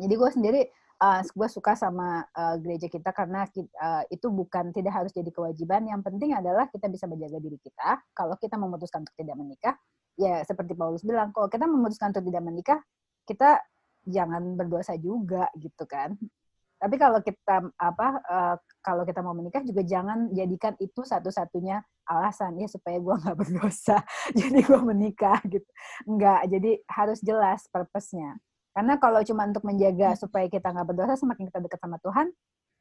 Jadi 0.00 0.14
gue 0.16 0.30
sendiri 0.32 0.60
uh, 1.02 1.20
gue 1.22 1.48
suka 1.50 1.76
sama 1.76 2.24
uh, 2.32 2.56
gereja 2.56 2.88
kita 2.88 3.12
karena 3.12 3.44
kita, 3.50 3.68
uh, 3.76 4.02
itu 4.08 4.26
bukan 4.32 4.72
tidak 4.72 4.96
harus 4.96 5.12
jadi 5.12 5.28
kewajiban. 5.28 5.84
Yang 5.84 6.00
penting 6.08 6.32
adalah 6.32 6.70
kita 6.72 6.88
bisa 6.88 7.04
menjaga 7.04 7.36
diri 7.36 7.58
kita. 7.60 8.00
Kalau 8.16 8.38
kita 8.40 8.56
memutuskan 8.56 9.04
untuk 9.04 9.16
tidak 9.18 9.36
menikah 9.36 9.74
ya 10.20 10.44
seperti 10.44 10.76
Paulus 10.76 11.00
bilang 11.00 11.32
kalau 11.32 11.48
kita 11.48 11.64
memutuskan 11.64 12.12
untuk 12.12 12.28
tidak 12.28 12.44
menikah 12.44 12.78
kita 13.24 13.64
jangan 14.04 14.52
berdosa 14.52 15.00
juga 15.00 15.48
gitu 15.56 15.88
kan 15.88 16.12
tapi 16.80 16.96
kalau 16.96 17.20
kita 17.20 17.68
apa 17.76 18.08
uh, 18.24 18.56
kalau 18.80 19.04
kita 19.04 19.20
mau 19.20 19.36
menikah 19.36 19.60
juga 19.60 19.84
jangan 19.84 20.32
jadikan 20.32 20.72
itu 20.80 21.04
satu-satunya 21.04 21.84
alasan 22.08 22.56
ya 22.56 22.64
supaya 22.72 22.96
gue 22.96 23.14
nggak 23.20 23.36
berdosa. 23.36 24.00
Jadi 24.40 24.64
gue 24.64 24.80
menikah 24.80 25.38
gitu. 25.44 25.68
Nggak 26.08 26.40
jadi 26.48 26.70
harus 26.88 27.20
jelas 27.20 27.68
purpose-nya. 27.68 28.40
Karena 28.72 28.96
kalau 28.96 29.20
cuma 29.22 29.44
untuk 29.44 29.62
menjaga 29.68 30.16
hmm. 30.16 30.20
supaya 30.24 30.46
kita 30.48 30.72
nggak 30.72 30.88
berdosa 30.88 31.14
semakin 31.20 31.52
kita 31.52 31.60
dekat 31.60 31.80
sama 31.84 32.00
Tuhan 32.00 32.32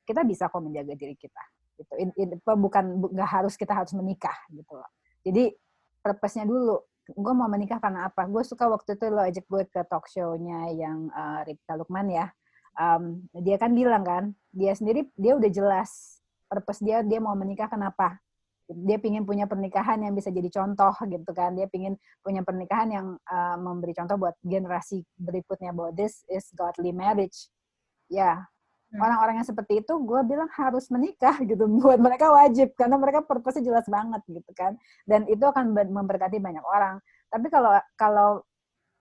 kita 0.08 0.26
bisa 0.26 0.50
kok 0.50 0.64
menjaga 0.66 0.98
diri 0.98 1.14
kita 1.14 1.44
gitu. 1.78 1.94
In, 2.02 2.10
in, 2.18 2.30
bukan 2.42 3.04
nggak 3.14 3.30
harus 3.30 3.54
kita 3.54 3.76
harus 3.78 3.94
menikah 3.94 4.34
gitu 4.50 4.74
loh. 4.80 4.90
Jadi 5.22 5.54
purpose-nya 6.02 6.48
dulu. 6.48 6.80
Gue 7.10 7.34
mau 7.36 7.52
menikah 7.52 7.78
karena 7.84 8.08
apa? 8.10 8.26
Gue 8.26 8.42
suka 8.48 8.66
waktu 8.72 8.96
itu 8.96 9.06
lo 9.12 9.22
ajak 9.22 9.46
gue 9.46 9.64
ke 9.70 9.82
talk 9.86 10.08
show-nya 10.08 10.72
yang 10.74 11.12
uh, 11.14 11.44
Rita 11.44 11.76
Lukman 11.78 12.10
ya 12.10 12.32
um, 12.80 13.22
dia 13.44 13.60
kan 13.60 13.76
bilang 13.76 14.02
kan 14.08 14.24
dia 14.56 14.74
sendiri 14.74 15.06
dia 15.20 15.36
udah 15.36 15.52
jelas 15.52 16.20
purpose 16.50 16.82
dia 16.82 17.06
dia 17.06 17.20
mau 17.22 17.36
menikah 17.38 17.70
kenapa? 17.70 18.18
Dia 18.70 19.02
pingin 19.02 19.26
punya 19.26 19.50
pernikahan 19.50 19.98
yang 19.98 20.14
bisa 20.14 20.30
jadi 20.30 20.46
contoh 20.50 20.94
gitu 21.10 21.32
kan. 21.34 21.58
Dia 21.58 21.66
pingin 21.66 21.98
punya 22.22 22.46
pernikahan 22.46 22.90
yang 22.90 23.08
uh, 23.26 23.58
memberi 23.58 23.98
contoh 23.98 24.18
buat 24.18 24.38
generasi 24.46 25.02
berikutnya 25.18 25.74
bahwa 25.74 25.90
this 25.94 26.22
is 26.30 26.50
godly 26.54 26.94
marriage. 26.94 27.50
Ya 28.10 28.38
hmm. 28.94 29.02
orang-orang 29.02 29.42
yang 29.42 29.48
seperti 29.50 29.82
itu 29.82 29.94
gue 30.02 30.22
bilang 30.26 30.50
harus 30.54 30.86
menikah 30.94 31.38
gitu. 31.50 31.66
Buat 31.66 31.98
mereka 31.98 32.30
wajib 32.30 32.74
karena 32.78 32.98
mereka 32.98 33.26
purpose 33.26 33.62
jelas 33.62 33.90
banget 33.90 34.22
gitu 34.30 34.52
kan. 34.54 34.78
Dan 35.06 35.26
itu 35.26 35.42
akan 35.46 35.74
memberkati 35.74 36.38
banyak 36.38 36.66
orang. 36.66 37.02
Tapi 37.30 37.50
kalau 37.50 37.74
kalau 37.98 38.30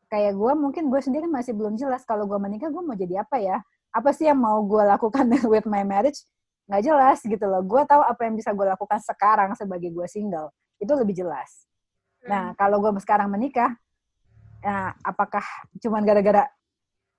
kayak 0.09 0.35
gue 0.35 0.53
mungkin 0.57 0.89
gue 0.89 1.01
sendiri 1.05 1.29
masih 1.29 1.53
belum 1.53 1.77
jelas 1.77 2.03
kalau 2.09 2.25
gue 2.25 2.39
menikah 2.41 2.73
gue 2.73 2.83
mau 2.83 2.97
jadi 2.97 3.23
apa 3.23 3.37
ya? 3.39 3.61
Apa 3.93 4.13
sih 4.13 4.29
yang 4.29 4.41
mau 4.41 4.61
gue 4.65 4.83
lakukan 4.85 5.25
with 5.53 5.69
my 5.69 5.85
marriage? 5.85 6.25
Nggak 6.69 6.83
jelas 6.85 7.19
gitu 7.25 7.45
loh. 7.45 7.61
Gue 7.65 7.85
tahu 7.85 8.01
apa 8.05 8.21
yang 8.29 8.35
bisa 8.37 8.53
gue 8.53 8.67
lakukan 8.67 9.01
sekarang 9.05 9.53
sebagai 9.57 9.93
gue 9.93 10.07
single. 10.09 10.53
Itu 10.81 10.97
lebih 10.97 11.17
jelas. 11.17 11.69
Nah 12.25 12.53
hmm. 12.53 12.57
kalau 12.57 12.81
gue 12.81 12.91
sekarang 13.01 13.29
menikah 13.31 13.77
nah 14.59 14.91
apakah 15.07 15.47
cuman 15.79 16.03
gara-gara 16.03 16.43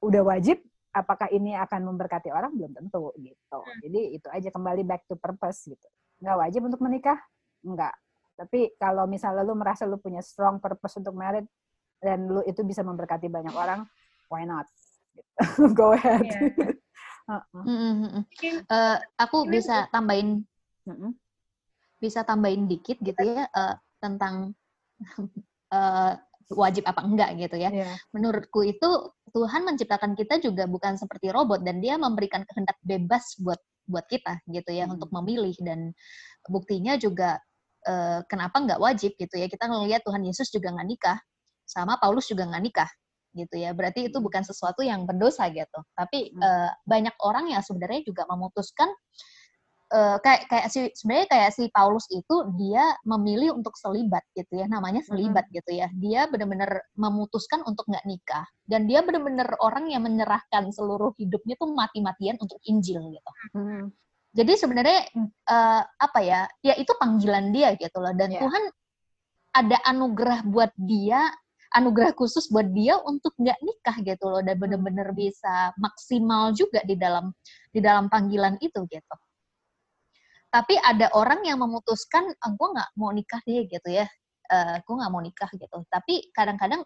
udah 0.03 0.27
wajib 0.27 0.59
apakah 0.91 1.31
ini 1.31 1.55
akan 1.55 1.87
memberkati 1.93 2.33
orang? 2.33 2.51
Belum 2.57 2.73
tentu 2.73 3.13
gitu. 3.21 3.59
Hmm. 3.61 3.79
jadi 3.85 4.01
itu 4.17 4.27
aja 4.27 4.49
kembali 4.49 4.81
back 4.83 5.05
to 5.05 5.15
purpose 5.15 5.69
gitu. 5.69 5.87
Nggak 6.19 6.37
wajib 6.41 6.61
untuk 6.67 6.81
menikah? 6.83 7.17
Nggak. 7.63 7.95
Tapi 8.39 8.75
kalau 8.79 9.03
misalnya 9.03 9.43
lu 9.43 9.55
merasa 9.55 9.83
lu 9.83 9.99
punya 9.99 10.23
strong 10.23 10.63
purpose 10.63 10.95
untuk 10.99 11.15
married 11.15 11.47
dan 12.00 12.28
lu 12.28 12.41
itu 12.47 12.64
bisa 12.64 12.82
memberkati 12.84 13.28
banyak 13.28 13.54
orang, 13.54 13.86
why 14.32 14.43
not? 14.47 14.66
Go 15.78 15.95
ahead. 15.95 16.26
Yeah. 16.26 16.76
uh 17.30 17.43
-uh. 17.54 17.64
Mm 17.64 17.78
-hmm. 17.78 18.24
uh, 18.68 18.97
aku 19.20 19.45
bisa 19.45 19.86
tambahin, 19.93 20.43
mm 20.88 20.95
-hmm. 20.95 21.12
bisa 22.00 22.26
tambahin 22.26 22.66
dikit 22.66 22.97
gitu 23.04 23.22
ya 23.22 23.45
uh, 23.52 23.76
tentang 24.00 24.56
uh, 25.70 26.14
wajib 26.64 26.88
apa 26.89 27.06
enggak 27.06 27.38
gitu 27.38 27.62
ya. 27.62 27.70
Yeah. 27.70 27.95
Menurutku 28.16 28.66
itu 28.66 29.14
Tuhan 29.30 29.62
menciptakan 29.70 30.18
kita 30.18 30.41
juga 30.41 30.66
bukan 30.66 30.97
seperti 30.97 31.30
robot 31.30 31.62
dan 31.62 31.78
Dia 31.78 32.02
memberikan 32.02 32.41
kehendak 32.50 32.82
bebas 32.82 33.38
buat 33.38 33.62
buat 33.89 34.06
kita 34.06 34.45
gitu 34.50 34.70
ya 34.70 34.86
hmm. 34.86 34.95
untuk 34.97 35.10
memilih 35.10 35.58
dan 35.66 35.93
buktinya 36.45 36.93
juga 36.95 37.41
uh, 37.89 38.22
kenapa 38.30 38.62
nggak 38.62 38.80
wajib 38.82 39.18
gitu 39.18 39.36
ya 39.36 39.50
kita 39.50 39.66
ngelihat 39.66 40.06
Tuhan 40.06 40.22
Yesus 40.22 40.54
juga 40.54 40.70
nggak 40.70 40.88
nikah 40.88 41.20
sama 41.70 42.01
Paulus 42.01 42.26
juga 42.26 42.49
nggak 42.49 42.63
nikah 42.65 42.89
gitu 43.38 43.61
ya 43.61 43.78
berarti 43.78 44.09
itu 44.09 44.17
bukan 44.17 44.41
sesuatu 44.41 44.82
yang 44.82 45.05
berdosa 45.05 45.45
gitu 45.53 45.80
tapi 45.93 46.34
hmm. 46.34 46.41
uh, 46.41 46.72
banyak 46.89 47.13
orang 47.22 47.53
yang 47.53 47.61
sebenarnya 47.61 48.01
juga 48.01 48.26
memutuskan 48.26 48.89
uh, 49.93 50.17
kayak 50.22 50.49
kayak 50.49 50.67
si 50.74 50.89
sebenarnya 50.97 51.28
kayak 51.30 51.51
si 51.53 51.63
Paulus 51.70 52.09
itu 52.09 52.36
dia 52.57 52.82
memilih 53.05 53.53
untuk 53.53 53.78
selibat 53.78 54.26
gitu 54.34 54.57
ya 54.57 54.65
namanya 54.65 55.05
selibat 55.05 55.45
hmm. 55.49 55.55
gitu 55.61 55.72
ya 55.78 55.88
dia 55.93 56.26
benar-benar 56.26 56.82
memutuskan 56.97 57.61
untuk 57.70 57.86
nggak 57.86 58.05
nikah 58.09 58.45
dan 58.65 58.89
dia 58.89 59.05
benar-benar 59.05 59.53
orang 59.61 59.93
yang 59.93 60.05
menyerahkan 60.05 60.74
seluruh 60.74 61.13
hidupnya 61.22 61.53
tuh 61.61 61.70
mati-matian 61.74 62.38
untuk 62.41 62.57
Injil 62.65 63.01
gitu 63.13 63.32
hmm. 63.53 63.93
jadi 64.34 64.53
sebenarnya 64.57 64.99
uh, 65.49 65.84
apa 65.86 66.20
ya 66.26 66.49
ya 66.65 66.74
itu 66.82 66.93
panggilan 66.97 67.53
dia 67.53 67.78
gitu 67.78 67.97
loh 68.01 68.13
dan 68.17 68.34
yeah. 68.34 68.41
Tuhan 68.41 68.63
ada 69.49 69.78
anugerah 69.89 70.45
buat 70.45 70.70
dia 70.78 71.26
anugerah 71.76 72.17
khusus 72.17 72.49
buat 72.49 72.65
dia 72.74 72.97
untuk 73.05 73.34
nggak 73.38 73.59
nikah 73.61 73.97
gitu 74.01 74.26
loh 74.26 74.41
dan 74.41 74.57
bener-bener 74.57 75.13
bisa 75.13 75.70
maksimal 75.78 76.49
juga 76.57 76.82
di 76.86 76.97
dalam 76.97 77.30
di 77.70 77.80
dalam 77.80 78.09
panggilan 78.09 78.57
itu 78.61 78.86
gitu. 78.89 79.15
Tapi 80.49 80.82
ada 80.82 81.13
orang 81.13 81.45
yang 81.45 81.61
memutuskan, 81.61 82.26
oh, 82.26 82.51
gue 82.57 82.67
nggak 82.74 82.89
mau 82.97 83.13
nikah 83.13 83.38
deh 83.45 83.70
gitu 83.70 83.89
ya, 83.93 84.09
uh, 84.49 84.82
gue 84.82 84.95
nggak 84.97 85.11
mau 85.13 85.22
nikah 85.22 85.49
gitu. 85.53 85.78
Tapi 85.93 86.34
kadang-kadang 86.34 86.82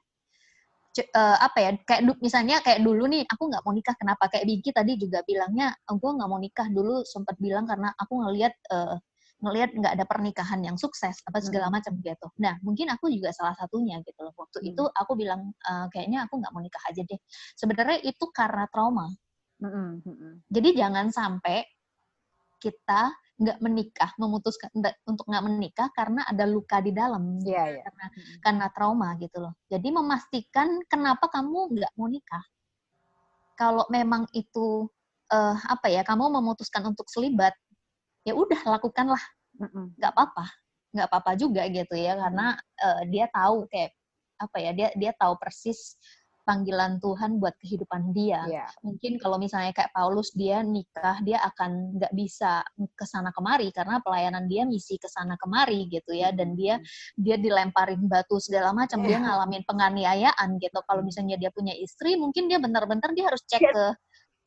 uh, 1.02 1.38
apa 1.42 1.58
ya 1.58 1.72
kayak 1.82 2.02
misalnya 2.22 2.62
kayak 2.62 2.86
dulu 2.86 3.10
nih 3.10 3.26
aku 3.26 3.50
nggak 3.50 3.64
mau 3.66 3.74
nikah 3.74 3.96
kenapa 3.98 4.30
kayak 4.30 4.46
Bigi 4.46 4.70
tadi 4.70 4.94
juga 5.00 5.26
bilangnya 5.26 5.74
oh, 5.90 5.98
gue 5.98 6.12
nggak 6.12 6.30
mau 6.30 6.38
nikah 6.38 6.68
dulu 6.70 7.02
sempat 7.02 7.34
bilang 7.42 7.66
karena 7.66 7.90
aku 7.98 8.14
ngelihat 8.22 8.54
uh, 8.70 9.00
ngelihat 9.44 9.76
nggak 9.76 9.94
ada 10.00 10.06
pernikahan 10.08 10.64
yang 10.64 10.80
sukses 10.80 11.20
apa 11.28 11.44
segala 11.44 11.68
hmm. 11.68 11.76
macam 11.76 11.94
gitu. 12.00 12.28
Nah 12.40 12.56
mungkin 12.64 12.88
aku 12.96 13.12
juga 13.12 13.36
salah 13.36 13.54
satunya 13.60 14.00
gitu 14.08 14.24
loh. 14.24 14.32
Waktu 14.40 14.64
hmm. 14.64 14.70
itu 14.72 14.84
aku 14.88 15.12
bilang 15.20 15.52
e, 15.60 15.72
kayaknya 15.92 16.24
aku 16.24 16.40
nggak 16.40 16.52
mau 16.56 16.64
nikah 16.64 16.84
aja 16.88 17.04
deh. 17.04 17.20
Sebenarnya 17.60 18.00
itu 18.08 18.26
karena 18.32 18.64
trauma. 18.72 19.12
Hmm. 19.60 20.00
Hmm. 20.00 20.40
Jadi 20.48 20.70
jangan 20.80 21.12
sampai 21.12 21.68
kita 22.64 23.12
nggak 23.34 23.60
menikah, 23.60 24.12
memutuskan 24.16 24.72
untuk 25.04 25.26
nggak 25.28 25.44
menikah 25.44 25.88
karena 25.92 26.24
ada 26.24 26.48
luka 26.48 26.80
di 26.80 26.96
dalam, 26.96 27.42
yeah, 27.44 27.66
yeah. 27.68 27.84
karena 27.84 28.06
hmm. 28.08 28.36
karena 28.40 28.66
trauma 28.72 29.10
gitu 29.20 29.38
loh. 29.44 29.54
Jadi 29.68 29.88
memastikan 29.92 30.80
kenapa 30.88 31.28
kamu 31.28 31.76
nggak 31.76 31.92
mau 32.00 32.08
nikah. 32.08 32.46
Kalau 33.60 33.86
memang 33.92 34.26
itu 34.32 34.88
uh, 35.34 35.58
apa 35.66 35.90
ya, 35.90 36.02
kamu 36.06 36.30
memutuskan 36.40 36.86
untuk 36.88 37.10
selibat, 37.10 37.54
ya 38.24 38.34
udah 38.36 38.62
lakukanlah 38.66 39.22
nggak 40.00 40.12
apa-apa 40.12 40.46
nggak 40.94 41.08
apa-apa 41.10 41.32
juga 41.38 41.66
gitu 41.70 41.96
ya 41.98 42.18
karena 42.18 42.58
uh, 42.82 43.02
dia 43.10 43.26
tahu 43.34 43.66
kayak 43.70 43.92
apa 44.42 44.58
ya 44.60 44.72
dia 44.74 44.90
dia 44.98 45.12
tahu 45.16 45.38
persis 45.38 45.98
panggilan 46.44 47.00
Tuhan 47.00 47.40
buat 47.40 47.56
kehidupan 47.60 48.12
dia. 48.12 48.44
Yeah. 48.48 48.70
Mungkin 48.84 49.18
kalau 49.20 49.40
misalnya 49.40 49.72
kayak 49.72 49.96
Paulus 49.96 50.36
dia 50.36 50.60
nikah, 50.60 51.24
dia 51.24 51.40
akan 51.40 51.98
nggak 52.00 52.14
bisa 52.14 52.62
ke 52.76 53.06
sana 53.08 53.32
kemari 53.32 53.72
karena 53.72 54.04
pelayanan 54.04 54.52
dia 54.52 54.68
misi 54.68 55.00
ke 55.00 55.08
sana 55.08 55.40
kemari 55.40 55.88
gitu 55.88 56.12
ya 56.12 56.36
dan 56.36 56.54
dia 56.60 56.84
dia 57.16 57.40
dilemparin 57.40 58.06
batu 58.12 58.38
segala 58.44 58.76
macam, 58.76 59.02
yeah. 59.04 59.08
dia 59.08 59.18
iya. 59.18 59.24
ngalamin 59.24 59.64
penganiayaan 59.64 60.50
gitu. 60.60 60.80
Kalau 60.84 61.02
misalnya 61.02 61.40
dia 61.40 61.50
punya 61.50 61.74
istri, 61.80 62.20
mungkin 62.20 62.52
dia 62.52 62.60
bentar-bentar 62.60 63.16
dia 63.16 63.32
harus 63.32 63.42
cek 63.48 63.64
yeah. 63.64 63.74
ke 63.74 63.86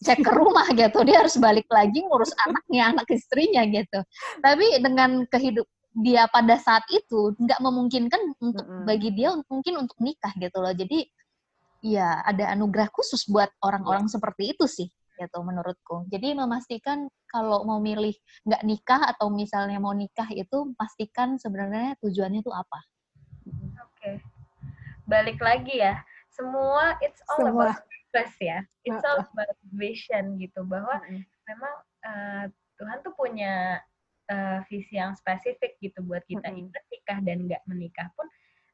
cek 0.05 0.21
ke 0.21 0.33
rumah 0.33 0.69
gitu 0.73 0.99
dia 1.05 1.25
harus 1.25 1.37
balik 1.41 1.67
lagi 1.73 2.05
ngurus 2.05 2.33
anaknya 2.45 2.93
anak 2.97 3.07
istrinya 3.09 3.63
gitu 3.69 4.01
tapi 4.45 4.67
dengan 4.81 5.25
kehidup 5.29 5.67
dia 5.97 6.29
pada 6.29 6.61
saat 6.61 6.85
itu 6.93 7.33
nggak 7.41 7.61
memungkinkan 7.65 8.21
untuk 8.45 8.65
mm 8.65 8.73
-hmm. 8.73 8.85
bagi 8.85 9.11
dia 9.17 9.33
mungkin 9.49 9.75
untuk 9.81 9.97
nikah 10.05 10.33
gitu 10.37 10.61
loh 10.61 10.77
jadi 10.77 11.09
ya 11.81 12.21
ada 12.27 12.53
anugerah 12.53 12.93
khusus 12.93 13.25
buat 13.31 13.49
orang-orang 13.65 14.11
seperti 14.11 14.53
itu 14.53 14.67
sih 14.69 14.89
gitu 15.17 15.39
menurutku. 15.41 16.05
Jadi 16.13 16.37
memastikan 16.37 17.09
kalau 17.33 17.65
mau 17.65 17.81
milih 17.81 18.13
nggak 18.45 18.63
nikah 18.69 19.01
atau 19.17 19.33
misalnya 19.33 19.81
mau 19.81 19.97
nikah 19.97 20.29
itu 20.29 20.77
pastikan 20.77 21.41
sebenarnya 21.41 21.97
tujuannya 22.05 22.45
itu 22.45 22.53
apa. 22.53 22.81
Oke. 23.49 23.81
Okay. 23.97 24.15
Balik 25.09 25.41
lagi 25.41 25.81
ya. 25.81 26.05
Semua 26.29 27.01
it's 27.01 27.25
all 27.33 27.49
Semua. 27.49 27.73
about 27.73 27.96
purpose 28.17 28.37
ya. 28.41 28.59
It's 28.89 29.05
all 29.05 29.21
about 29.21 29.53
vision 29.77 30.41
gitu 30.41 30.65
bahwa 30.65 30.97
uh 30.97 31.05
-uh. 31.05 31.21
memang 31.45 31.75
uh, 32.09 32.45
Tuhan 32.81 32.99
tuh 33.05 33.13
punya 33.13 33.85
uh, 34.33 34.59
visi 34.73 34.97
yang 34.97 35.13
spesifik 35.13 35.77
gitu 35.85 36.01
buat 36.01 36.25
kita 36.25 36.49
mm 36.49 36.57
-hmm. 36.57 36.73
menikah 36.73 37.19
dan 37.21 37.37
nggak 37.45 37.63
menikah 37.69 38.09
pun 38.17 38.25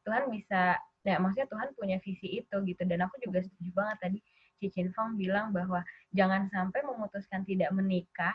Tuhan 0.06 0.30
bisa 0.30 0.78
ya 1.02 1.18
maksudnya 1.18 1.50
Tuhan 1.50 1.68
punya 1.74 1.98
visi 2.02 2.42
itu 2.42 2.56
gitu 2.62 2.82
dan 2.86 3.06
aku 3.06 3.18
juga 3.22 3.42
setuju 3.42 3.70
banget 3.74 3.98
tadi 3.98 4.18
Cicin 4.62 4.94
Fong 4.94 5.18
bilang 5.18 5.50
bahwa 5.50 5.82
jangan 6.14 6.46
sampai 6.54 6.86
memutuskan 6.86 7.42
tidak 7.42 7.74
menikah 7.74 8.34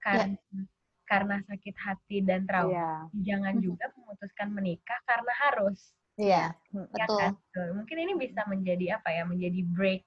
karena 0.00 0.32
yeah. 0.32 0.64
karena 1.04 1.36
sakit 1.44 1.76
hati 1.76 2.24
dan 2.24 2.48
trauma 2.48 2.72
yeah. 2.72 3.00
jangan 3.20 3.60
juga 3.60 3.92
memutuskan 4.00 4.48
menikah 4.48 4.96
karena 5.04 5.32
harus 5.48 5.92
Iya, 6.20 6.52
yeah, 6.52 6.84
ya 7.00 7.06
betul. 7.08 7.16
Kan? 7.16 7.76
Mungkin 7.80 7.96
ini 7.96 8.12
bisa 8.12 8.44
menjadi 8.44 9.00
apa 9.00 9.08
ya? 9.08 9.24
Menjadi 9.24 9.64
break 9.72 10.04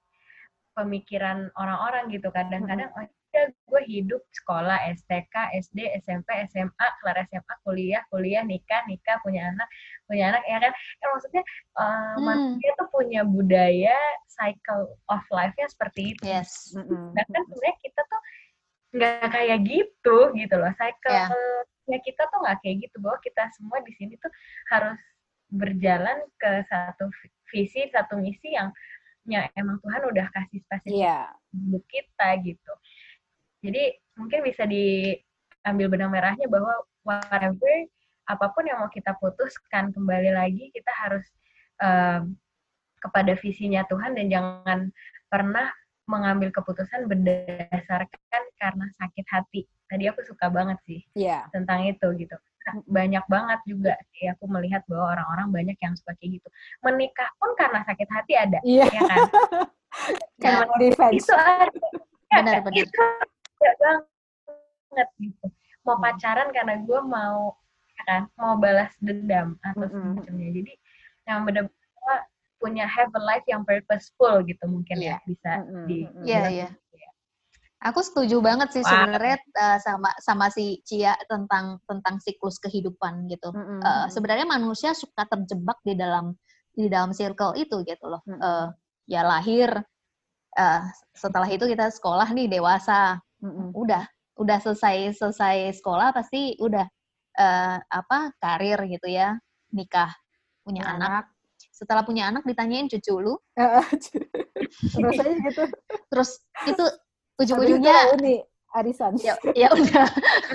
pemikiran 0.73 1.49
orang-orang 1.57 2.09
gitu. 2.09 2.29
Kadang-kadang 2.33 2.89
oh 2.93 3.05
ya 3.33 3.49
gue 3.49 3.81
hidup 3.89 4.21
sekolah 4.29 4.77
STK, 4.93 5.33
SD, 5.57 5.89
SMP, 6.05 6.29
SMA, 6.53 6.87
kelar 7.01 7.17
SMA, 7.25 7.53
kuliah, 7.65 8.05
kuliah, 8.13 8.45
nikah, 8.45 8.85
nikah, 8.85 9.17
punya 9.25 9.49
anak, 9.49 9.65
punya 10.05 10.29
anak, 10.29 10.43
ya 10.45 10.57
kan? 10.61 10.73
Ya, 10.73 11.05
maksudnya 11.09 11.43
uh, 11.81 12.13
hmm. 12.13 12.21
manusia 12.21 12.71
tuh 12.77 12.87
punya 12.93 13.21
budaya 13.25 13.97
cycle 14.29 14.93
of 15.09 15.23
life-nya 15.33 15.65
seperti 15.65 16.13
itu. 16.13 16.21
Yes. 16.21 16.77
Dan 16.77 17.25
kan 17.25 17.41
sebenarnya 17.49 17.77
kita 17.81 18.01
tuh 18.05 18.21
nggak 18.93 19.27
kayak 19.33 19.59
gitu 19.65 20.17
gitu 20.37 20.55
loh. 20.61 20.71
Cycle-nya 20.77 21.97
yeah. 21.97 22.01
kita 22.05 22.21
tuh 22.29 22.37
nggak 22.45 22.57
kayak 22.61 22.77
gitu 22.85 22.97
bahwa 23.01 23.17
kita 23.25 23.43
semua 23.57 23.81
di 23.81 23.91
sini 23.97 24.13
tuh 24.21 24.29
harus 24.69 25.01
berjalan 25.49 26.21
ke 26.37 26.65
satu 26.69 27.09
visi, 27.49 27.89
satu 27.89 28.17
misi 28.21 28.53
yang 28.53 28.69
yang 29.23 29.47
emang 29.55 29.79
Tuhan 29.79 30.01
udah 30.11 30.27
kasih 30.35 30.59
spesifik 30.67 31.07
yeah. 31.07 31.31
hidup 31.55 31.83
kita 31.87 32.27
gitu. 32.43 32.73
Jadi 33.63 33.83
mungkin 34.19 34.39
bisa 34.43 34.67
diambil 34.67 35.87
benang 35.87 36.11
merahnya 36.11 36.47
bahwa 36.51 36.73
whatever 37.07 37.87
apa 38.23 38.45
pun 38.55 38.63
yang 38.67 38.79
mau 38.79 38.91
kita 38.91 39.15
putuskan 39.19 39.91
kembali 39.91 40.31
lagi 40.31 40.71
kita 40.71 40.91
harus 40.91 41.27
um, 41.79 42.35
kepada 42.99 43.35
visinya 43.35 43.83
Tuhan 43.87 44.15
dan 44.15 44.25
jangan 44.31 44.79
pernah 45.27 45.67
mengambil 46.07 46.51
keputusan 46.51 47.07
berdasarkan 47.07 48.43
karena 48.59 48.85
sakit 48.99 49.25
hati. 49.27 49.61
Tadi 49.87 50.03
aku 50.07 50.23
suka 50.23 50.51
banget 50.51 50.79
sih 50.87 51.01
yeah. 51.15 51.47
tentang 51.51 51.87
itu 51.87 52.07
gitu. 52.19 52.35
Banyak 52.87 53.25
banget 53.27 53.59
juga 53.67 53.93
sih 54.13 54.29
aku 54.31 54.47
melihat 54.47 54.81
bahwa 54.87 55.17
orang-orang 55.17 55.47
banyak 55.51 55.77
yang 55.83 55.93
suka 55.95 56.15
kayak 56.19 56.39
gitu. 56.39 56.47
Menikah 56.83 57.29
pun 57.37 57.51
karena 57.59 57.83
sakit 57.83 58.09
hati 58.09 58.33
ada, 58.39 58.59
yeah. 58.63 58.89
ya 58.89 59.01
kan? 59.03 59.19
karena 60.43 60.65
nah, 60.69 61.09
itu 61.11 61.33
ada. 61.33 61.87
Benar, 62.33 62.55
benar. 62.65 62.83
Itu 62.83 63.01
banget 64.93 65.09
gitu 65.17 65.47
mau 65.83 65.99
hmm. 65.99 66.03
pacaran 66.03 66.49
karena 66.55 66.73
gue 66.79 67.01
mau 67.03 67.57
ya 67.93 68.03
kan 68.07 68.21
mau 68.39 68.53
balas 68.57 68.91
dendam 69.03 69.59
atau 69.61 69.85
mm-hmm. 69.85 70.17
semacamnya 70.17 70.49
jadi 70.49 70.73
yang 71.29 71.39
benar-benar 71.45 72.19
punya 72.57 72.85
have 72.87 73.11
a 73.13 73.21
life 73.21 73.45
yang 73.45 73.61
purposeful 73.67 74.41
gitu 74.47 74.63
mungkin 74.65 74.97
yeah. 74.97 75.19
ya 75.19 75.27
bisa 75.27 75.51
mm-hmm. 75.61 75.85
di 75.85 75.97
Iya 76.23 76.43
iya. 76.49 76.69
Aku 77.83 77.99
setuju 77.99 78.39
banget 78.39 78.71
sih 78.71 78.83
sebenarnya 78.83 79.37
uh, 79.59 79.77
sama 79.83 80.09
sama 80.23 80.47
si 80.47 80.79
Cia 80.87 81.19
tentang 81.27 81.83
tentang 81.83 82.15
siklus 82.23 82.55
kehidupan 82.63 83.27
gitu. 83.27 83.51
Mm-hmm. 83.51 83.79
Uh, 83.83 84.05
sebenarnya 84.07 84.47
manusia 84.47 84.95
suka 84.95 85.27
terjebak 85.27 85.75
di 85.83 85.99
dalam 85.99 86.31
di 86.71 86.87
dalam 86.87 87.11
circle 87.11 87.59
itu 87.59 87.83
gitu 87.83 88.05
loh. 88.07 88.23
Mm-hmm. 88.23 88.39
Uh, 88.39 88.67
ya 89.03 89.21
lahir, 89.27 89.69
uh, 90.55 90.81
setelah 91.11 91.49
itu 91.51 91.67
kita 91.67 91.91
sekolah 91.91 92.31
nih 92.31 92.47
dewasa, 92.47 93.19
Mm-mm. 93.43 93.75
udah 93.75 94.07
udah 94.39 94.57
selesai 94.63 95.19
selesai 95.19 95.77
sekolah 95.77 96.09
pasti 96.15 96.57
udah 96.57 96.87
uh, 97.37 97.77
apa 97.77 98.33
karir 98.41 98.81
gitu 98.89 99.11
ya 99.11 99.37
nikah 99.69 100.09
punya 100.65 100.85
anak. 100.87 100.97
anak 100.97 101.25
setelah 101.73 102.03
punya 102.05 102.29
anak 102.29 102.45
ditanyain 102.45 102.89
cucu 102.89 103.13
lu 103.17 103.35
terus 104.93 105.17
aja 105.21 105.33
gitu 105.37 105.63
terus 106.09 106.29
itu 106.65 106.85
ujung-ujungnya 107.39 108.17
ini 108.19 108.43
arisan. 108.73 109.13
Ya, 109.21 109.37
ya 109.53 109.69
udah. 109.73 110.07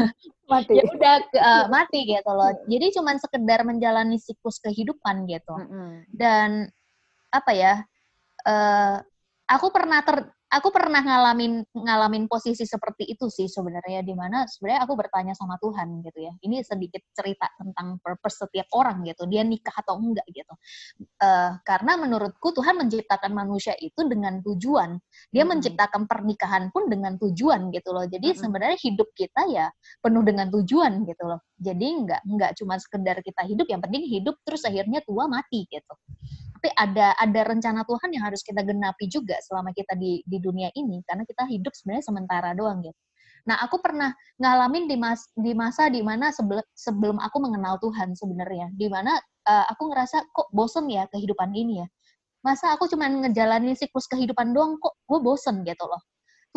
Mati. 0.51 0.81
Ya 0.81 0.85
udah 0.89 1.15
uh, 1.37 1.65
mati 1.69 2.09
gitu 2.09 2.31
loh. 2.33 2.57
Jadi 2.65 2.87
cuman 2.97 3.21
sekedar 3.21 3.69
menjalani 3.69 4.17
siklus 4.17 4.57
kehidupan 4.65 5.29
gitu. 5.29 5.53
Mm 5.53 5.69
-hmm. 5.69 5.93
dan 6.09 6.51
apa 7.29 7.53
ya 7.53 7.75
uh, 8.49 8.97
aku 9.45 9.69
pernah 9.69 10.01
ter 10.01 10.25
aku 10.49 10.69
pernah 10.73 11.05
ngalamin 11.05 11.61
ngalamin 11.77 12.25
posisi 12.25 12.65
seperti 12.65 13.05
itu 13.05 13.29
sih 13.29 13.47
sebenarnya 13.47 14.01
di 14.01 14.17
mana 14.17 14.49
sebenarnya 14.49 14.89
aku 14.89 14.95
bertanya 14.97 15.35
sama 15.37 15.61
Tuhan 15.61 16.01
gitu 16.01 16.19
ya. 16.25 16.33
Ini 16.41 16.65
sedikit 16.65 17.05
cerita 17.13 17.53
tentang 17.61 18.01
purpose 18.01 18.49
setiap 18.49 18.69
orang 18.73 19.05
gitu 19.05 19.29
dia 19.29 19.45
nikah 19.45 19.77
atau 19.77 20.01
enggak 20.01 20.25
gitu. 20.33 20.55
Uh, 21.21 21.61
karena 21.63 22.01
menurutku 22.01 22.57
Tuhan 22.57 22.81
menciptakan 22.81 23.33
manusia 23.37 23.77
itu 23.79 24.01
dengan 24.09 24.41
tujuan. 24.41 24.97
Dia 25.29 25.45
hmm. 25.45 25.51
menciptakan 25.53 26.03
pernikahan 26.09 26.73
pun 26.73 26.89
dengan 26.89 27.21
tujuan 27.21 27.69
gitu 27.69 27.93
loh. 27.93 28.09
Jadi 28.09 28.33
hmm. 28.33 28.39
sebenarnya 28.41 28.79
hidup 28.81 29.09
kita 29.13 29.43
ya 29.53 29.69
penuh 30.01 30.25
dengan 30.25 30.49
tujuan 30.49 31.05
gitu 31.05 31.25
loh. 31.29 31.45
Jadi 31.61 31.87
enggak 31.87 32.23
enggak 32.25 32.57
cuma 32.57 32.81
sekedar 32.81 33.21
kita 33.21 33.45
hidup 33.45 33.69
yang 33.69 33.85
penting 33.85 34.09
hidup 34.09 34.41
terus 34.49 34.65
akhirnya 34.65 35.05
tua 35.05 35.29
mati 35.29 35.69
gitu 35.69 35.95
tapi 36.59 36.75
ada 36.75 37.15
ada 37.15 37.41
rencana 37.47 37.87
Tuhan 37.87 38.11
yang 38.11 38.27
harus 38.27 38.43
kita 38.43 38.67
genapi 38.67 39.07
juga 39.07 39.39
selama 39.47 39.71
kita 39.71 39.95
di 39.95 40.27
di 40.27 40.43
dunia 40.43 40.75
ini 40.75 40.99
karena 41.07 41.23
kita 41.23 41.47
hidup 41.47 41.71
sebenarnya 41.71 42.05
sementara 42.11 42.51
doang 42.59 42.83
gitu. 42.83 42.99
Nah, 43.47 43.63
aku 43.63 43.79
pernah 43.79 44.11
ngalamin 44.43 44.91
di 44.91 44.99
mas 44.99 45.23
di 45.39 45.55
masa 45.55 45.87
di 45.87 46.03
mana 46.03 46.35
sebelum 46.35 46.67
sebelum 46.75 47.17
aku 47.23 47.39
mengenal 47.39 47.79
Tuhan 47.79 48.13
sebenarnya, 48.19 48.75
di 48.75 48.91
mana 48.91 49.15
uh, 49.47 49.65
aku 49.71 49.95
ngerasa 49.95 50.27
kok 50.35 50.51
bosen 50.51 50.91
ya 50.91 51.07
kehidupan 51.15 51.55
ini 51.55 51.81
ya. 51.81 51.87
Masa 52.43 52.75
aku 52.75 52.91
cuma 52.91 53.07
ngejalanin 53.07 53.79
siklus 53.79 54.11
kehidupan 54.11 54.51
doang 54.51 54.75
kok 54.83 54.99
gue 55.07 55.19
bosen 55.23 55.63
gitu 55.63 55.87
loh. 55.87 56.03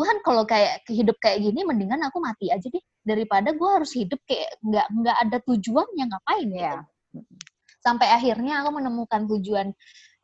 Tuhan 0.02 0.18
kalau 0.26 0.49
kayak 0.49 0.82
hidup 0.89 1.14
kayak 1.22 1.45
gini 1.45 1.62
mendingan 1.62 2.02
aku 2.02 2.18
mati 2.18 2.49
aja 2.49 2.66
deh 2.66 2.84
daripada 3.06 3.54
gue 3.54 3.70
harus 3.70 3.93
hidup 3.93 4.18
kayak 4.26 4.49
nggak 4.66 4.88
nggak 4.89 5.18
ada 5.30 5.38
tujuan 5.45 5.88
yang 5.93 6.10
ngapain 6.10 6.49
ya. 6.49 6.74
Gitu 6.82 6.91
sampai 7.82 8.08
akhirnya 8.14 8.62
aku 8.62 8.78
menemukan 8.78 9.26
tujuan 9.38 9.74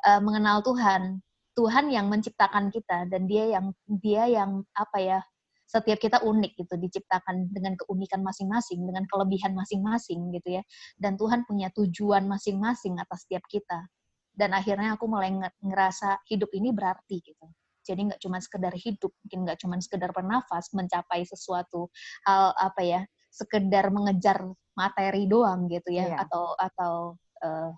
uh, 0.05 0.21
mengenal 0.21 0.61
Tuhan. 0.61 1.21
Tuhan 1.57 1.89
yang 1.89 2.05
menciptakan 2.05 2.69
kita 2.69 3.09
dan 3.09 3.25
dia 3.25 3.57
yang 3.57 3.73
dia 3.89 4.29
yang 4.29 4.61
apa 4.77 4.97
ya 5.01 5.19
setiap 5.67 5.97
kita 5.99 6.21
unik 6.21 6.53
gitu 6.53 6.77
diciptakan 6.79 7.49
dengan 7.49 7.73
keunikan 7.75 8.23
masing-masing 8.23 8.85
dengan 8.87 9.03
kelebihan 9.09 9.57
masing-masing 9.57 10.31
gitu 10.37 10.61
ya. 10.61 10.63
Dan 10.95 11.17
Tuhan 11.17 11.43
punya 11.49 11.73
tujuan 11.73 12.29
masing-masing 12.29 13.01
atas 13.01 13.25
setiap 13.25 13.41
kita. 13.49 13.89
Dan 14.37 14.53
akhirnya 14.53 14.95
aku 14.95 15.09
mulai 15.09 15.33
ngerasa 15.59 16.21
hidup 16.29 16.53
ini 16.53 16.69
berarti 16.69 17.25
gitu. 17.25 17.45
Jadi 17.83 18.13
nggak 18.13 18.21
cuma 18.21 18.37
sekedar 18.37 18.77
hidup 18.77 19.09
mungkin 19.25 19.39
nggak 19.49 19.59
cuma 19.59 19.75
sekedar 19.81 20.13
bernafas 20.13 20.69
mencapai 20.77 21.25
sesuatu 21.25 21.89
hal 22.27 22.53
apa 22.53 22.81
ya 22.83 23.01
sekedar 23.31 23.89
mengejar 23.89 24.43
materi 24.77 25.25
doang 25.25 25.65
gitu 25.71 25.89
ya 25.95 26.11
yeah. 26.11 26.19
atau 26.21 26.53
atau 26.59 26.93
uh, 27.43 27.71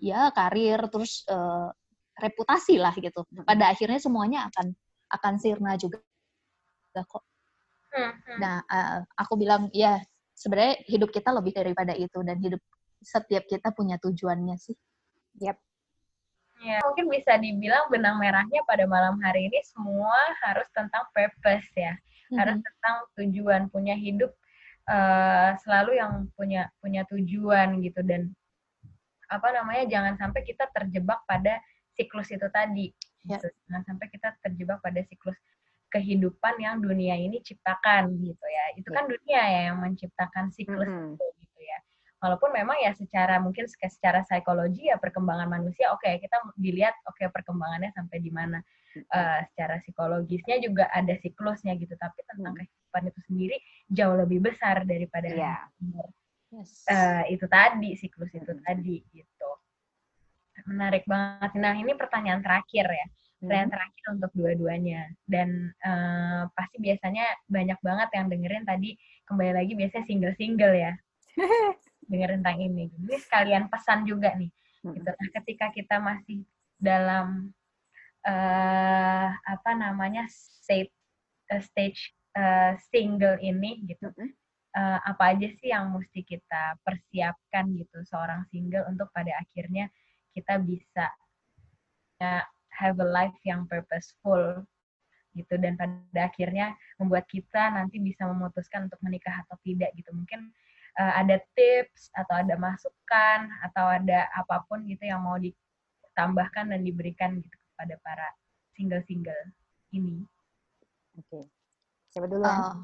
ya 0.00 0.32
karir 0.32 0.80
terus 0.88 1.24
uh, 1.28 1.70
reputasi 2.16 2.76
lah 2.76 2.92
gitu. 2.96 3.24
Pada 3.44 3.72
akhirnya 3.72 4.00
semuanya 4.00 4.48
akan 4.52 4.72
akan 5.10 5.34
sirna 5.40 5.74
juga 5.80 6.00
kok. 6.94 7.24
Nah, 8.38 8.62
uh, 8.66 9.02
aku 9.18 9.34
bilang 9.34 9.66
ya 9.74 9.98
sebenarnya 10.34 10.80
hidup 10.86 11.10
kita 11.10 11.34
lebih 11.34 11.52
daripada 11.52 11.92
itu 11.92 12.18
dan 12.22 12.38
hidup 12.38 12.62
setiap 13.02 13.44
kita 13.48 13.72
punya 13.74 13.96
tujuannya 13.98 14.56
sih. 14.60 14.76
Yap. 15.40 15.58
Ya, 16.60 16.76
mungkin 16.84 17.08
bisa 17.08 17.40
dibilang 17.40 17.88
benang 17.88 18.20
merahnya 18.20 18.60
pada 18.68 18.84
malam 18.84 19.16
hari 19.24 19.48
ini 19.48 19.64
semua 19.64 20.16
harus 20.44 20.68
tentang 20.76 21.08
purpose 21.16 21.68
ya. 21.72 21.96
Mm-hmm. 21.96 22.36
Harus 22.36 22.56
tentang 22.60 22.96
tujuan, 23.16 23.62
punya 23.72 23.96
hidup 23.96 24.28
uh, 24.84 25.56
selalu 25.64 25.96
yang 25.96 26.28
punya 26.36 26.68
punya 26.84 27.08
tujuan 27.08 27.80
gitu 27.80 28.04
dan 28.04 28.36
apa 29.30 29.48
namanya 29.54 29.86
jangan 29.86 30.14
sampai 30.18 30.42
kita 30.42 30.66
terjebak 30.74 31.22
pada 31.24 31.62
siklus 31.94 32.28
itu 32.34 32.46
tadi 32.50 32.90
ya. 33.26 33.38
gitu. 33.38 33.48
jangan 33.70 33.82
sampai 33.86 34.06
kita 34.10 34.28
terjebak 34.42 34.78
pada 34.82 35.00
siklus 35.06 35.38
kehidupan 35.90 36.54
yang 36.62 36.78
dunia 36.78 37.18
ini 37.18 37.42
ciptakan 37.42 38.14
gitu 38.18 38.46
ya 38.46 38.64
itu 38.78 38.88
kan 38.90 39.06
ya. 39.06 39.10
dunia 39.10 39.42
ya 39.42 39.60
yang 39.70 39.78
menciptakan 39.82 40.50
siklus 40.54 40.86
mm 40.86 40.98
-hmm. 40.98 41.14
itu 41.18 41.24
gitu 41.42 41.60
ya 41.62 41.78
walaupun 42.22 42.50
memang 42.54 42.78
ya 42.78 42.94
secara 42.94 43.42
mungkin 43.42 43.66
secara 43.66 44.22
psikologi 44.22 44.86
ya 44.90 44.98
perkembangan 45.02 45.50
manusia 45.50 45.90
oke 45.90 46.06
okay, 46.06 46.22
kita 46.22 46.38
dilihat 46.54 46.94
oke 47.10 47.18
okay, 47.18 47.26
perkembangannya 47.32 47.90
sampai 47.90 48.22
di 48.22 48.30
mana 48.30 48.62
uh, 49.10 49.40
secara 49.50 49.82
psikologisnya 49.82 50.62
juga 50.62 50.86
ada 50.94 51.14
siklusnya 51.18 51.74
gitu 51.74 51.98
tapi 51.98 52.22
tentang 52.26 52.54
hmm. 52.54 52.60
kehidupan 52.62 53.02
itu 53.10 53.20
sendiri 53.26 53.56
jauh 53.90 54.14
lebih 54.14 54.38
besar 54.46 54.86
daripada 54.86 55.26
yeah. 55.26 55.66
Yes. 56.54 56.84
uh, 56.90 57.24
itu 57.30 57.46
tadi 57.46 57.90
siklus 57.98 58.30
itu 58.34 58.52
tadi 58.66 59.02
gitu 59.14 59.50
menarik 60.68 61.08
banget 61.08 61.56
nah 61.56 61.72
ini 61.72 61.96
pertanyaan 61.96 62.44
terakhir 62.44 62.84
ya 62.84 63.06
pertanyaan 63.40 63.72
hmm. 63.72 63.76
terakhir 63.76 64.04
untuk 64.12 64.30
dua-duanya 64.36 65.02
dan 65.24 65.72
uh, 65.80 66.44
pasti 66.52 66.76
biasanya 66.76 67.24
banyak 67.48 67.80
banget 67.80 68.08
yang 68.12 68.26
dengerin 68.28 68.64
tadi 68.68 69.00
kembali 69.24 69.52
lagi 69.56 69.72
biasanya 69.72 70.04
single-single 70.04 70.76
ya 70.76 70.92
dengar 72.10 72.34
tentang 72.34 72.58
ini. 72.58 72.90
Jadi 72.90 73.16
sekalian 73.22 73.70
pesan 73.70 74.02
juga 74.02 74.34
nih. 74.34 74.50
Hmm. 74.82 74.94
Gitu. 74.98 75.10
Nah, 75.10 75.28
ketika 75.40 75.66
kita 75.70 75.96
masih 76.02 76.42
dalam 76.80 77.54
uh, 78.26 79.28
apa 79.30 79.70
namanya 79.78 80.26
state 80.28 80.90
uh, 81.54 81.62
stage 81.62 82.10
uh, 82.34 82.74
single 82.90 83.38
ini 83.38 83.86
gitu. 83.86 84.10
Hmm. 84.10 84.34
Uh, 84.70 85.02
apa 85.02 85.34
aja 85.34 85.50
sih 85.58 85.74
yang 85.74 85.90
mesti 85.90 86.22
kita 86.22 86.78
persiapkan 86.86 87.74
gitu 87.74 88.06
seorang 88.06 88.46
single 88.54 88.86
untuk 88.86 89.10
pada 89.10 89.34
akhirnya 89.42 89.90
kita 90.30 90.62
bisa 90.62 91.10
uh, 92.22 92.46
have 92.70 92.94
a 93.02 93.08
life 93.10 93.34
yang 93.42 93.66
purposeful 93.66 94.62
gitu 95.34 95.54
dan 95.58 95.74
pada 95.74 96.30
akhirnya 96.30 96.78
membuat 97.02 97.26
kita 97.26 97.70
nanti 97.74 97.98
bisa 97.98 98.26
memutuskan 98.30 98.86
untuk 98.86 99.02
menikah 99.02 99.42
atau 99.46 99.58
tidak 99.66 99.90
gitu 99.98 100.10
mungkin 100.14 100.54
uh, 100.98 101.12
ada 101.18 101.38
tips 101.54 102.10
atau 102.18 102.42
ada 102.42 102.54
masukan 102.58 103.50
atau 103.66 103.86
ada 103.86 104.26
apa 104.34 104.66
pun 104.66 104.82
gitu 104.86 105.06
yang 105.06 105.22
mau 105.22 105.38
ditambahkan 105.38 106.74
dan 106.74 106.80
diberikan 106.82 107.38
gitu 107.38 107.56
kepada 107.74 107.94
para 108.02 108.28
single-single 108.74 109.54
ini. 109.94 110.26
Oke. 111.18 111.26
Okay. 111.26 111.44
Siapa 112.10 112.26
dulu? 112.26 112.42
Uh, 112.42 112.82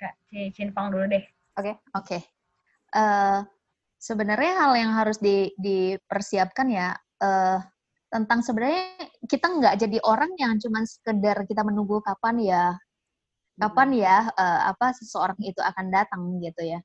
Kak 0.00 0.14
Chin 0.32 0.72
Pang 0.72 0.88
dulu 0.88 1.04
deh. 1.04 1.20
Oke. 1.60 1.70
Okay. 1.70 1.74
Oke. 1.76 2.06
Okay. 2.08 2.20
Uh, 2.90 3.00
eh, 3.00 3.38
sebenarnya 4.00 4.52
hal 4.56 4.72
yang 4.80 4.92
harus 4.96 5.20
di, 5.20 5.52
dipersiapkan 5.60 6.66
ya 6.72 6.96
uh, 7.20 7.60
tentang 8.10 8.40
sebenarnya 8.42 8.96
kita 9.28 9.46
nggak 9.46 9.74
jadi 9.76 9.98
orang 10.02 10.32
yang 10.40 10.56
cuma 10.58 10.82
sekedar 10.82 11.46
kita 11.46 11.62
menunggu 11.62 12.02
kapan 12.02 12.42
ya 12.42 12.64
kapan 13.60 13.88
ya 13.94 14.16
uh, 14.34 14.72
apa 14.72 14.96
seseorang 14.96 15.38
itu 15.44 15.60
akan 15.62 15.86
datang 15.92 16.42
gitu 16.42 16.74
ya 16.74 16.80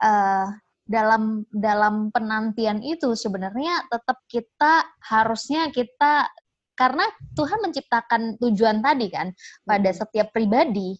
uh, 0.00 0.48
dalam 0.86 1.44
dalam 1.50 2.08
penantian 2.14 2.80
itu 2.80 3.12
sebenarnya 3.16 3.84
tetap 3.88 4.20
kita 4.30 4.84
harusnya 5.04 5.68
kita 5.72 6.28
karena 6.76 7.06
Tuhan 7.38 7.62
menciptakan 7.64 8.36
tujuan 8.42 8.82
tadi 8.82 9.06
kan 9.08 9.30
pada 9.62 9.90
setiap 9.94 10.34
pribadi. 10.34 10.98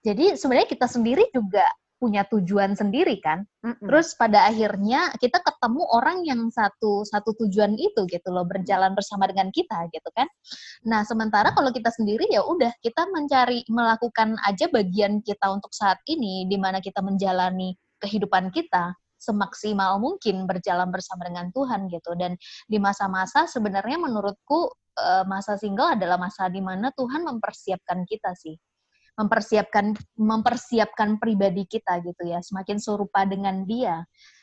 Jadi 0.00 0.36
sebenarnya 0.36 0.68
kita 0.68 0.86
sendiri 0.88 1.28
juga 1.32 1.64
punya 2.00 2.24
tujuan 2.32 2.72
sendiri 2.72 3.20
kan. 3.20 3.44
Mm-mm. 3.60 3.84
Terus 3.84 4.16
pada 4.16 4.48
akhirnya 4.48 5.12
kita 5.20 5.36
ketemu 5.44 5.84
orang 5.92 6.24
yang 6.24 6.48
satu 6.48 7.04
satu 7.04 7.36
tujuan 7.44 7.76
itu 7.76 8.08
gitu 8.08 8.28
loh 8.32 8.48
berjalan 8.48 8.96
bersama 8.96 9.28
dengan 9.28 9.52
kita 9.52 9.84
gitu 9.92 10.08
kan. 10.16 10.24
Nah, 10.88 11.04
sementara 11.04 11.52
kalau 11.52 11.68
kita 11.68 11.92
sendiri 11.92 12.24
ya 12.32 12.40
udah 12.40 12.72
kita 12.80 13.04
mencari 13.12 13.68
melakukan 13.68 14.40
aja 14.48 14.72
bagian 14.72 15.20
kita 15.20 15.52
untuk 15.52 15.76
saat 15.76 16.00
ini 16.08 16.48
di 16.48 16.56
mana 16.56 16.80
kita 16.80 17.04
menjalani 17.04 17.76
kehidupan 18.00 18.48
kita 18.48 18.96
semaksimal 19.20 20.00
mungkin 20.00 20.48
berjalan 20.48 20.88
bersama 20.88 21.28
dengan 21.28 21.52
Tuhan 21.52 21.92
gitu 21.92 22.16
dan 22.16 22.40
di 22.64 22.80
masa-masa 22.80 23.44
sebenarnya 23.44 24.00
menurutku 24.00 24.72
eh, 24.96 25.28
masa 25.28 25.60
single 25.60 25.92
adalah 25.92 26.16
masa 26.16 26.48
di 26.48 26.64
mana 26.64 26.88
Tuhan 26.96 27.28
mempersiapkan 27.28 28.08
kita 28.08 28.32
sih 28.32 28.56
mempersiapkan 29.20 29.92
mempersiapkan 30.16 31.20
pribadi 31.20 31.68
kita 31.68 32.00
gitu 32.00 32.24
ya. 32.24 32.40
Semakin 32.40 32.80
serupa 32.80 33.28
dengan 33.28 33.68
dia 33.68 34.00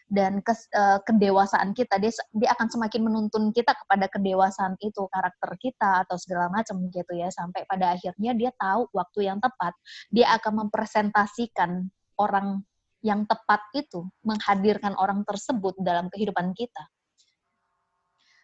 dan 0.08 0.40
kes, 0.40 0.70
uh, 0.72 1.02
kedewasaan 1.04 1.76
kita 1.76 2.00
dia 2.00 2.14
dia 2.38 2.50
akan 2.56 2.70
semakin 2.70 3.02
menuntun 3.10 3.52
kita 3.52 3.76
kepada 3.76 4.08
kedewasaan 4.08 4.78
itu 4.80 5.04
karakter 5.10 5.52
kita 5.58 6.06
atau 6.06 6.16
segala 6.22 6.54
macam 6.54 6.86
gitu 6.94 7.14
ya. 7.18 7.34
Sampai 7.34 7.66
pada 7.66 7.98
akhirnya 7.98 8.38
dia 8.38 8.54
tahu 8.56 8.86
waktu 8.94 9.34
yang 9.34 9.42
tepat 9.42 9.74
dia 10.14 10.30
akan 10.38 10.70
mempresentasikan 10.70 11.90
orang 12.22 12.62
yang 13.02 13.26
tepat 13.26 13.62
itu 13.74 14.06
menghadirkan 14.26 14.94
orang 14.98 15.22
tersebut 15.26 15.78
dalam 15.82 16.10
kehidupan 16.14 16.54
kita 16.58 16.86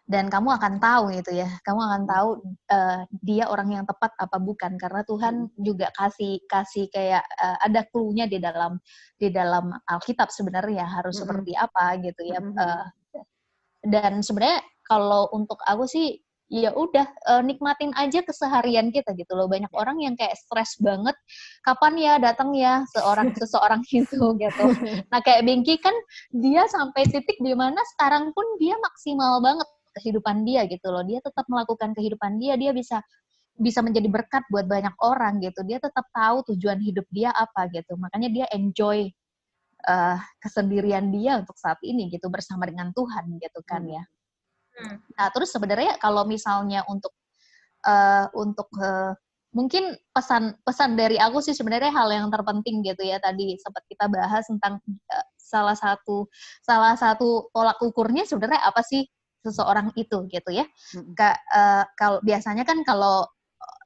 dan 0.03 0.27
kamu 0.27 0.51
akan 0.59 0.83
tahu 0.83 1.15
gitu 1.15 1.31
ya 1.31 1.47
kamu 1.63 1.79
akan 1.79 2.03
tahu 2.03 2.29
uh, 2.75 3.07
dia 3.23 3.47
orang 3.47 3.71
yang 3.71 3.85
tepat 3.87 4.11
apa 4.19 4.37
bukan. 4.39 4.75
Karena 4.75 5.01
Tuhan 5.07 5.35
hmm. 5.47 5.63
juga 5.63 5.87
kasih 5.95 6.43
kasih 6.47 6.91
kayak 6.91 7.23
uh, 7.39 7.57
ada 7.63 7.87
clue-nya 7.87 8.27
di 8.27 8.37
dalam 8.43 8.77
di 9.15 9.31
dalam 9.31 9.71
Alkitab 9.87 10.27
sebenarnya 10.27 10.83
harus 10.83 11.15
-hmm. 11.15 11.23
seperti 11.23 11.51
apa 11.55 11.85
gitu 12.03 12.21
ya 12.27 12.39
-hmm. 12.43 12.55
uh, 12.59 12.85
dan 13.83 14.19
sebenarnya 14.19 14.63
kalau 14.83 15.31
untuk 15.31 15.59
aku 15.63 15.87
sih 15.87 16.19
ya 16.53 16.69
udah 16.69 17.07
uh, 17.33 17.41
nikmatin 17.41 17.89
aja 17.97 18.21
keseharian 18.21 18.93
kita 18.93 19.15
gitu 19.17 19.33
loh. 19.33 19.49
Banyak 19.49 19.73
orang 19.73 19.97
yang 20.03 20.13
kayak 20.13 20.37
stres 20.37 20.77
banget 20.77 21.15
kapan 21.65 21.93
ya 21.97 22.13
datang 22.21 22.53
ya 22.53 22.85
seorang 22.93 23.33
seseorang 23.41 23.81
itu? 23.89 24.35
gitu. 24.37 24.65
Nah 25.09 25.19
kayak 25.25 25.47
Bengki 25.47 25.81
kan 25.81 25.95
dia 26.29 26.67
sampai 26.69 27.09
titik 27.09 27.39
di 27.41 27.55
mana 27.57 27.79
sekarang 27.95 28.35
pun 28.35 28.45
dia 28.61 28.77
maksimal 28.77 29.41
banget 29.41 29.65
kehidupan 29.93 30.43
dia 30.43 30.65
gitu 30.67 30.89
loh. 30.89 31.05
Dia 31.05 31.21
tetap 31.21 31.45
melakukan 31.47 31.93
kehidupan 31.93 32.41
dia, 32.41 32.57
dia 32.57 32.73
bisa 32.73 32.99
bisa 33.53 33.85
menjadi 33.85 34.09
berkat 34.09 34.43
buat 34.49 34.65
banyak 34.65 34.97
orang 35.01 35.37
gitu. 35.45 35.61
Dia 35.65 35.77
tetap 35.77 36.09
tahu 36.09 36.41
tujuan 36.53 36.81
hidup 36.81 37.05
dia 37.13 37.29
apa 37.29 37.69
gitu. 37.69 37.93
Makanya 37.95 38.29
dia 38.33 38.45
enjoy 38.49 39.07
uh, 39.87 40.17
kesendirian 40.41 41.13
dia 41.13 41.39
untuk 41.39 41.55
saat 41.59 41.77
ini 41.85 42.09
gitu 42.09 42.27
bersama 42.33 42.65
dengan 42.65 42.89
Tuhan 42.95 43.37
gitu 43.37 43.61
kan 43.65 43.85
ya. 43.85 44.03
Hmm. 44.73 44.97
Nah, 45.13 45.27
terus 45.29 45.53
sebenarnya 45.53 46.01
kalau 46.01 46.25
misalnya 46.25 46.81
untuk 46.89 47.13
uh, 47.85 48.25
untuk 48.33 48.69
uh, 48.81 49.13
mungkin 49.53 49.93
pesan 50.09 50.57
pesan 50.65 50.97
dari 50.97 51.21
aku 51.21 51.37
sih 51.45 51.53
sebenarnya 51.53 51.93
hal 51.93 52.09
yang 52.09 52.27
terpenting 52.33 52.81
gitu 52.81 53.05
ya 53.05 53.21
tadi 53.21 53.53
sempat 53.61 53.85
kita 53.85 54.09
bahas 54.09 54.49
tentang 54.49 54.81
uh, 55.13 55.27
salah 55.37 55.77
satu 55.77 56.25
salah 56.65 56.97
satu 56.97 57.53
tolak 57.53 57.77
ukurnya 57.77 58.25
sebenarnya 58.25 58.65
apa 58.65 58.81
sih 58.81 59.05
seseorang 59.43 59.91
itu 59.99 60.25
gitu 60.31 60.49
ya. 60.49 60.65
Hmm. 60.95 61.13
uh, 61.19 61.83
kalau 61.99 62.23
biasanya 62.23 62.63
kan 62.63 62.79
kalau 62.87 63.27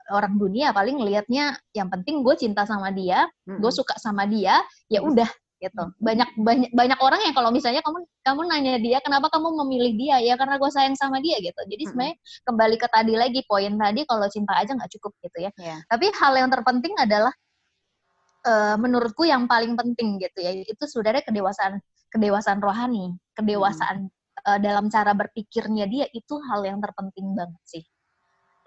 orang 0.07 0.39
dunia 0.39 0.71
paling 0.71 0.95
ngelihatnya 0.95 1.59
yang 1.75 1.91
penting 1.91 2.23
gue 2.23 2.35
cinta 2.39 2.63
sama 2.63 2.93
dia, 2.95 3.27
hmm. 3.49 3.59
gue 3.59 3.71
suka 3.73 3.97
sama 3.99 4.23
dia, 4.23 4.61
ya 4.87 5.03
udah 5.03 5.27
gitu. 5.57 5.83
Banyak 5.99 6.37
banyak 6.37 6.71
banyak 6.71 6.99
orang 7.01 7.21
yang 7.27 7.35
kalau 7.35 7.49
misalnya 7.49 7.81
kamu 7.81 8.05
kamu 8.23 8.41
nanya 8.45 8.73
dia 8.77 8.97
kenapa 9.01 9.27
kamu 9.33 9.57
memilih 9.65 9.93
dia 9.97 10.15
ya 10.21 10.33
karena 10.37 10.55
gue 10.61 10.69
sayang 10.71 10.95
sama 10.95 11.19
dia 11.19 11.41
gitu. 11.41 11.59
Jadi 11.65 11.83
hmm. 11.83 11.89
sebenarnya 11.91 12.15
kembali 12.47 12.75
ke 12.77 12.87
tadi 12.87 13.13
lagi 13.17 13.41
poin 13.49 13.73
tadi 13.75 14.01
kalau 14.07 14.27
cinta 14.31 14.53
aja 14.55 14.71
nggak 14.77 14.91
cukup 14.95 15.11
gitu 15.25 15.37
ya. 15.49 15.51
Yeah. 15.59 15.79
Tapi 15.89 16.13
hal 16.13 16.33
yang 16.37 16.49
terpenting 16.53 16.95
adalah 16.95 17.33
uh, 18.47 18.75
menurutku 18.79 19.25
yang 19.27 19.49
paling 19.49 19.75
penting 19.75 20.21
gitu 20.21 20.39
ya 20.39 20.51
itu 20.55 20.83
sebenarnya 20.87 21.25
kedewasaan 21.25 21.81
kedewasaan 22.07 22.63
rohani, 22.63 23.17
kedewasaan 23.35 24.07
uh, 24.47 24.59
dalam 24.63 24.87
cara 24.87 25.11
berpikirnya 25.11 25.85
dia 25.91 26.05
itu 26.15 26.39
hal 26.47 26.63
yang 26.63 26.79
terpenting 26.79 27.35
banget 27.35 27.63
sih 27.67 27.83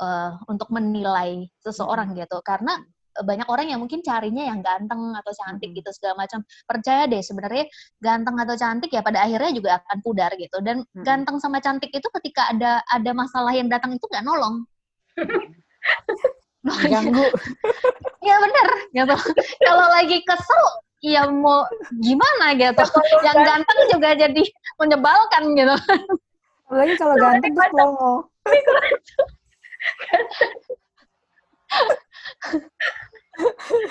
uh, 0.00 0.36
untuk 0.46 0.68
menilai 0.68 1.48
seseorang 1.64 2.12
gitu. 2.12 2.38
Karena 2.44 2.76
banyak 3.10 3.48
orang 3.50 3.66
yang 3.68 3.80
mungkin 3.82 4.00
carinya 4.06 4.46
yang 4.46 4.62
ganteng 4.62 5.12
atau 5.12 5.32
cantik 5.34 5.74
gitu 5.74 5.90
segala 5.96 6.24
macam. 6.24 6.44
Percaya 6.64 7.10
deh 7.10 7.20
sebenarnya 7.20 7.64
ganteng 7.98 8.36
atau 8.38 8.54
cantik 8.56 8.90
ya 8.92 9.02
pada 9.02 9.24
akhirnya 9.24 9.50
juga 9.56 9.70
akan 9.82 9.98
pudar 10.04 10.30
gitu. 10.36 10.60
Dan 10.62 10.84
hmm. 10.84 11.04
ganteng 11.04 11.36
sama 11.42 11.58
cantik 11.58 11.90
itu 11.90 12.08
ketika 12.20 12.48
ada 12.52 12.80
ada 12.88 13.10
masalah 13.12 13.52
yang 13.56 13.68
datang 13.68 13.96
itu 13.96 14.04
nggak 14.08 14.24
nolong. 14.24 14.64
Ganggu. 16.92 17.24
Ya 18.20 18.36
bener. 18.36 18.68
Gitu 18.92 19.16
kalau 19.64 19.86
lagi 19.96 20.20
kesel 20.28 20.64
ya 21.00 21.28
mau 21.28 21.64
gimana 22.00 22.52
gitu. 22.56 22.84
yang 23.24 23.38
ganteng 23.40 23.78
juga 23.92 24.08
jadi 24.16 24.42
menyebalkan 24.76 25.42
gitu. 25.56 25.76
Apalagi 26.68 26.94
kalau 27.00 27.16
ganteng 27.18 27.52
tuh 27.56 27.66
slow 27.72 28.14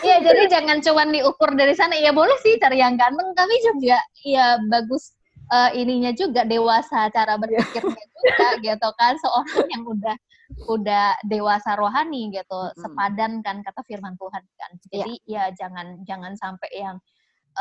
Iya, 0.05 0.22
jadi 0.22 0.45
jangan 0.45 0.78
cuma 0.86 1.10
diukur 1.10 1.49
dari 1.57 1.74
sana. 1.74 1.97
Ya 1.97 2.14
boleh 2.14 2.38
sih 2.45 2.62
cari 2.62 2.78
yang 2.78 2.93
ganteng, 3.01 3.34
tapi 3.34 3.57
juga 3.66 3.97
ya 4.22 4.62
bagus 4.70 5.18
uh, 5.49 5.70
ininya 5.74 6.14
juga 6.14 6.45
dewasa 6.45 7.10
cara 7.10 7.36
berpikirnya 7.36 8.05
juga 8.14 8.47
gitu 8.62 8.89
kan 8.95 9.14
seorang 9.18 9.66
yang 9.74 9.84
udah 9.86 10.16
udah 10.50 11.18
dewasa 11.26 11.78
rohani 11.78 12.34
gitu 12.34 12.58
hmm. 12.58 12.78
sepadan 12.78 13.45
kan 13.45 13.62
kata 13.62 13.82
firman 13.86 14.18
Tuhan 14.18 14.43
kan 14.58 14.72
jadi 14.89 15.14
yeah. 15.30 15.47
ya 15.50 15.56
jangan 15.56 16.02
jangan 16.06 16.34
sampai 16.34 16.70
yang 16.74 16.97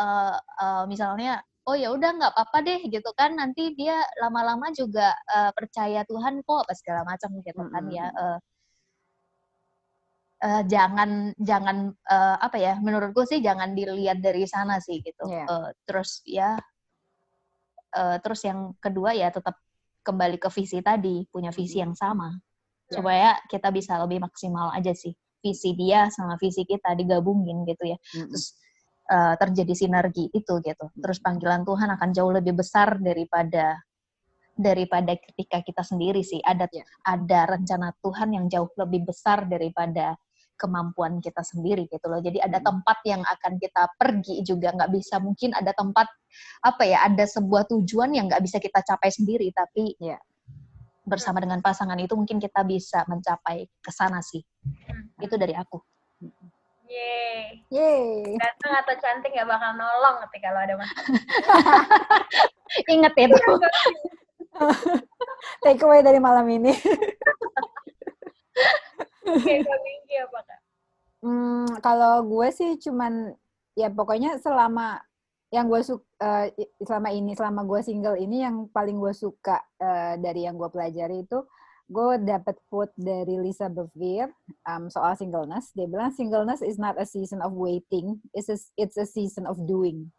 uh, 0.01 0.37
uh, 0.61 0.85
misalnya 0.89 1.45
oh 1.69 1.77
ya 1.77 1.93
udah 1.93 2.17
nggak 2.17 2.33
apa-apa 2.33 2.59
deh 2.65 2.81
gitu 2.89 3.11
kan 3.13 3.37
nanti 3.37 3.77
dia 3.77 4.01
lama-lama 4.25 4.73
juga 4.73 5.13
uh, 5.29 5.53
percaya 5.53 6.01
Tuhan 6.09 6.41
kok 6.41 6.65
apa 6.65 6.73
segala 6.73 7.05
macam 7.05 7.31
gitu 7.45 7.63
kan 7.69 7.85
ya 7.93 8.09
uh, 8.09 8.39
uh, 10.49 10.63
jangan 10.65 11.37
jangan 11.37 11.93
uh, 12.09 12.37
apa 12.41 12.57
ya 12.57 12.81
menurutku 12.81 13.29
sih 13.29 13.45
jangan 13.45 13.77
dilihat 13.77 14.25
dari 14.25 14.49
sana 14.49 14.81
sih 14.81 15.05
gitu 15.05 15.29
yeah. 15.29 15.45
Iya. 15.45 15.53
uh, 15.53 15.69
terus 15.85 16.11
ya 16.25 16.51
uh, 17.97 18.17
terus 18.25 18.41
yang 18.49 18.73
kedua 18.81 19.13
ya 19.13 19.29
tetap 19.29 19.61
kembali 20.09 20.41
ke 20.41 20.49
visi 20.49 20.81
tadi 20.81 21.29
punya 21.29 21.53
visi 21.53 21.85
yang 21.85 21.93
sama. 21.93 22.33
Supaya 22.89 23.37
kita 23.53 23.69
bisa 23.69 24.01
lebih 24.01 24.25
maksimal 24.25 24.73
aja 24.73 24.97
sih 24.97 25.13
visi 25.43 25.75
dia 25.79 26.11
sama 26.11 26.35
visi 26.37 26.67
kita 26.67 26.95
digabungin 26.99 27.63
gitu 27.67 27.95
ya. 27.95 27.99
Mm-hmm. 27.99 28.29
terus 28.31 28.47
uh, 29.11 29.35
terjadi 29.39 29.75
sinergi 29.75 30.27
itu 30.35 30.55
gitu. 30.63 30.87
Terus 30.99 31.19
panggilan 31.23 31.63
Tuhan 31.63 31.89
akan 31.95 32.09
jauh 32.13 32.33
lebih 32.35 32.59
besar 32.59 32.99
daripada 32.99 33.79
daripada 34.59 35.15
ketika 35.15 35.63
kita 35.63 35.83
sendiri 35.87 36.21
sih. 36.27 36.43
Ada 36.43 36.67
yeah. 36.75 36.87
ada 37.07 37.41
rencana 37.47 37.95
Tuhan 38.03 38.35
yang 38.35 38.47
jauh 38.51 38.69
lebih 38.77 39.07
besar 39.07 39.47
daripada 39.47 40.19
kemampuan 40.59 41.23
kita 41.23 41.47
sendiri 41.47 41.87
gitu 41.87 42.03
loh. 42.11 42.19
Jadi 42.19 42.43
ada 42.43 42.59
tempat 42.59 42.99
yang 43.07 43.23
akan 43.23 43.63
kita 43.63 43.95
pergi 43.95 44.43
juga. 44.43 44.75
Nggak 44.75 44.91
bisa 44.91 45.23
mungkin 45.23 45.55
ada 45.55 45.71
tempat 45.71 46.11
apa 46.67 46.83
ya 46.83 47.07
ada 47.07 47.23
sebuah 47.23 47.71
tujuan 47.71 48.11
yang 48.19 48.27
nggak 48.27 48.43
bisa 48.43 48.59
kita 48.59 48.83
capai 48.83 49.15
sendiri. 49.15 49.55
Tapi 49.55 49.95
ya 50.03 50.19
bersama 51.09 51.41
dengan 51.41 51.65
pasangan 51.65 51.97
itu 51.99 52.15
mungkin 52.15 52.39
kita 52.39 52.63
bisa 52.63 53.03
mencapai 53.09 53.67
ke 53.81 53.91
sana 53.91 54.21
sih. 54.21 54.45
Itu 55.19 55.41
dari 55.41 55.57
aku. 55.57 55.81
Yeay. 56.89 57.69
Yeay. 57.69 58.37
Datang 58.37 58.73
atau 58.81 58.95
cantik 58.97 59.33
nggak 59.33 59.49
bakal 59.49 59.77
nolong 59.77 60.25
nanti 60.25 60.39
kalau 60.41 60.61
ada 60.61 60.75
masalah. 60.77 61.21
Ingat 62.95 63.15
itu. 63.17 63.37
Take 65.65 65.83
away 65.85 66.01
dari 66.01 66.21
malam 66.21 66.49
ini. 66.49 66.73
Oke, 69.29 69.55
apa 69.61 70.39
kak? 70.45 70.61
Hmm, 71.19 71.69
kalau 71.85 72.25
gue 72.25 72.49
sih 72.55 72.79
cuman 72.79 73.35
ya 73.77 73.91
pokoknya 73.91 74.39
selama 74.39 75.03
yang 75.49 75.67
gue 75.73 75.81
suka 75.81 76.05
uh, 76.21 76.47
selama 76.85 77.09
ini 77.09 77.33
selama 77.33 77.65
gue 77.65 77.81
single 77.81 78.17
ini 78.21 78.45
yang 78.45 78.69
paling 78.69 79.01
gue 79.01 79.13
suka 79.17 79.65
uh, 79.81 80.15
dari 80.21 80.45
yang 80.45 80.61
gue 80.61 80.69
pelajari 80.69 81.25
itu 81.25 81.41
gue 81.89 82.21
dapet 82.21 82.61
quote 82.69 82.93
dari 83.01 83.41
Lisa 83.41 83.73
Bevere 83.73 84.29
um, 84.69 84.93
soal 84.93 85.17
singleness. 85.17 85.73
Dia 85.73 85.89
bilang 85.89 86.13
singleness 86.13 86.61
is 86.61 86.77
not 86.77 87.01
a 87.01 87.09
season 87.09 87.41
of 87.41 87.57
waiting, 87.57 88.21
it's 88.37 88.53
a, 88.53 88.61
it's 88.77 89.01
a 89.01 89.09
season 89.09 89.49
of 89.49 89.57
doing. 89.65 90.13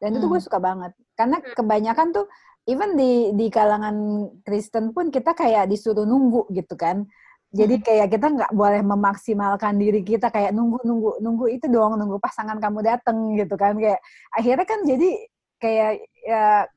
Dan 0.00 0.16
hmm. 0.16 0.24
itu 0.24 0.26
gue 0.32 0.40
suka 0.40 0.56
banget 0.56 0.96
karena 1.12 1.44
hmm. 1.44 1.52
kebanyakan 1.52 2.08
tuh 2.16 2.26
even 2.64 2.96
di 2.96 3.36
di 3.36 3.52
kalangan 3.52 4.28
Kristen 4.44 4.96
pun 4.96 5.12
kita 5.12 5.36
kayak 5.36 5.68
disuruh 5.68 6.08
nunggu 6.08 6.48
gitu 6.56 6.72
kan 6.72 7.04
jadi 7.48 7.80
hmm. 7.80 7.84
kayak 7.84 8.06
kita 8.12 8.26
nggak 8.28 8.52
boleh 8.52 8.82
memaksimalkan 8.84 9.80
diri 9.80 10.04
kita 10.04 10.28
kayak 10.28 10.52
nunggu 10.52 10.84
nunggu 10.84 11.10
nunggu 11.24 11.46
itu 11.48 11.64
doang 11.72 11.96
nunggu 11.96 12.20
pasangan 12.20 12.60
kamu 12.60 12.84
dateng 12.84 13.32
gitu 13.40 13.56
kan. 13.56 13.72
Kayak 13.80 14.04
akhirnya 14.36 14.66
kan 14.68 14.80
jadi 14.84 15.10
kayak 15.56 15.92
ya 16.28 16.68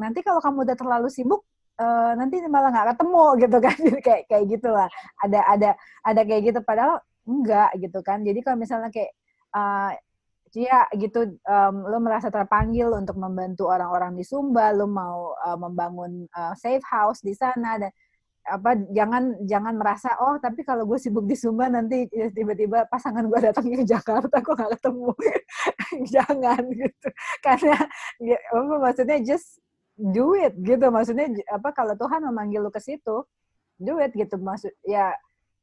nanti 0.00 0.24
kalau 0.24 0.40
kamu 0.40 0.64
udah 0.64 0.76
terlalu 0.80 1.08
sibuk 1.12 1.44
uh, 1.76 2.16
nanti 2.16 2.40
malah 2.48 2.72
nggak 2.72 2.96
ketemu 2.96 3.24
gitu 3.44 3.56
kan. 3.60 3.76
Jadi 3.76 4.00
kayak 4.00 4.22
kayak 4.24 4.44
gitulah. 4.56 4.88
Ada 5.20 5.40
ada 5.52 5.70
ada 6.00 6.20
kayak 6.24 6.42
gitu. 6.48 6.60
Padahal 6.64 6.96
enggak 7.28 7.70
gitu 7.76 8.00
kan. 8.00 8.18
Jadi 8.24 8.38
kalau 8.40 8.56
misalnya 8.56 8.88
kayak 8.88 9.12
uh, 9.52 9.92
ya 10.56 10.88
gitu 10.96 11.36
um, 11.44 11.84
lo 11.84 12.00
merasa 12.00 12.32
terpanggil 12.32 12.88
untuk 12.96 13.20
membantu 13.20 13.68
orang-orang 13.68 14.16
di 14.16 14.24
Sumba 14.24 14.72
lo 14.72 14.88
mau 14.88 15.36
uh, 15.36 15.58
membangun 15.60 16.24
uh, 16.32 16.56
safe 16.56 16.80
house 16.88 17.20
di 17.20 17.36
sana 17.36 17.76
dan 17.76 17.92
apa 18.46 18.78
jangan 18.94 19.34
jangan 19.42 19.74
merasa 19.74 20.14
oh 20.22 20.38
tapi 20.38 20.62
kalau 20.62 20.86
gue 20.86 20.98
sibuk 21.02 21.26
di 21.26 21.34
Sumba 21.34 21.66
nanti 21.66 22.06
ya, 22.14 22.30
tiba-tiba 22.30 22.86
pasangan 22.86 23.26
gue 23.26 23.40
datang 23.42 23.66
ke 23.66 23.82
Jakarta 23.82 24.38
gue 24.38 24.54
gak 24.54 24.72
ketemu. 24.78 25.10
Jangan 26.14 26.62
gitu. 26.70 27.08
Karena 27.42 27.78
ya, 28.22 28.38
apa 28.54 28.74
maksudnya 28.78 29.18
just 29.26 29.58
do 29.98 30.38
it 30.38 30.54
gitu. 30.62 30.86
Maksudnya 30.88 31.26
apa 31.50 31.74
kalau 31.74 31.98
Tuhan 31.98 32.22
memanggil 32.30 32.62
lu 32.62 32.70
ke 32.70 32.78
situ 32.78 33.26
do 33.76 33.94
it 33.98 34.14
gitu. 34.14 34.38
Maksud 34.38 34.70
ya 34.86 35.10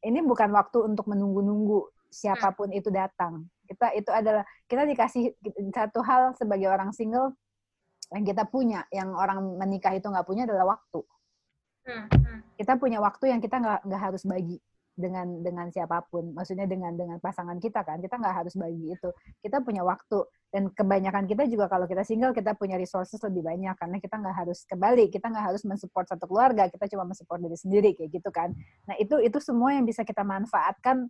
ini 0.04 0.20
bukan 0.20 0.52
waktu 0.52 0.84
untuk 0.84 1.08
menunggu-nunggu 1.08 1.88
siapa 2.12 2.52
pun 2.54 2.70
itu 2.70 2.92
datang. 2.92 3.48
Kita 3.64 3.96
itu 3.96 4.12
adalah 4.12 4.44
kita 4.68 4.84
dikasih 4.84 5.34
satu 5.72 6.04
hal 6.04 6.36
sebagai 6.36 6.68
orang 6.68 6.92
single 6.92 7.34
yang 8.14 8.28
kita 8.28 8.44
punya 8.46 8.86
yang 8.94 9.16
orang 9.18 9.58
menikah 9.58 9.96
itu 9.96 10.06
nggak 10.06 10.28
punya 10.28 10.44
adalah 10.46 10.78
waktu. 10.78 11.02
Kita 12.56 12.80
punya 12.80 13.04
waktu 13.04 13.34
yang 13.34 13.42
kita 13.44 13.60
nggak 13.60 13.80
nggak 13.88 14.02
harus 14.02 14.24
bagi 14.24 14.58
dengan 14.94 15.42
dengan 15.42 15.68
siapa 15.74 16.06
pun. 16.08 16.32
Maksudnya 16.32 16.70
dengan 16.70 16.94
dengan 16.94 17.18
pasangan 17.18 17.58
kita 17.58 17.82
kan, 17.82 18.00
kita 18.00 18.16
nggak 18.22 18.36
harus 18.46 18.54
bagi 18.54 18.94
itu. 18.94 19.10
Kita 19.42 19.60
punya 19.66 19.82
waktu 19.82 20.22
dan 20.54 20.70
kebanyakan 20.70 21.26
kita 21.26 21.50
juga 21.50 21.66
kalau 21.66 21.90
kita 21.90 22.06
single 22.06 22.32
kita 22.32 22.54
punya 22.54 22.78
resources 22.78 23.18
lebih 23.26 23.42
banyak 23.42 23.74
karena 23.74 23.98
kita 23.98 24.16
nggak 24.22 24.36
harus 24.46 24.64
kembali, 24.70 25.10
kita 25.10 25.34
nggak 25.34 25.46
harus 25.54 25.66
mensupport 25.66 26.06
satu 26.14 26.30
keluarga, 26.30 26.70
kita 26.70 26.86
cuma 26.94 27.10
mensupport 27.10 27.42
diri 27.42 27.58
sendiri 27.58 27.90
kayak 27.98 28.10
gitu 28.14 28.30
kan. 28.30 28.54
Nah 28.86 28.96
itu 29.02 29.18
itu 29.18 29.38
semua 29.42 29.74
yang 29.74 29.84
bisa 29.84 30.06
kita 30.06 30.22
manfaatkan 30.22 31.10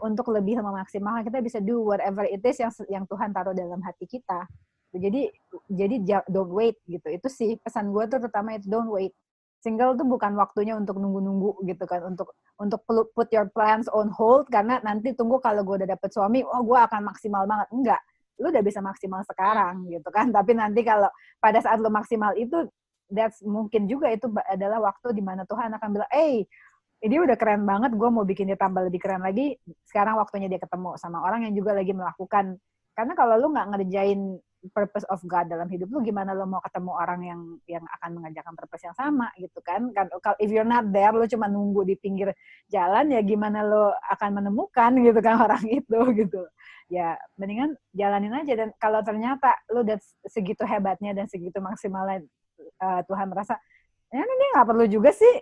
untuk 0.00 0.32
lebih 0.32 0.60
memaksimalkan 0.60 1.24
kita 1.24 1.40
bisa 1.44 1.58
do 1.60 1.84
whatever 1.84 2.24
it 2.24 2.40
is 2.44 2.56
yang 2.60 2.72
yang 2.88 3.04
Tuhan 3.08 3.32
taruh 3.32 3.56
dalam 3.56 3.80
hati 3.80 4.04
kita. 4.04 4.44
Jadi 4.92 5.30
jadi 5.72 5.96
don't 6.28 6.52
wait 6.52 6.76
gitu. 6.84 7.08
Itu 7.08 7.32
sih 7.32 7.56
pesan 7.64 7.96
gue 7.96 8.04
tuh 8.10 8.20
terutama 8.20 8.60
itu 8.60 8.68
don't 8.68 8.90
wait 8.92 9.16
single 9.60 9.92
tuh 9.94 10.08
bukan 10.08 10.32
waktunya 10.40 10.72
untuk 10.74 10.96
nunggu-nunggu 10.96 11.64
gitu 11.68 11.84
kan 11.84 12.00
untuk 12.08 12.32
untuk 12.56 12.80
put 12.88 13.28
your 13.30 13.48
plans 13.52 13.86
on 13.92 14.08
hold 14.08 14.48
karena 14.48 14.80
nanti 14.80 15.12
tunggu 15.12 15.36
kalau 15.40 15.60
gue 15.64 15.84
udah 15.84 15.90
dapet 15.96 16.10
suami 16.12 16.40
oh 16.44 16.64
gue 16.64 16.78
akan 16.80 17.04
maksimal 17.04 17.44
banget. 17.44 17.68
Enggak 17.72 18.00
lu 18.40 18.48
udah 18.48 18.64
bisa 18.64 18.80
maksimal 18.80 19.20
sekarang 19.28 19.84
gitu 19.92 20.08
kan. 20.08 20.32
Tapi 20.36 20.56
nanti 20.56 20.80
kalau 20.80 21.12
pada 21.38 21.60
saat 21.60 21.78
lu 21.78 21.92
maksimal 21.92 22.32
itu 22.34 22.66
that's 23.12 23.44
mungkin 23.44 23.84
juga 23.84 24.08
itu 24.08 24.32
adalah 24.48 24.80
waktu 24.80 25.12
di 25.12 25.20
mana 25.20 25.44
Tuhan 25.44 25.70
akan 25.76 25.88
bilang 25.92 26.10
eh 26.10 26.48
ini 27.00 27.16
udah 27.16 27.36
keren 27.36 27.64
banget 27.64 27.96
gue 27.96 28.08
mau 28.12 28.24
bikin 28.28 28.48
dia 28.48 28.58
tambah 28.60 28.84
lebih 28.88 29.00
keren 29.00 29.24
lagi. 29.24 29.56
Sekarang 29.84 30.16
waktunya 30.20 30.48
dia 30.48 30.60
ketemu 30.60 30.96
sama 30.96 31.20
orang 31.24 31.48
yang 31.48 31.54
juga 31.56 31.76
lagi 31.76 31.92
melakukan. 31.92 32.56
Karena 32.96 33.12
kalau 33.16 33.40
lu 33.40 33.52
nggak 33.52 33.68
ngerjain 33.76 34.20
purpose 34.68 35.08
of 35.08 35.24
God 35.24 35.48
dalam 35.48 35.64
hidup 35.72 35.88
lu 35.88 36.04
gimana 36.04 36.36
lo 36.36 36.44
mau 36.44 36.60
ketemu 36.60 36.92
orang 36.92 37.20
yang 37.24 37.40
yang 37.64 37.84
akan 38.00 38.20
mengajarkan 38.20 38.52
purpose 38.52 38.84
yang 38.84 38.92
sama 38.92 39.32
gitu 39.40 39.56
kan 39.64 39.88
kan 39.96 40.12
kalau 40.20 40.36
if 40.36 40.52
you're 40.52 40.68
not 40.68 40.84
there 40.92 41.16
lo 41.16 41.24
cuma 41.24 41.48
nunggu 41.48 41.88
di 41.88 41.96
pinggir 41.96 42.36
jalan 42.68 43.08
ya 43.08 43.24
gimana 43.24 43.64
lo 43.64 43.96
akan 44.12 44.36
menemukan 44.36 44.92
gitu 45.00 45.20
kan 45.24 45.40
orang 45.48 45.64
itu 45.64 45.98
gitu 46.12 46.44
ya 46.92 47.16
mendingan 47.40 47.72
jalanin 47.96 48.36
aja 48.36 48.52
dan 48.52 48.68
kalau 48.76 49.00
ternyata 49.00 49.56
lo 49.72 49.80
udah 49.80 49.96
segitu 50.28 50.68
hebatnya 50.68 51.16
dan 51.16 51.24
segitu 51.24 51.56
maksimalnya 51.56 52.20
uh, 52.84 53.00
Tuhan 53.08 53.32
merasa 53.32 53.56
ya 54.12 54.20
ini 54.20 54.46
nggak 54.52 54.66
perlu 54.68 54.84
juga 54.90 55.14
sih 55.14 55.34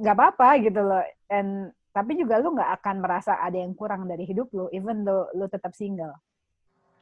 nggak 0.00 0.14
apa-apa 0.16 0.48
gitu 0.64 0.80
loh 0.82 1.04
dan 1.30 1.70
tapi 1.90 2.14
juga 2.14 2.38
lo 2.38 2.54
nggak 2.54 2.70
akan 2.80 2.96
merasa 3.02 3.38
ada 3.38 3.58
yang 3.58 3.74
kurang 3.74 4.06
dari 4.06 4.22
hidup 4.26 4.50
lo 4.54 4.70
even 4.70 5.02
lo 5.06 5.46
tetap 5.50 5.74
single. 5.74 6.14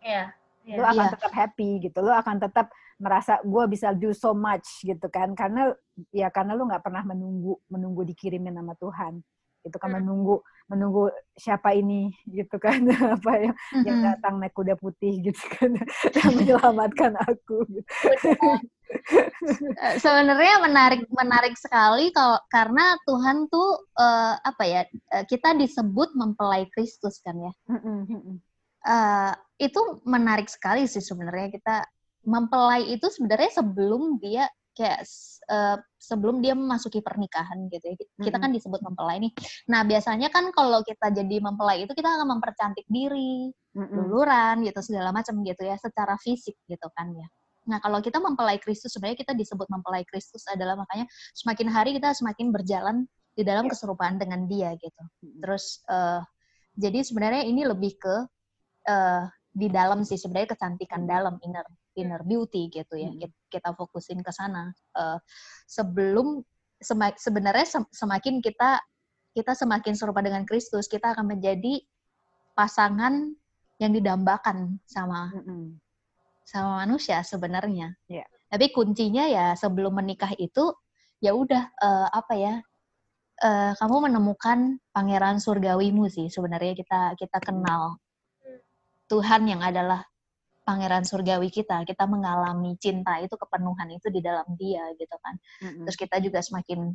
Yeah. 0.00 0.32
Lo 0.76 0.84
akan 0.84 1.06
yeah. 1.08 1.14
tetap 1.16 1.32
happy 1.32 1.70
gitu 1.80 1.98
lo 2.04 2.12
akan 2.12 2.36
tetap 2.36 2.66
merasa 2.98 3.38
gue 3.40 3.64
bisa 3.70 3.94
do 3.94 4.10
so 4.12 4.34
much 4.34 4.82
gitu 4.82 5.06
kan 5.08 5.32
karena 5.32 5.72
ya 6.10 6.28
karena 6.28 6.58
lo 6.58 6.66
nggak 6.66 6.82
pernah 6.82 7.06
menunggu 7.06 7.56
menunggu 7.70 8.02
dikirimin 8.04 8.52
nama 8.52 8.74
Tuhan 8.76 9.22
gitu 9.64 9.76
kan 9.78 9.90
hmm. 9.90 9.96
menunggu 10.02 10.36
menunggu 10.68 11.08
siapa 11.34 11.72
ini 11.72 12.12
gitu 12.28 12.60
kan 12.60 12.84
apa 13.16 13.32
yang 13.40 13.54
mm-hmm. 13.56 13.84
yang 13.88 13.98
datang 14.04 14.36
naik 14.36 14.52
kuda 14.52 14.76
putih 14.76 15.16
gitu 15.24 15.42
kan 15.56 15.72
yang 16.20 16.32
menyelamatkan 16.36 17.12
aku 17.16 17.64
gitu. 17.72 17.92
Eh, 19.58 19.96
sebenarnya 20.00 20.64
menarik 20.64 21.04
menarik 21.12 21.56
sekali 21.56 22.12
kalau 22.12 22.40
karena 22.52 22.96
Tuhan 23.04 23.48
tuh 23.48 23.84
uh, 23.96 24.36
apa 24.40 24.64
ya 24.64 24.82
eh, 24.88 25.24
kita 25.24 25.56
disebut 25.56 26.12
mempelai 26.16 26.68
Kristus 26.72 27.20
kan 27.24 27.36
ya 27.36 27.52
uh, 28.88 29.32
itu 29.58 29.80
menarik 30.06 30.46
sekali 30.46 30.86
sih 30.86 31.02
sebenarnya 31.02 31.50
kita 31.50 31.76
mempelai 32.22 32.94
itu 32.94 33.06
sebenarnya 33.10 33.50
sebelum 33.58 34.22
dia 34.22 34.46
kayak 34.78 35.02
uh, 35.50 35.76
sebelum 35.98 36.38
dia 36.38 36.54
memasuki 36.54 37.02
pernikahan 37.02 37.66
gitu 37.66 37.82
ya. 37.82 37.94
Kita 37.98 38.38
kan 38.38 38.54
disebut 38.54 38.78
mempelai 38.78 39.18
nih. 39.18 39.32
Nah, 39.66 39.82
biasanya 39.82 40.30
kan 40.30 40.54
kalau 40.54 40.86
kita 40.86 41.10
jadi 41.10 41.42
mempelai 41.42 41.82
itu 41.82 41.92
kita 41.98 42.06
akan 42.06 42.38
mempercantik 42.38 42.86
diri, 42.86 43.50
luluran 43.74 44.62
gitu 44.62 44.78
segala 44.82 45.10
macam 45.10 45.42
gitu 45.42 45.66
ya 45.66 45.74
secara 45.78 46.14
fisik 46.22 46.54
gitu 46.70 46.86
kan 46.94 47.10
ya. 47.14 47.26
Nah, 47.68 47.82
kalau 47.82 48.00
kita 48.00 48.22
mempelai 48.22 48.56
Kristus 48.62 48.96
sebenarnya 48.96 49.28
kita 49.28 49.34
disebut 49.36 49.68
mempelai 49.68 50.06
Kristus 50.08 50.46
adalah 50.48 50.78
makanya 50.78 51.04
semakin 51.36 51.68
hari 51.68 51.90
kita 51.98 52.14
semakin 52.16 52.48
berjalan 52.54 53.04
di 53.36 53.42
dalam 53.44 53.68
yeah. 53.68 53.72
keserupaan 53.74 54.16
dengan 54.16 54.48
dia 54.48 54.72
gitu. 54.78 55.02
Terus 55.42 55.84
uh, 55.90 56.24
jadi 56.78 57.04
sebenarnya 57.04 57.44
ini 57.44 57.68
lebih 57.68 57.98
ke 58.00 58.16
uh, 58.88 59.24
di 59.58 59.66
dalam 59.66 60.06
sih 60.06 60.14
sebenarnya 60.14 60.54
kecantikan 60.54 61.02
dalam 61.02 61.34
inner 61.42 61.66
inner 61.98 62.22
beauty 62.22 62.70
gitu 62.70 62.94
ya. 62.94 63.10
Hmm. 63.10 63.26
Kita 63.50 63.74
fokusin 63.74 64.22
ke 64.22 64.30
sana. 64.30 64.70
Uh, 64.94 65.18
sebelum 65.66 66.46
semak, 66.78 67.18
sebenarnya 67.18 67.66
semakin 67.90 68.38
kita 68.38 68.78
kita 69.34 69.52
semakin 69.58 69.98
serupa 69.98 70.22
dengan 70.22 70.46
Kristus, 70.46 70.86
kita 70.86 71.10
akan 71.14 71.34
menjadi 71.34 71.82
pasangan 72.54 73.34
yang 73.82 73.90
didambakan 73.90 74.78
sama 74.86 75.34
hmm. 75.34 75.74
sama 76.46 76.86
manusia 76.86 77.18
sebenarnya. 77.26 77.98
Yeah. 78.06 78.26
Tapi 78.48 78.70
kuncinya 78.70 79.26
ya 79.26 79.58
sebelum 79.58 79.98
menikah 79.98 80.32
itu 80.38 80.70
ya 81.18 81.34
udah 81.34 81.66
uh, 81.82 82.08
apa 82.14 82.34
ya 82.38 82.54
uh, 83.42 83.72
kamu 83.74 84.10
menemukan 84.10 84.78
pangeran 84.94 85.42
surgawimu 85.42 86.06
sih 86.06 86.30
sebenarnya 86.30 86.78
kita 86.78 87.18
kita 87.18 87.38
kenal 87.42 87.98
Tuhan 89.08 89.48
yang 89.48 89.64
adalah 89.64 90.04
pangeran 90.68 91.08
surgawi 91.08 91.48
kita 91.48 91.80
kita 91.88 92.04
mengalami 92.04 92.76
cinta 92.76 93.16
itu 93.24 93.32
kepenuhan 93.40 93.88
itu 93.88 94.12
di 94.12 94.20
dalam 94.20 94.44
dia 94.60 94.84
gitu 95.00 95.16
kan 95.24 95.40
mm-hmm. 95.64 95.84
terus 95.88 95.96
kita 95.96 96.20
juga 96.20 96.44
semakin 96.44 96.92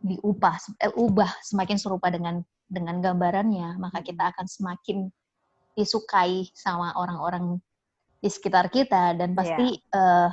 diubah 0.00 0.56
eh, 0.80 0.88
ubah 0.96 1.28
semakin 1.44 1.76
serupa 1.76 2.08
dengan 2.08 2.40
dengan 2.64 3.04
gambarannya 3.04 3.76
maka 3.76 4.00
kita 4.00 4.32
akan 4.32 4.48
semakin 4.48 5.12
disukai 5.76 6.48
sama 6.56 6.96
orang-orang 6.96 7.60
di 8.20 8.28
sekitar 8.32 8.72
kita 8.72 9.12
dan 9.16 9.36
pasti 9.36 9.80
yeah. 9.92 10.28
uh, 10.28 10.30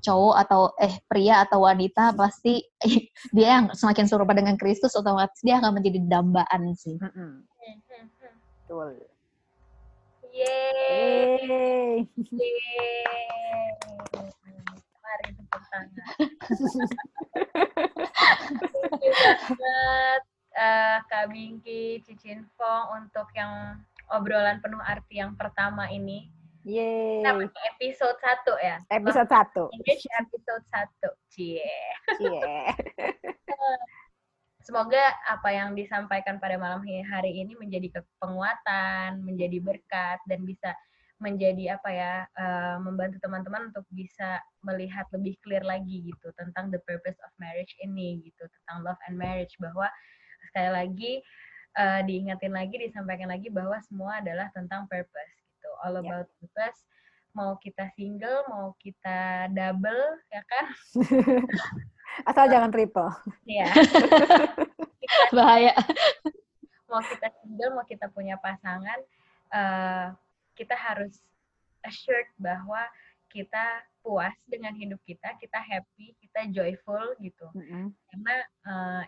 cowok 0.00 0.34
atau 0.46 0.60
eh 0.80 0.94
pria 1.06 1.44
atau 1.44 1.66
wanita 1.66 2.14
pasti 2.14 2.62
dia 3.36 3.58
yang 3.58 3.66
semakin 3.74 4.06
serupa 4.06 4.32
dengan 4.32 4.54
Kristus 4.54 4.96
otomatis 4.96 5.38
dia 5.42 5.60
akan 5.60 5.78
menjadi 5.78 5.98
dambaan 6.08 6.74
sih. 6.74 6.96
Betul. 8.64 9.09
Yeay. 10.40 12.08
Yeay. 12.32 13.68
Mari 15.04 15.26
tepuk 15.36 15.62
tangan. 15.68 15.88
Banget 19.52 20.22
uh, 20.56 20.96
Kak 21.04 21.24
Bingki, 21.28 22.00
Cicin 22.00 22.48
Fong 22.56 23.04
untuk 23.04 23.28
yang 23.36 23.84
obrolan 24.08 24.64
penuh 24.64 24.80
arti 24.80 25.20
yang 25.20 25.36
pertama 25.36 25.92
ini. 25.92 26.32
Yeay. 26.64 27.20
Nah, 27.20 27.36
episode 27.76 28.16
1 28.20 28.64
ya? 28.64 28.76
Episode 28.88 29.28
1. 29.28 29.76
English 29.76 30.04
episode 30.16 30.64
1. 30.72 31.32
Cie. 31.32 31.68
Cie. 32.16 32.40
Semoga 34.60 35.00
apa 35.24 35.48
yang 35.50 35.72
disampaikan 35.72 36.36
pada 36.36 36.60
malam 36.60 36.84
hari 36.84 37.32
ini 37.32 37.56
menjadi 37.56 38.04
penguatan, 38.20 39.24
menjadi 39.24 39.58
berkat, 39.60 40.20
dan 40.28 40.44
bisa 40.44 40.76
menjadi 41.20 41.76
apa 41.76 41.90
ya, 41.92 42.12
uh, 42.36 42.76
membantu 42.80 43.20
teman-teman 43.20 43.68
untuk 43.72 43.84
bisa 43.92 44.40
melihat 44.64 45.04
lebih 45.12 45.36
clear 45.44 45.60
lagi 45.64 46.08
gitu 46.08 46.32
tentang 46.36 46.72
the 46.72 46.80
purpose 46.88 47.16
of 47.20 47.32
marriage 47.36 47.76
ini 47.84 48.24
gitu, 48.24 48.48
tentang 48.48 48.84
love 48.84 49.00
and 49.08 49.20
marriage 49.20 49.52
bahwa 49.60 49.88
sekali 50.48 50.70
lagi 50.72 51.12
uh, 51.76 52.00
diingatin 52.04 52.56
lagi, 52.56 52.80
disampaikan 52.80 53.28
lagi 53.28 53.52
bahwa 53.52 53.76
semua 53.84 54.24
adalah 54.24 54.48
tentang 54.56 54.88
purpose 54.88 55.40
all 55.84 55.96
ya. 55.96 56.00
about 56.04 56.28
yeah. 56.28 56.36
purpose 56.40 56.80
mau 57.30 57.54
kita 57.62 57.86
single 57.94 58.42
mau 58.50 58.74
kita 58.82 59.48
double 59.54 60.18
ya 60.34 60.42
kan 60.50 60.66
asal 62.26 62.44
jangan 62.50 62.70
triple 62.72 63.10
ya 63.46 63.70
bahaya 65.36 65.74
mau 66.90 67.02
kita 67.02 67.28
single 67.40 67.72
mau 67.78 67.86
kita 67.86 68.06
punya 68.10 68.36
pasangan 68.42 68.98
uh, 69.54 70.06
kita 70.58 70.74
harus 70.74 71.22
assured 71.86 72.28
bahwa 72.36 72.82
kita 73.30 73.86
puas 74.02 74.34
dengan 74.50 74.74
hidup 74.74 74.98
kita 75.06 75.38
kita 75.38 75.58
happy 75.62 76.18
kita 76.18 76.50
joyful 76.50 77.14
gitu 77.22 77.46
mm 77.54 77.62
-hmm. 77.62 77.84
karena 78.10 78.36
uh, 78.66 79.02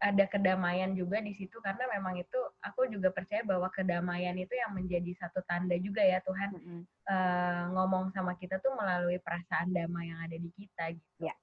ada 0.00 0.24
kedamaian 0.24 0.96
juga 0.96 1.20
di 1.20 1.36
situ 1.36 1.60
karena 1.60 1.84
memang 1.92 2.16
itu 2.16 2.40
aku 2.64 2.88
juga 2.88 3.12
percaya 3.12 3.44
bahwa 3.44 3.68
kedamaian 3.68 4.32
itu 4.32 4.56
yang 4.56 4.72
menjadi 4.72 5.12
satu 5.20 5.44
tanda 5.44 5.76
juga 5.76 6.00
ya 6.00 6.24
Tuhan 6.24 6.50
mm 6.56 6.60
-hmm. 6.64 6.80
uh, 7.04 7.62
ngomong 7.76 8.08
sama 8.16 8.32
kita 8.40 8.56
tuh 8.64 8.72
melalui 8.80 9.20
perasaan 9.20 9.70
damai 9.76 10.08
yang 10.08 10.20
ada 10.24 10.36
di 10.40 10.50
kita 10.56 10.96
gitu. 10.96 11.28
Yeah. 11.28 11.36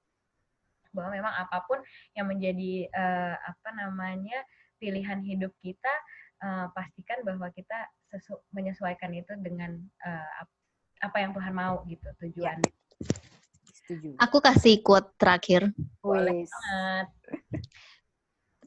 Bahwa 0.98 1.10
memang 1.14 1.34
apa 1.38 1.62
pun 1.64 1.78
yang 2.18 2.26
menjadi 2.26 2.90
uh, 2.90 3.36
apa 3.38 3.68
namanya 3.78 4.42
pilihan 4.82 5.22
hidup 5.22 5.54
kita 5.62 5.94
uh, 6.42 6.66
pastikan 6.74 7.22
bahwa 7.22 7.46
kita 7.54 7.86
sesu 8.10 8.34
menyesuaikan 8.50 9.14
itu 9.14 9.30
dengan 9.38 9.78
uh, 10.02 10.42
apa 10.98 11.16
yang 11.22 11.30
Tuhan 11.30 11.54
mau 11.54 11.86
gitu 11.86 12.08
tujuan. 12.26 12.58
Yeah. 12.58 12.76
Setuju. 13.70 14.08
Aku 14.18 14.42
kasih 14.42 14.82
quote 14.82 15.14
terakhir. 15.16 15.70
Boleh 16.02 16.42
banget 16.44 17.06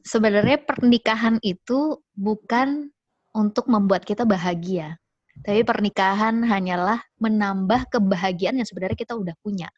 sebenarnya 0.02 0.58
pernikahan 0.62 1.38
itu 1.40 2.02
bukan 2.12 2.90
untuk 3.32 3.70
membuat 3.70 4.04
kita 4.04 4.26
bahagia. 4.26 4.98
Tapi 5.40 5.64
pernikahan 5.64 6.44
hanyalah 6.44 7.00
menambah 7.16 7.88
kebahagiaan 7.88 8.60
yang 8.60 8.68
sebenarnya 8.68 8.98
kita 8.98 9.16
udah 9.16 9.32
punya 9.40 9.72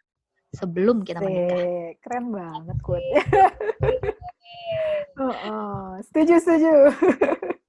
sebelum 0.55 1.03
kita 1.03 1.21
menikah. 1.21 1.99
Keren 2.03 2.31
banget 2.31 2.79
kuat 2.83 3.03
oh, 5.21 5.35
oh, 5.51 5.89
setuju 6.11 6.35
setuju. 6.41 6.75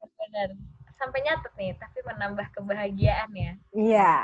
Benar. 0.01 0.49
Sampai 0.95 1.19
nyatet 1.27 1.53
nih, 1.59 1.71
tapi 1.75 1.99
menambah 2.07 2.47
kebahagiaan 2.55 3.29
ya. 3.35 3.51
Iya. 3.75 4.15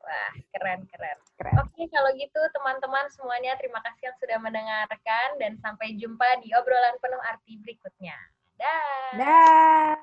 Wah, 0.00 0.32
keren 0.54 0.86
keren. 0.88 1.18
keren. 1.36 1.54
Oke, 1.60 1.82
kalau 1.92 2.10
gitu 2.16 2.40
teman-teman 2.56 3.06
semuanya 3.12 3.58
terima 3.60 3.82
kasih 3.84 4.10
yang 4.10 4.16
sudah 4.22 4.38
mendengarkan 4.40 5.28
dan 5.42 5.58
sampai 5.60 5.98
jumpa 5.98 6.40
di 6.40 6.54
obrolan 6.56 6.96
penuh 7.02 7.20
arti 7.26 7.58
berikutnya. 7.60 8.16
Dah. 8.56 9.12
Dah. 9.20 9.94